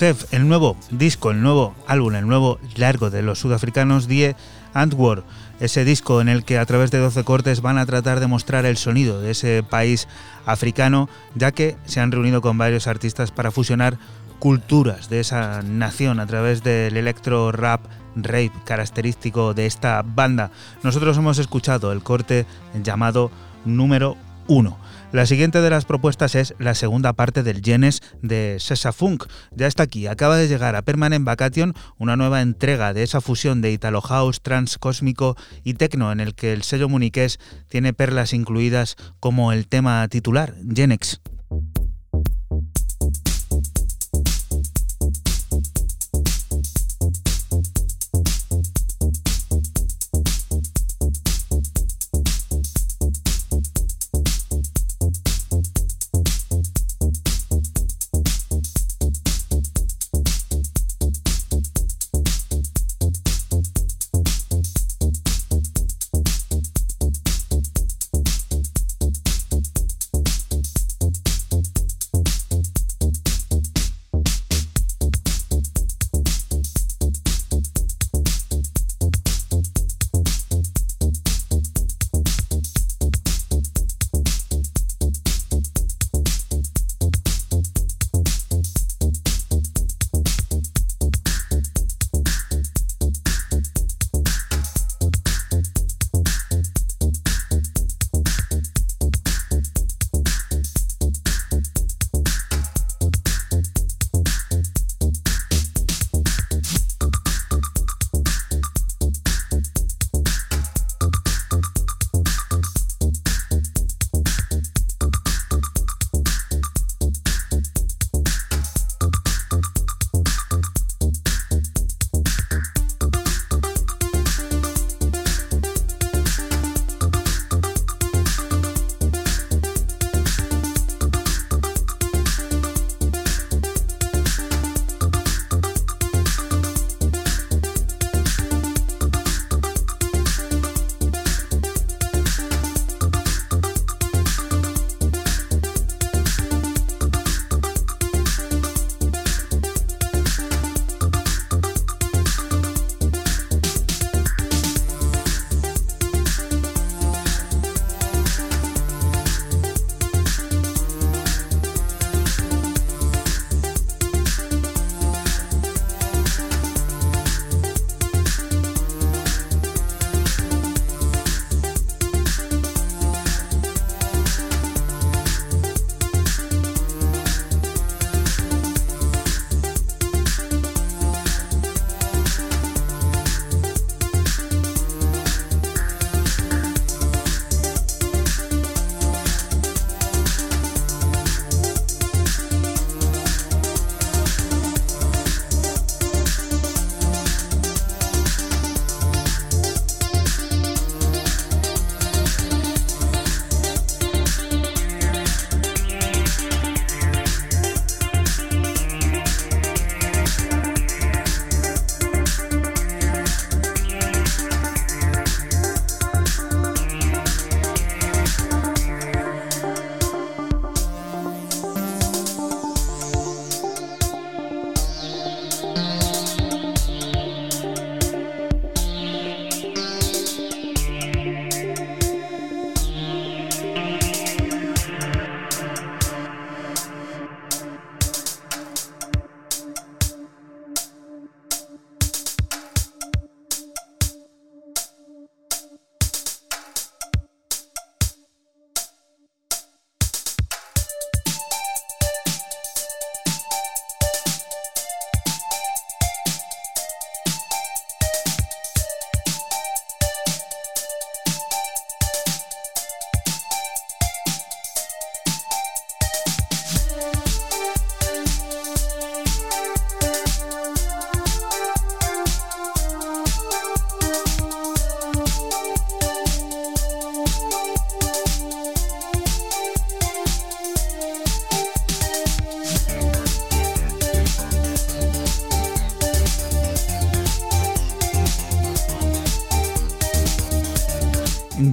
El 0.00 0.48
nuevo 0.48 0.78
disco, 0.90 1.30
el 1.30 1.42
nuevo 1.42 1.74
álbum, 1.86 2.14
el 2.14 2.26
nuevo 2.26 2.58
largo 2.76 3.10
de 3.10 3.20
los 3.20 3.38
sudafricanos 3.38 4.08
Die 4.08 4.34
Antwoord, 4.72 5.24
ese 5.60 5.84
disco 5.84 6.22
en 6.22 6.30
el 6.30 6.42
que 6.42 6.58
a 6.58 6.64
través 6.64 6.90
de 6.90 6.96
12 6.96 7.22
cortes 7.24 7.60
van 7.60 7.76
a 7.76 7.84
tratar 7.84 8.18
de 8.18 8.26
mostrar 8.26 8.64
el 8.64 8.78
sonido 8.78 9.20
de 9.20 9.32
ese 9.32 9.62
país 9.62 10.08
africano, 10.46 11.10
ya 11.34 11.52
que 11.52 11.76
se 11.84 12.00
han 12.00 12.12
reunido 12.12 12.40
con 12.40 12.56
varios 12.56 12.86
artistas 12.86 13.30
para 13.30 13.50
fusionar 13.50 13.98
culturas 14.38 15.10
de 15.10 15.20
esa 15.20 15.60
nación 15.60 16.18
a 16.18 16.26
través 16.26 16.62
del 16.62 16.96
electro 16.96 17.52
rap 17.52 17.82
rape 18.16 18.52
característico 18.64 19.52
de 19.52 19.66
esta 19.66 20.02
banda. 20.02 20.50
Nosotros 20.82 21.18
hemos 21.18 21.36
escuchado 21.36 21.92
el 21.92 22.02
corte 22.02 22.46
llamado 22.82 23.30
número 23.66 24.16
1. 24.48 24.78
La 25.12 25.26
siguiente 25.26 25.60
de 25.60 25.70
las 25.70 25.86
propuestas 25.86 26.36
es 26.36 26.54
la 26.60 26.76
segunda 26.76 27.12
parte 27.14 27.42
del 27.42 27.62
Genes 27.64 28.00
de 28.22 28.58
Sesa 28.60 28.92
Funk. 28.92 29.26
Ya 29.50 29.66
está 29.66 29.82
aquí, 29.82 30.06
acaba 30.06 30.36
de 30.36 30.46
llegar 30.46 30.76
a 30.76 30.82
Permanent 30.82 31.24
Vacation 31.24 31.74
una 31.98 32.14
nueva 32.14 32.42
entrega 32.42 32.94
de 32.94 33.02
esa 33.02 33.20
fusión 33.20 33.60
de 33.60 33.72
Italo 33.72 34.02
House, 34.02 34.40
trans 34.40 34.78
cósmico 34.78 35.36
y 35.64 35.74
techno 35.74 36.12
en 36.12 36.20
el 36.20 36.36
que 36.36 36.52
el 36.52 36.62
sello 36.62 36.88
muniqués 36.88 37.40
tiene 37.66 37.92
perlas 37.92 38.32
incluidas 38.32 38.94
como 39.18 39.52
el 39.52 39.66
tema 39.66 40.06
titular, 40.06 40.54
Genex. 40.72 41.20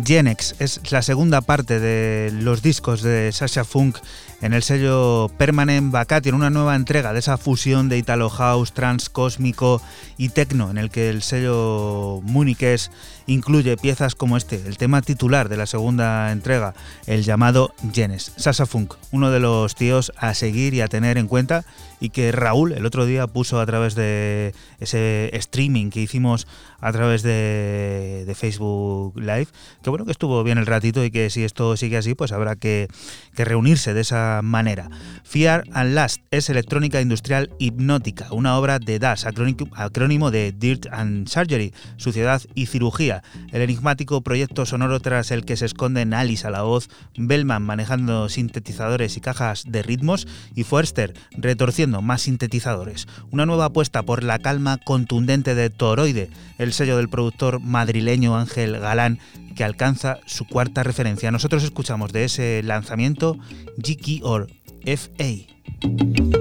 Genex. 0.07 0.55
Es 0.59 0.79
la 0.89 1.01
segunda 1.01 1.41
parte 1.41 1.81
de 1.81 2.31
los 2.31 2.61
discos 2.61 3.01
de 3.01 3.31
Sasha 3.33 3.65
Funk 3.65 3.97
en 4.41 4.53
el 4.53 4.61
sello 4.61 5.31
Permanent 5.37 5.91
Vacation, 5.91 6.35
una 6.35 6.49
nueva 6.49 6.75
entrega 6.75 7.11
de 7.11 7.19
esa 7.19 7.37
fusión 7.37 7.89
de 7.89 7.97
Italo 7.97 8.29
House, 8.29 8.71
Trans 8.71 9.09
Cósmico 9.09 9.81
y 10.17 10.29
Tecno, 10.29 10.69
en 10.69 10.77
el 10.77 10.91
que 10.91 11.09
el 11.09 11.23
sello 11.23 12.21
Muniques 12.23 12.91
incluye 13.25 13.77
piezas 13.77 14.15
como 14.15 14.37
este, 14.37 14.61
el 14.67 14.77
tema 14.77 15.01
titular 15.01 15.49
de 15.49 15.57
la 15.57 15.65
segunda 15.65 16.31
entrega, 16.31 16.75
el 17.07 17.23
llamado 17.23 17.73
Genes. 17.91 18.31
Sasha 18.37 18.65
Funk, 18.65 18.93
uno 19.11 19.31
de 19.31 19.39
los 19.39 19.75
tíos 19.75 20.13
a 20.17 20.33
seguir 20.33 20.73
y 20.73 20.81
a 20.81 20.87
tener 20.87 21.17
en 21.17 21.27
cuenta 21.27 21.65
y 21.99 22.09
que 22.09 22.31
Raúl 22.31 22.73
el 22.73 22.85
otro 22.85 23.07
día 23.07 23.25
puso 23.25 23.59
a 23.59 23.65
través 23.65 23.95
de 23.95 24.53
ese 24.79 25.31
streaming 25.33 25.89
que 25.89 26.01
hicimos 26.01 26.47
a 26.79 26.91
través 26.91 27.23
de, 27.23 28.31
Facebook 28.37 29.17
Live, 29.19 29.47
que 29.81 29.89
bueno 29.89 30.05
que 30.05 30.11
estuvo 30.11 30.43
bien 30.43 30.59
el 30.59 30.67
ratito 30.67 31.03
y 31.03 31.09
que 31.09 31.31
si 31.31 31.43
esto 31.43 31.75
sigue 31.75 31.97
así 31.97 32.13
pues 32.13 32.31
habrá 32.31 32.55
que 32.55 32.87
reunirse 33.35 33.95
de 33.95 34.01
esa 34.01 34.26
manera. 34.43 34.89
Fear 35.23 35.63
and 35.73 35.93
Last 35.93 36.21
es 36.31 36.49
electrónica 36.49 37.01
industrial 37.01 37.49
hipnótica, 37.59 38.31
una 38.31 38.57
obra 38.57 38.79
de 38.79 38.99
DAS, 38.99 39.25
acrónimo 39.25 40.31
de 40.31 40.53
Dirt 40.53 40.87
and 40.91 41.27
Surgery, 41.27 41.73
suciedad 41.97 42.41
y 42.55 42.67
cirugía, 42.67 43.23
el 43.51 43.61
enigmático 43.61 44.21
proyecto 44.21 44.65
sonoro 44.65 44.99
tras 44.99 45.31
el 45.31 45.43
que 45.43 45.57
se 45.57 45.65
esconden 45.65 46.13
Alice 46.13 46.47
a 46.47 46.51
la 46.51 46.61
voz, 46.61 46.89
Bellman 47.17 47.63
manejando 47.63 48.29
sintetizadores 48.29 49.17
y 49.17 49.21
cajas 49.21 49.65
de 49.67 49.83
ritmos 49.83 50.27
y 50.55 50.63
Forster 50.63 51.13
retorciendo 51.31 52.01
más 52.01 52.21
sintetizadores. 52.21 53.07
Una 53.31 53.45
nueva 53.45 53.65
apuesta 53.65 54.03
por 54.03 54.23
la 54.23 54.39
calma 54.39 54.77
contundente 54.77 55.55
de 55.55 55.69
Toroide, 55.69 56.29
el 56.57 56.73
sello 56.73 56.97
del 56.97 57.09
productor 57.09 57.59
madrileño 57.59 58.37
Ángel 58.37 58.79
Galán, 58.79 59.19
que 59.57 59.63
alcanza 59.63 60.19
su 60.25 60.45
cuarta 60.45 60.83
referencia. 60.83 61.31
Nosotros 61.31 61.63
escuchamos 61.63 62.13
de 62.13 62.23
ese 62.23 62.61
lanzamiento 62.63 63.37
G 63.77 64.21
or 64.23 64.47
FA. 64.85 66.36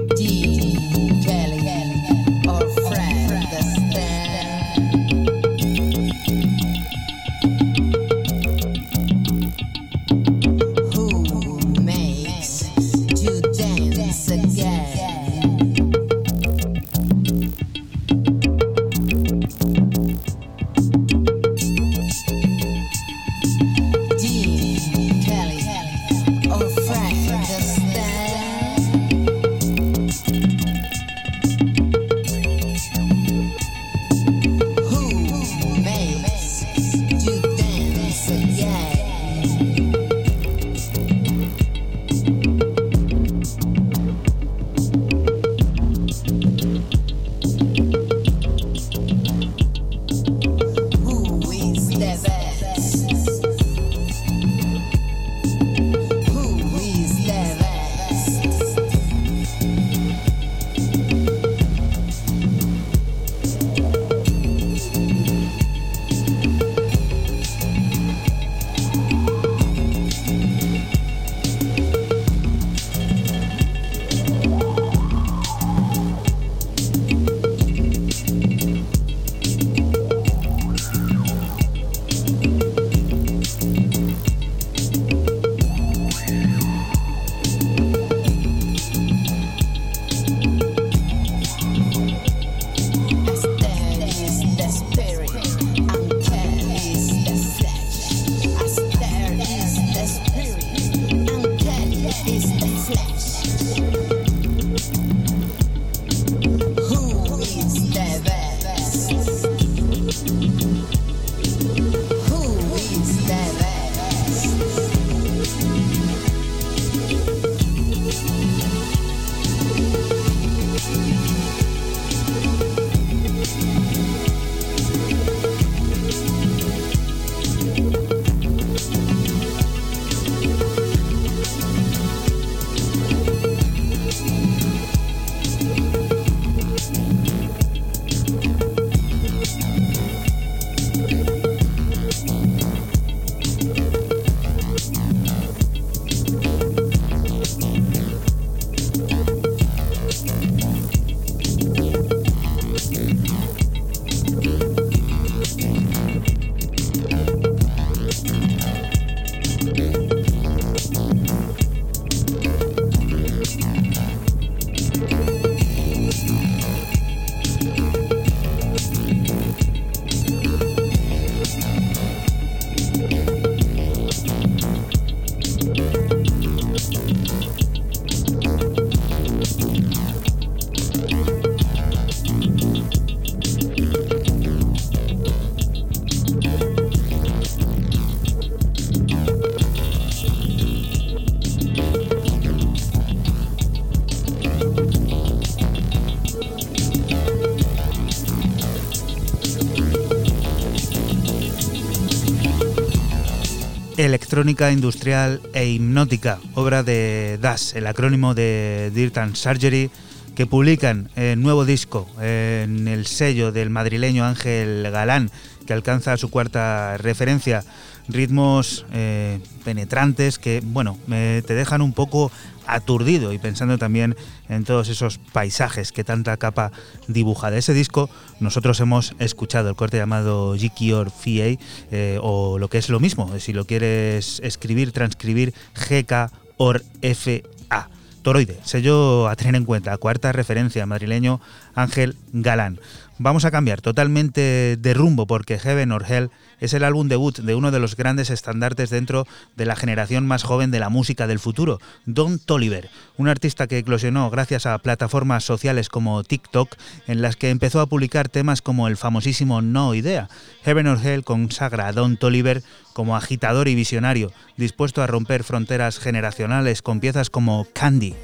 Electrónica 204.37 204.71
industrial 204.71 205.41
e 205.55 205.65
hipnótica, 205.65 206.37
obra 206.53 206.83
de 206.83 207.39
DAS, 207.41 207.73
el 207.73 207.87
acrónimo 207.87 208.35
de 208.35 208.91
Dirt 208.93 209.17
and 209.17 209.35
Surgery, 209.35 209.89
que 210.35 210.45
publican 210.45 211.09
el 211.15 211.41
nuevo 211.41 211.65
disco 211.65 212.07
en 212.21 212.87
el 212.87 213.07
sello 213.07 213.51
del 213.51 213.71
madrileño 213.71 214.25
Ángel 214.25 214.87
Galán, 214.91 215.31
que 215.65 215.73
alcanza 215.73 216.17
su 216.17 216.29
cuarta 216.29 216.97
referencia. 216.97 217.63
ritmos 218.09 218.85
eh, 218.93 219.39
penetrantes 219.65 220.37
que, 220.37 220.61
bueno, 220.63 220.99
te 221.07 221.53
dejan 221.55 221.81
un 221.81 221.93
poco 221.93 222.31
aturdido 222.67 223.33
y 223.33 223.39
pensando 223.39 223.77
también 223.77 224.15
en 224.49 224.63
todos 224.63 224.89
esos 224.89 225.17
paisajes 225.17 225.91
que 225.91 226.03
tanta 226.03 226.37
capa 226.37 226.71
dibuja. 227.07 227.49
De 227.51 227.59
ese 227.59 227.73
disco 227.73 228.09
nosotros 228.39 228.79
hemos 228.79 229.15
escuchado 229.19 229.69
el 229.69 229.75
corte 229.75 229.97
llamado 229.97 230.55
Jiki 230.55 230.91
or 230.93 231.09
FA 231.09 231.57
eh, 231.91 232.19
o 232.21 232.59
lo 232.59 232.69
que 232.69 232.77
es 232.77 232.89
lo 232.89 232.99
mismo, 232.99 233.37
si 233.39 233.53
lo 233.53 233.65
quieres 233.65 234.39
escribir, 234.43 234.91
transcribir 234.91 235.53
GK 235.73 236.31
or 236.57 236.83
FA. 237.01 237.89
Toroide, 238.27 238.59
sello 238.65 239.29
a 239.29 239.37
tener 239.37 239.55
en 239.55 239.63
cuenta, 239.63 239.97
cuarta 239.97 240.33
referencia 240.33 240.85
madrileño 240.85 241.39
Ángel 241.77 242.17
Galán. 242.33 242.79
Vamos 243.19 243.45
a 243.45 243.51
cambiar 243.51 243.81
totalmente 243.81 244.77
de 244.77 244.93
rumbo 244.93 245.25
porque 245.25 245.57
Heaven 245.57 245.91
or 245.91 246.05
Hell 246.07 246.29
es 246.59 246.73
el 246.73 246.83
álbum 246.83 247.07
debut 247.07 247.37
de 247.39 247.55
uno 247.55 247.71
de 247.71 247.79
los 247.79 247.95
grandes 247.95 248.29
estandartes 248.29 248.89
dentro 248.89 249.25
de 249.55 249.65
la 249.65 249.75
generación 249.75 250.27
más 250.27 250.43
joven 250.43 250.69
de 250.69 250.79
la 250.79 250.89
música 250.89 251.25
del 251.25 251.39
futuro, 251.39 251.79
Don 252.05 252.37
Toliver, 252.37 252.89
un 253.17 253.27
artista 253.27 253.67
que 253.67 253.79
eclosionó 253.79 254.29
gracias 254.29 254.65
a 254.65 254.77
plataformas 254.79 255.43
sociales 255.43 255.89
como 255.89 256.23
TikTok, 256.23 256.75
en 257.07 257.21
las 257.21 257.35
que 257.35 257.49
empezó 257.49 257.79
a 257.79 257.87
publicar 257.87 258.29
temas 258.29 258.61
como 258.61 258.87
el 258.87 258.97
famosísimo 258.97 259.61
No 259.61 259.95
Idea. 259.95 260.29
Heaven 260.63 260.87
or 260.87 260.99
Hell 261.03 261.23
consagra 261.23 261.87
a 261.87 261.93
Don 261.93 262.17
Toliver 262.17 262.63
como 262.93 263.15
agitador 263.15 263.67
y 263.67 263.75
visionario, 263.75 264.31
dispuesto 264.57 265.01
a 265.01 265.07
romper 265.07 265.43
fronteras 265.43 265.99
generacionales 265.99 266.81
con 266.81 266.99
piezas 266.99 267.29
como 267.29 267.67
Candy. 267.73 268.15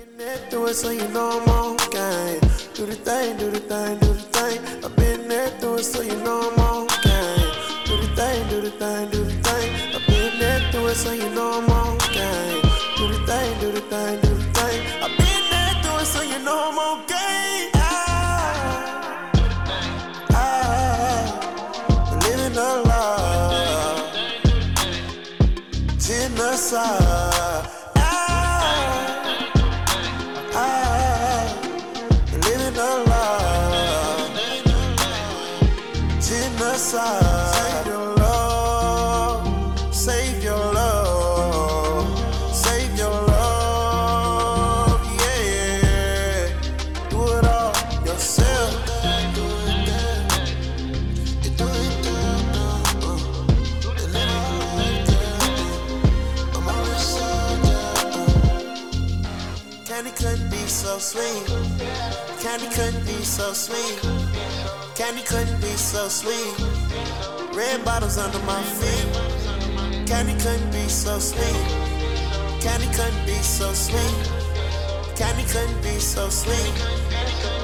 thing, 3.03 3.35
do 3.35 3.51
the 3.51 3.59
thing, 3.59 3.97
do 3.99 4.12
so 63.33 63.51
sweet. 63.51 63.99
Candy 64.93 65.23
couldn't 65.23 65.59
be 65.59 65.73
so 65.75 66.07
sweet. 66.07 66.53
Red 67.55 67.83
bottles 67.83 68.19
under 68.19 68.37
my 68.45 68.61
feet. 68.61 69.07
Candy 70.07 70.35
couldn't 70.39 70.71
be 70.71 70.87
so 70.87 71.17
sweet. 71.17 71.65
Candy 72.61 72.85
couldn't 72.95 73.25
be 73.25 73.33
so 73.41 73.73
sweet. 73.73 74.29
Candy 75.15 75.45
couldn't 75.51 75.81
be 75.81 75.97
so 75.97 76.29
sweet. 76.29 76.75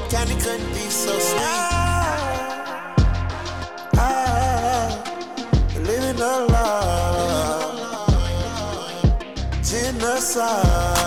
Candy 0.10 0.34
couldn't 0.42 0.74
be 0.74 0.90
so 0.90 1.20
sweet. 1.20 1.40
I, 3.94 4.00
I, 4.00 5.80
living 5.82 6.20
a 6.20 6.46
lie. 6.50 7.70
Genocide. 9.62 10.99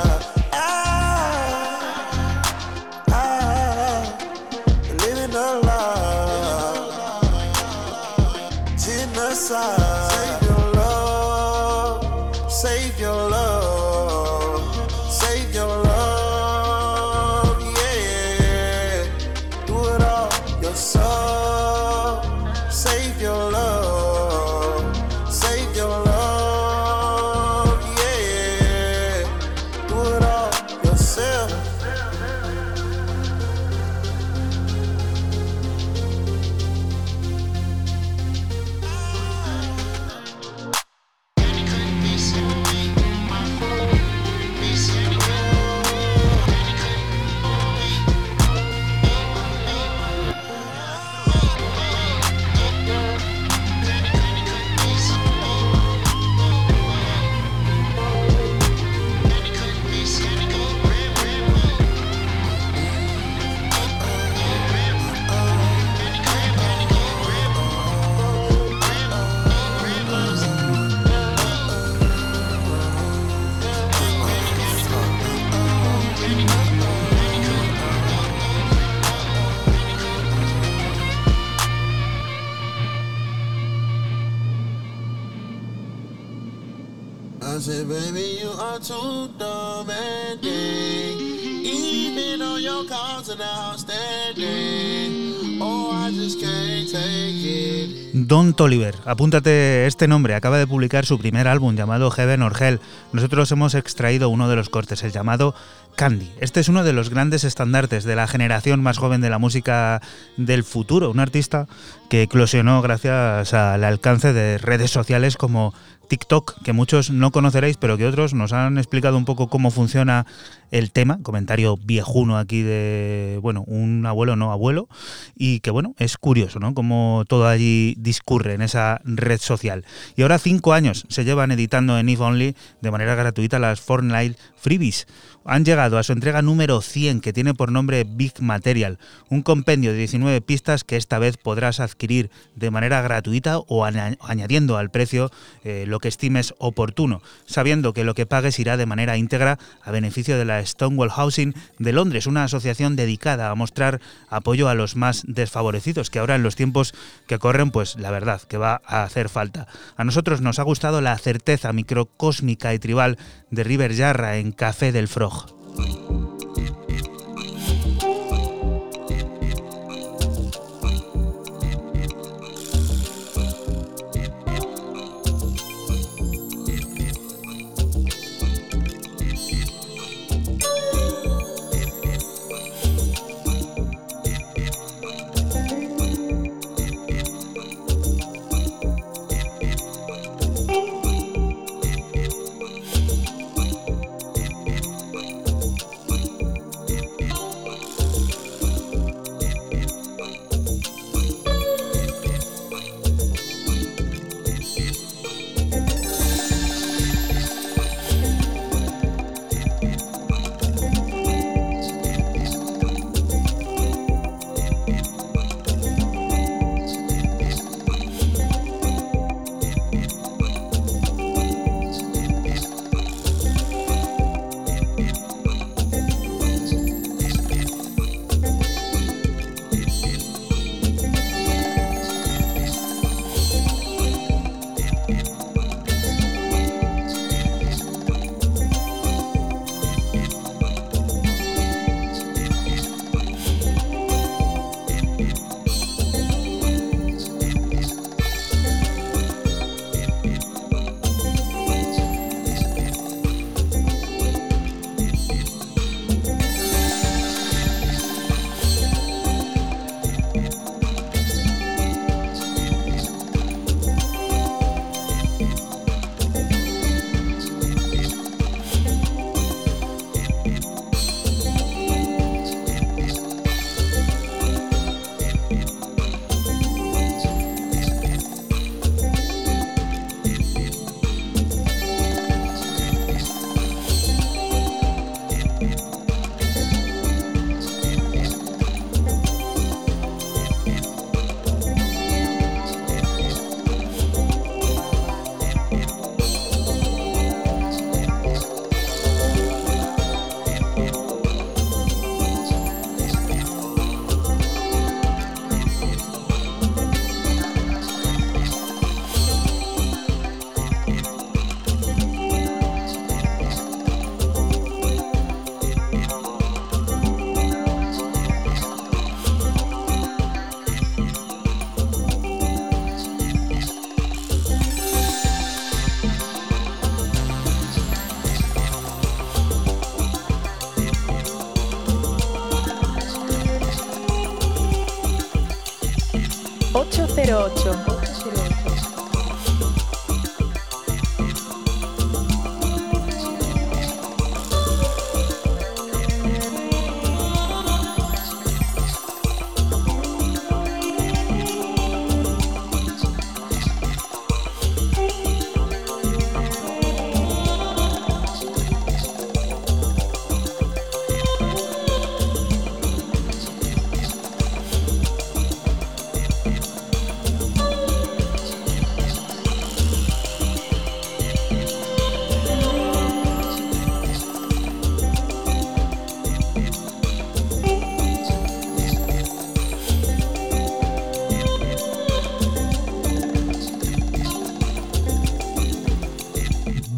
Don 98.52 98.56
Toliver, 98.56 98.96
apúntate 99.06 99.86
este 99.86 100.08
nombre, 100.08 100.34
acaba 100.34 100.58
de 100.58 100.66
publicar 100.66 101.06
su 101.06 101.18
primer 101.18 101.48
álbum 101.48 101.74
llamado 101.74 102.10
Heaven 102.10 102.42
or 102.42 102.62
Hell. 102.62 102.80
Nosotros 103.10 103.50
hemos 103.50 103.74
extraído 103.74 104.28
uno 104.28 104.46
de 104.46 104.56
los 104.56 104.68
cortes, 104.68 105.02
el 105.04 105.10
llamado 105.10 105.54
Candy. 105.96 106.30
Este 106.40 106.60
es 106.60 106.68
uno 106.68 106.84
de 106.84 106.92
los 106.92 107.10
grandes 107.10 107.44
estandartes 107.44 108.04
de 108.04 108.16
la 108.16 108.26
generación 108.26 108.82
más 108.82 108.98
joven 108.98 109.20
de 109.20 109.30
la 109.30 109.38
música 109.38 110.00
del 110.36 110.64
futuro, 110.64 111.10
un 111.10 111.20
artista 111.20 111.66
que 112.08 112.22
eclosionó 112.22 112.82
gracias 112.82 113.54
al 113.54 113.84
alcance 113.84 114.32
de 114.32 114.58
redes 114.58 114.90
sociales 114.90 115.36
como 115.36 115.72
TikTok, 116.08 116.62
que 116.62 116.74
muchos 116.74 117.10
no 117.10 117.30
conoceréis, 117.30 117.78
pero 117.78 117.96
que 117.96 118.06
otros 118.06 118.34
nos 118.34 118.52
han 118.52 118.76
explicado 118.76 119.16
un 119.16 119.24
poco 119.24 119.48
cómo 119.48 119.70
funciona 119.70 120.26
el 120.70 120.90
tema, 120.90 121.18
comentario 121.22 121.78
viejuno 121.78 122.36
aquí 122.36 122.60
de, 122.60 123.38
bueno, 123.40 123.64
un 123.66 124.04
abuelo 124.04 124.36
no 124.36 124.52
abuelo, 124.52 124.88
y 125.34 125.60
que 125.60 125.70
bueno, 125.70 125.94
es 125.98 126.18
curioso, 126.18 126.58
¿no? 126.58 126.74
Cómo 126.74 127.24
todo 127.28 127.48
allí 127.48 127.94
discurre 127.98 128.52
en 128.52 128.60
esa 128.60 129.00
red 129.04 129.38
social. 129.38 129.86
Y 130.14 130.20
ahora 130.20 130.38
cinco 130.38 130.74
años 130.74 131.06
se 131.08 131.24
llevan 131.24 131.50
editando 131.50 131.98
en 131.98 132.10
If 132.10 132.20
Only 132.20 132.56
de 132.82 132.90
manera 132.90 133.14
gratuita 133.14 133.58
las 133.58 133.80
Fortnite 133.80 134.36
Freebies 134.62 135.08
han 135.44 135.64
llegado 135.64 135.98
a 135.98 136.04
su 136.04 136.12
entrega 136.12 136.40
número 136.40 136.80
100 136.80 137.20
que 137.20 137.32
tiene 137.32 137.52
por 137.52 137.72
nombre 137.72 138.04
Big 138.08 138.40
Material, 138.40 138.98
un 139.28 139.42
compendio 139.42 139.90
de 139.90 139.98
19 139.98 140.40
pistas 140.40 140.84
que 140.84 140.96
esta 140.96 141.18
vez 141.18 141.36
podrás 141.36 141.80
adquirir 141.80 142.30
de 142.54 142.70
manera 142.70 143.02
gratuita 143.02 143.58
o 143.58 143.84
añadiendo 143.84 144.76
al 144.76 144.90
precio 144.90 145.32
eh, 145.64 145.84
lo 145.88 145.98
que 145.98 146.06
estimes 146.06 146.54
oportuno, 146.58 147.22
sabiendo 147.44 147.92
que 147.92 148.04
lo 148.04 148.14
que 148.14 148.24
pagues 148.24 148.60
irá 148.60 148.76
de 148.76 148.86
manera 148.86 149.16
íntegra 149.16 149.58
a 149.82 149.90
beneficio 149.90 150.38
de 150.38 150.44
la 150.44 150.64
Stonewall 150.64 151.10
Housing 151.10 151.54
de 151.80 151.92
Londres, 151.92 152.28
una 152.28 152.44
asociación 152.44 152.94
dedicada 152.94 153.50
a 153.50 153.56
mostrar 153.56 154.00
apoyo 154.28 154.68
a 154.68 154.74
los 154.74 154.94
más 154.94 155.24
desfavorecidos, 155.26 156.08
que 156.08 156.20
ahora 156.20 156.36
en 156.36 156.44
los 156.44 156.54
tiempos 156.54 156.94
que 157.26 157.40
corren 157.40 157.72
pues 157.72 157.96
la 157.96 158.12
verdad 158.12 158.40
que 158.42 158.58
va 158.58 158.80
a 158.86 159.02
hacer 159.02 159.28
falta. 159.28 159.66
A 159.96 160.04
nosotros 160.04 160.40
nos 160.40 160.60
ha 160.60 160.62
gustado 160.62 161.00
la 161.00 161.18
certeza 161.18 161.72
microcósmica 161.72 162.72
y 162.74 162.78
tribal 162.78 163.18
de 163.50 163.64
River 163.64 163.92
Yarra 163.94 164.36
en 164.36 164.51
Café 164.54 164.92
del 164.92 165.08
Frog. 165.08 165.61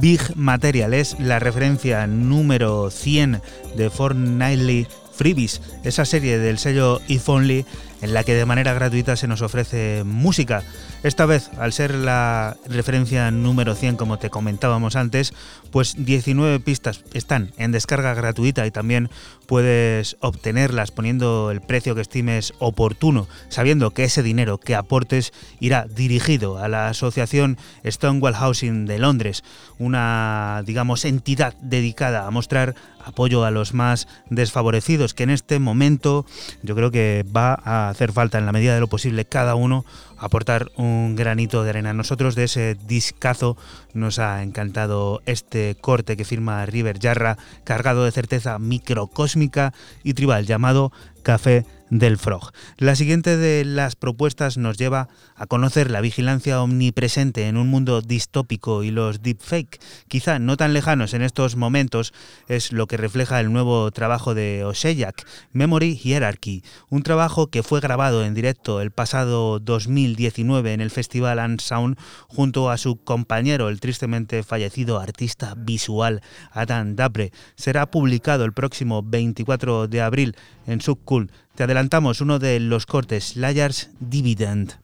Big 0.05 0.37
Material. 0.37 0.93
Es 0.93 1.19
la 1.19 1.39
referencia 1.39 2.07
número 2.07 2.91
100 2.91 3.41
de 3.75 3.89
Fortnightly 3.89 4.87
Freebies, 5.15 5.63
esa 5.83 6.05
serie 6.05 6.39
del 6.39 6.59
sello 6.59 7.01
If 7.09 7.27
Only 7.27 7.65
en 8.05 8.13
la 8.13 8.23
que 8.23 8.35
de 8.35 8.45
manera 8.45 8.75
gratuita 8.75 9.17
se 9.17 9.27
nos 9.27 9.41
ofrece 9.41 10.05
música. 10.05 10.63
Esta 11.03 11.25
vez, 11.25 11.49
al 11.59 11.73
ser 11.73 11.95
la 11.95 12.59
referencia 12.69 13.31
número 13.31 13.75
100, 13.75 13.97
como 13.97 14.19
te 14.19 14.29
comentábamos 14.29 14.95
antes, 14.95 15.33
pues 15.71 15.95
19 15.97 16.61
pistas 16.61 17.03
están 17.15 17.53
en 17.57 17.73
descarga 17.73 18.13
gratuita 18.13 18.67
y 18.67 18.71
también 18.71 19.09
puedes 19.47 20.19
obtenerlas 20.21 20.91
poniendo 20.91 21.51
el 21.51 21.63
precio 21.63 21.95
que 21.95 22.03
estimes 22.03 22.53
oportuno, 22.59 23.27
sabiendo 23.49 23.93
que 23.93 24.05
ese 24.05 24.23
dinero 24.23 24.59
que 24.59 24.75
aportes 24.75 25.33
irá 25.59 25.87
dirigido 25.89 26.59
a 26.59 26.69
la 26.69 26.89
asociación 26.89 27.57
Stonewall 27.87 28.35
Housing 28.35 28.85
de 28.85 28.99
Londres, 28.99 29.45
una, 29.79 30.63
digamos, 30.67 31.07
entidad 31.07 31.55
dedicada 31.63 32.27
a 32.27 32.31
mostrar 32.31 32.75
apoyo 33.05 33.45
a 33.45 33.51
los 33.51 33.75
más 33.75 34.09
desfavorecidos, 34.31 35.15
que 35.15 35.25
en 35.25 35.31
este 35.31 35.59
momento 35.59 36.25
yo 36.63 36.75
creo 36.75 36.91
que 36.91 37.25
va 37.35 37.61
a 37.65 37.94
hacer 37.95 38.13
falta 38.13 38.39
en 38.39 38.47
la 38.47 38.53
medida 38.53 38.75
de 38.75 38.81
lo 38.81 38.89
posible 38.89 39.25
cada 39.25 39.55
uno 39.55 39.85
aportar 40.19 40.71
un 40.77 41.17
granito 41.17 41.63
de 41.63 41.71
arena. 41.71 41.93
nosotros 41.93 42.35
de 42.35 42.45
ese 42.45 42.77
discazo 42.87 43.57
nos 43.93 44.19
ha 44.19 44.43
encantado 44.43 45.23
este 45.27 45.77
corte 45.81 46.17
que 46.17 46.25
firma 46.25 46.67
River 46.67 46.99
Jarra, 47.01 47.39
cargado 47.65 48.05
de 48.05 48.13
certeza 48.13 48.59
microcósmica 48.59 49.73
y 50.03 50.15
tribal, 50.15 50.47
llamado 50.47 50.93
Café 51.23 51.65
del 51.99 52.19
Frog. 52.19 52.51
La 52.77 52.97
siguiente 52.97 53.37
de 53.37 53.65
las 53.65 53.95
propuestas 53.95 54.59
nos 54.59 54.77
lleva 54.77 55.09
a 55.37 55.47
conocer 55.47 55.93
la 55.93 56.01
vigilancia 56.01 56.61
omnipresente 56.61 57.47
en 57.47 57.57
un 57.57 57.69
mundo 57.69 58.03
distópico 58.03 58.83
y 58.83 58.91
los 58.91 59.23
deepfake, 59.23 59.79
quizá 60.09 60.41
no 60.41 60.57
tan 60.57 60.73
lejanos 60.73 61.15
en 61.15 61.23
estos 61.23 61.55
momentos, 61.55 62.13
es 62.49 62.73
lo 62.73 62.89
que 62.89 62.97
refleja 62.97 63.39
el 63.39 63.53
nuevo 63.53 63.93
trabajo 63.93 64.35
de 64.35 64.65
Oseyak, 64.65 65.25
Memory 65.53 65.97
Hierarchy, 65.97 66.65
un 66.91 67.05
trabajo 67.05 67.47
que 67.47 67.63
fue 67.63 67.79
grabado 67.79 68.25
en 68.25 68.35
directo 68.35 68.81
el 68.81 68.91
pasado 68.91 69.61
2019 69.61 70.73
en 70.73 70.81
el 70.81 70.91
Festival 70.91 71.39
Unsound 71.39 71.97
junto 72.27 72.71
a 72.71 72.77
su 72.77 72.97
compañero, 72.97 73.69
el 73.69 73.79
tristemente 73.79 74.43
fallecido 74.43 74.99
artista 74.99 75.55
visual 75.57 76.23
Adam 76.51 76.97
Dabre. 76.97 77.31
Será 77.55 77.89
publicado 77.89 78.45
el 78.45 78.53
próximo 78.53 79.05
24 79.05 79.87
de 79.87 80.01
abril 80.01 80.37
en 80.67 80.81
Subcool. 80.81 81.31
Te 81.55 81.63
adelantamos 81.63 82.21
uno 82.21 82.41
de 82.41 82.59
los 82.59 82.85
cortes, 82.85 83.37
Liars 83.37 83.91
Dividend. 84.01 84.75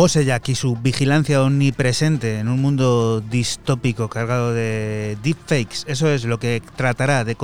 Oseyak 0.00 0.48
y 0.48 0.54
su 0.54 0.76
vigilancia 0.76 1.42
omnipresente 1.42 2.38
en 2.38 2.46
un 2.46 2.62
mundo 2.62 3.20
distópico 3.20 4.08
cargado 4.08 4.54
de 4.54 5.18
deepfakes. 5.24 5.82
Eso 5.88 6.08
es 6.08 6.24
lo 6.24 6.38
que 6.38 6.62
tratará 6.76 7.24
de, 7.24 7.36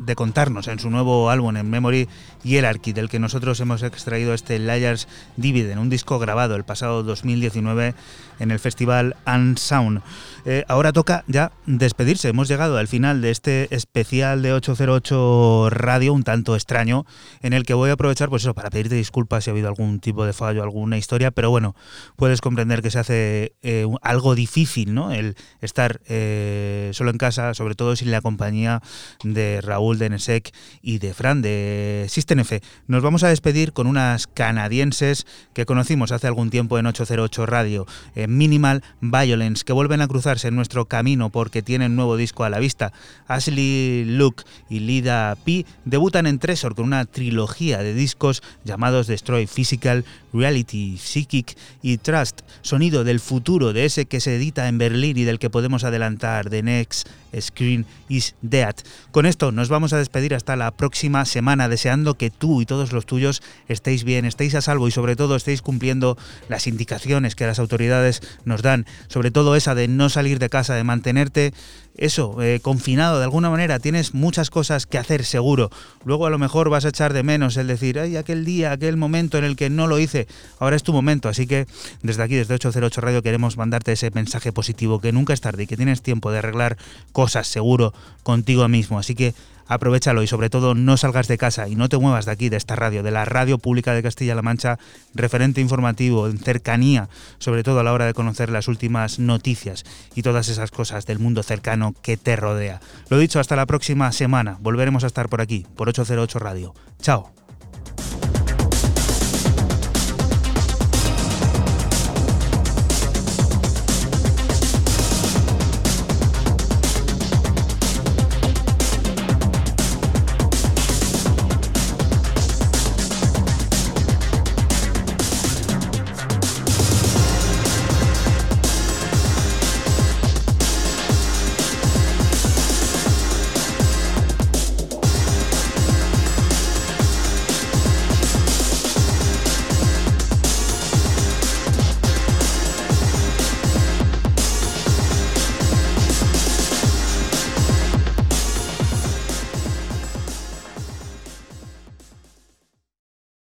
de 0.00 0.16
contarnos 0.16 0.66
en 0.66 0.80
su 0.80 0.90
nuevo 0.90 1.30
álbum 1.30 1.56
en 1.56 1.70
Memory 1.70 2.08
Hierarchy, 2.42 2.92
del 2.92 3.08
que 3.08 3.20
nosotros 3.20 3.60
hemos 3.60 3.84
extraído 3.84 4.34
este 4.34 4.58
Liars 4.58 5.06
Dividend, 5.36 5.80
un 5.80 5.88
disco 5.88 6.18
grabado 6.18 6.56
el 6.56 6.64
pasado 6.64 7.04
2019 7.04 7.94
en 8.40 8.50
el 8.50 8.58
festival 8.58 9.14
Unsound. 9.26 10.02
Eh, 10.46 10.64
ahora 10.66 10.92
toca 10.92 11.24
ya 11.28 11.52
despedirse. 11.66 12.28
Hemos 12.28 12.48
llegado 12.48 12.78
al 12.78 12.88
final 12.88 13.20
de 13.20 13.30
este 13.30 13.72
especial 13.74 14.42
de 14.42 14.52
808 14.54 15.68
Radio, 15.70 16.12
un 16.12 16.24
tanto 16.24 16.56
extraño, 16.56 17.04
en 17.42 17.52
el 17.52 17.64
que 17.64 17.74
voy 17.74 17.90
a 17.90 17.92
aprovechar 17.92 18.30
pues 18.30 18.42
eso, 18.42 18.54
para 18.54 18.70
pedirte 18.70 18.94
disculpas 18.94 19.44
si 19.44 19.50
ha 19.50 19.52
habido 19.52 19.68
algún 19.68 20.00
tipo 20.00 20.24
de 20.24 20.32
fallo, 20.32 20.62
alguna 20.62 20.96
historia, 20.98 21.30
pero 21.30 21.50
bueno, 21.50 21.76
puedes 22.16 22.40
comprender 22.40 22.82
que 22.82 22.90
se 22.90 22.98
hace 22.98 23.54
eh, 23.62 23.86
algo 24.02 24.34
difícil, 24.34 24.94
¿no? 24.94 25.12
El 25.12 25.36
estar 25.60 26.00
eh, 26.06 26.90
solo 26.92 27.10
en 27.10 27.18
casa, 27.18 27.54
sobre 27.54 27.74
todo 27.74 27.96
sin 27.96 28.10
la 28.10 28.20
compañía 28.20 28.82
de 29.24 29.60
Raúl 29.60 29.98
de 29.98 30.10
Nesek 30.10 30.52
y 30.82 30.98
de 30.98 31.14
Fran 31.14 31.42
de 31.42 32.06
System 32.08 32.40
F. 32.40 32.60
Nos 32.86 33.02
vamos 33.02 33.22
a 33.22 33.28
despedir 33.28 33.72
con 33.72 33.86
unas 33.86 34.26
canadienses 34.26 35.26
que 35.52 35.66
conocimos 35.66 36.12
hace 36.12 36.26
algún 36.26 36.50
tiempo 36.50 36.78
en 36.78 36.86
808 36.86 37.46
Radio, 37.46 37.86
Minimal 38.28 38.82
Violence, 39.00 39.64
que 39.64 39.72
vuelven 39.72 40.00
a 40.00 40.08
cruzarse 40.08 40.48
en 40.48 40.56
nuestro 40.56 40.86
camino 40.86 41.30
porque 41.30 41.62
tienen 41.62 41.96
nuevo 41.96 42.16
disco 42.16 42.44
a 42.44 42.50
la 42.50 42.58
vista. 42.58 42.92
Ashley 43.26 44.04
Luke 44.04 44.44
y 44.68 44.80
Lida 44.80 45.36
P 45.44 45.66
debutan 45.84 46.26
en 46.26 46.38
Tresor 46.38 46.74
con 46.74 46.86
una 46.86 47.04
trilogía 47.04 47.78
de 47.78 47.94
discos 47.94 48.42
llamados 48.64 49.06
Destroy 49.06 49.46
Physical, 49.46 50.04
Reality 50.32 50.98
Psychic 50.98 51.56
y 51.82 51.89
Trust, 51.98 52.40
sonido 52.62 53.04
del 53.04 53.20
futuro, 53.20 53.72
de 53.72 53.84
ese 53.84 54.06
que 54.06 54.20
se 54.20 54.36
edita 54.36 54.68
en 54.68 54.78
Berlín 54.78 55.16
y 55.16 55.24
del 55.24 55.38
que 55.38 55.50
podemos 55.50 55.84
adelantar, 55.84 56.50
The 56.50 56.62
Next 56.62 57.08
Screen 57.38 57.86
is 58.08 58.34
Dead. 58.42 58.74
Con 59.10 59.26
esto 59.26 59.52
nos 59.52 59.68
vamos 59.68 59.92
a 59.92 59.98
despedir 59.98 60.34
hasta 60.34 60.56
la 60.56 60.70
próxima 60.70 61.24
semana, 61.24 61.68
deseando 61.68 62.14
que 62.14 62.30
tú 62.30 62.60
y 62.60 62.66
todos 62.66 62.92
los 62.92 63.06
tuyos 63.06 63.42
estéis 63.68 64.04
bien, 64.04 64.24
estéis 64.24 64.54
a 64.54 64.60
salvo 64.60 64.88
y 64.88 64.90
sobre 64.90 65.16
todo 65.16 65.36
estéis 65.36 65.62
cumpliendo 65.62 66.16
las 66.48 66.66
indicaciones 66.66 67.34
que 67.34 67.46
las 67.46 67.58
autoridades 67.58 68.22
nos 68.44 68.62
dan, 68.62 68.86
sobre 69.08 69.30
todo 69.30 69.56
esa 69.56 69.74
de 69.74 69.88
no 69.88 70.08
salir 70.08 70.38
de 70.38 70.48
casa, 70.48 70.74
de 70.74 70.84
mantenerte 70.84 71.52
eso, 71.96 72.40
eh, 72.40 72.60
confinado 72.62 73.18
de 73.18 73.24
alguna 73.24 73.50
manera, 73.50 73.78
tienes 73.78 74.14
muchas 74.14 74.48
cosas 74.48 74.86
que 74.86 74.96
hacer 74.96 75.24
seguro. 75.24 75.70
Luego 76.04 76.26
a 76.26 76.30
lo 76.30 76.38
mejor 76.38 76.70
vas 76.70 76.84
a 76.84 76.88
echar 76.88 77.12
de 77.12 77.22
menos 77.22 77.56
el 77.56 77.66
decir, 77.66 77.98
ay, 77.98 78.16
aquel 78.16 78.44
día, 78.44 78.72
aquel 78.72 78.96
momento 78.96 79.36
en 79.38 79.44
el 79.44 79.54
que 79.54 79.68
no 79.68 79.86
lo 79.86 79.98
hice, 79.98 80.26
ahora 80.58 80.76
es 80.76 80.82
tu 80.82 80.92
momento. 80.92 81.28
Así 81.28 81.46
que 81.46 81.66
desde 82.02 82.22
aquí, 82.22 82.36
desde 82.36 82.54
808 82.54 83.00
Radio, 83.00 83.22
queremos 83.22 83.56
mandarte 83.56 83.92
ese 83.92 84.10
mensaje 84.12 84.52
positivo, 84.52 85.00
que 85.00 85.12
nunca 85.12 85.34
es 85.34 85.40
tarde 85.40 85.64
y 85.64 85.66
que 85.66 85.76
tienes 85.76 86.00
tiempo 86.00 86.32
de 86.32 86.38
arreglar 86.38 86.78
cosas 87.20 87.46
seguro 87.46 87.92
contigo 88.22 88.66
mismo. 88.66 88.98
Así 88.98 89.14
que 89.14 89.34
aprovechalo 89.66 90.22
y 90.22 90.26
sobre 90.26 90.48
todo 90.48 90.74
no 90.74 90.96
salgas 90.96 91.28
de 91.28 91.36
casa 91.36 91.68
y 91.68 91.74
no 91.74 91.90
te 91.90 91.98
muevas 91.98 92.24
de 92.24 92.32
aquí, 92.32 92.48
de 92.48 92.56
esta 92.56 92.76
radio, 92.76 93.02
de 93.02 93.10
la 93.10 93.26
radio 93.26 93.58
pública 93.58 93.92
de 93.92 94.02
Castilla-La 94.02 94.40
Mancha, 94.40 94.78
referente 95.14 95.60
informativo, 95.60 96.28
en 96.28 96.38
cercanía, 96.38 97.10
sobre 97.38 97.62
todo 97.62 97.80
a 97.80 97.84
la 97.84 97.92
hora 97.92 98.06
de 98.06 98.14
conocer 98.14 98.48
las 98.48 98.68
últimas 98.68 99.18
noticias 99.18 99.84
y 100.14 100.22
todas 100.22 100.48
esas 100.48 100.70
cosas 100.70 101.04
del 101.04 101.18
mundo 101.18 101.42
cercano 101.42 101.94
que 102.00 102.16
te 102.16 102.36
rodea. 102.36 102.80
Lo 103.10 103.18
dicho, 103.18 103.38
hasta 103.38 103.54
la 103.54 103.66
próxima 103.66 104.10
semana. 104.12 104.56
Volveremos 104.62 105.04
a 105.04 105.08
estar 105.08 105.28
por 105.28 105.42
aquí, 105.42 105.66
por 105.76 105.90
808 105.90 106.38
Radio. 106.38 106.74
Chao. 107.02 107.39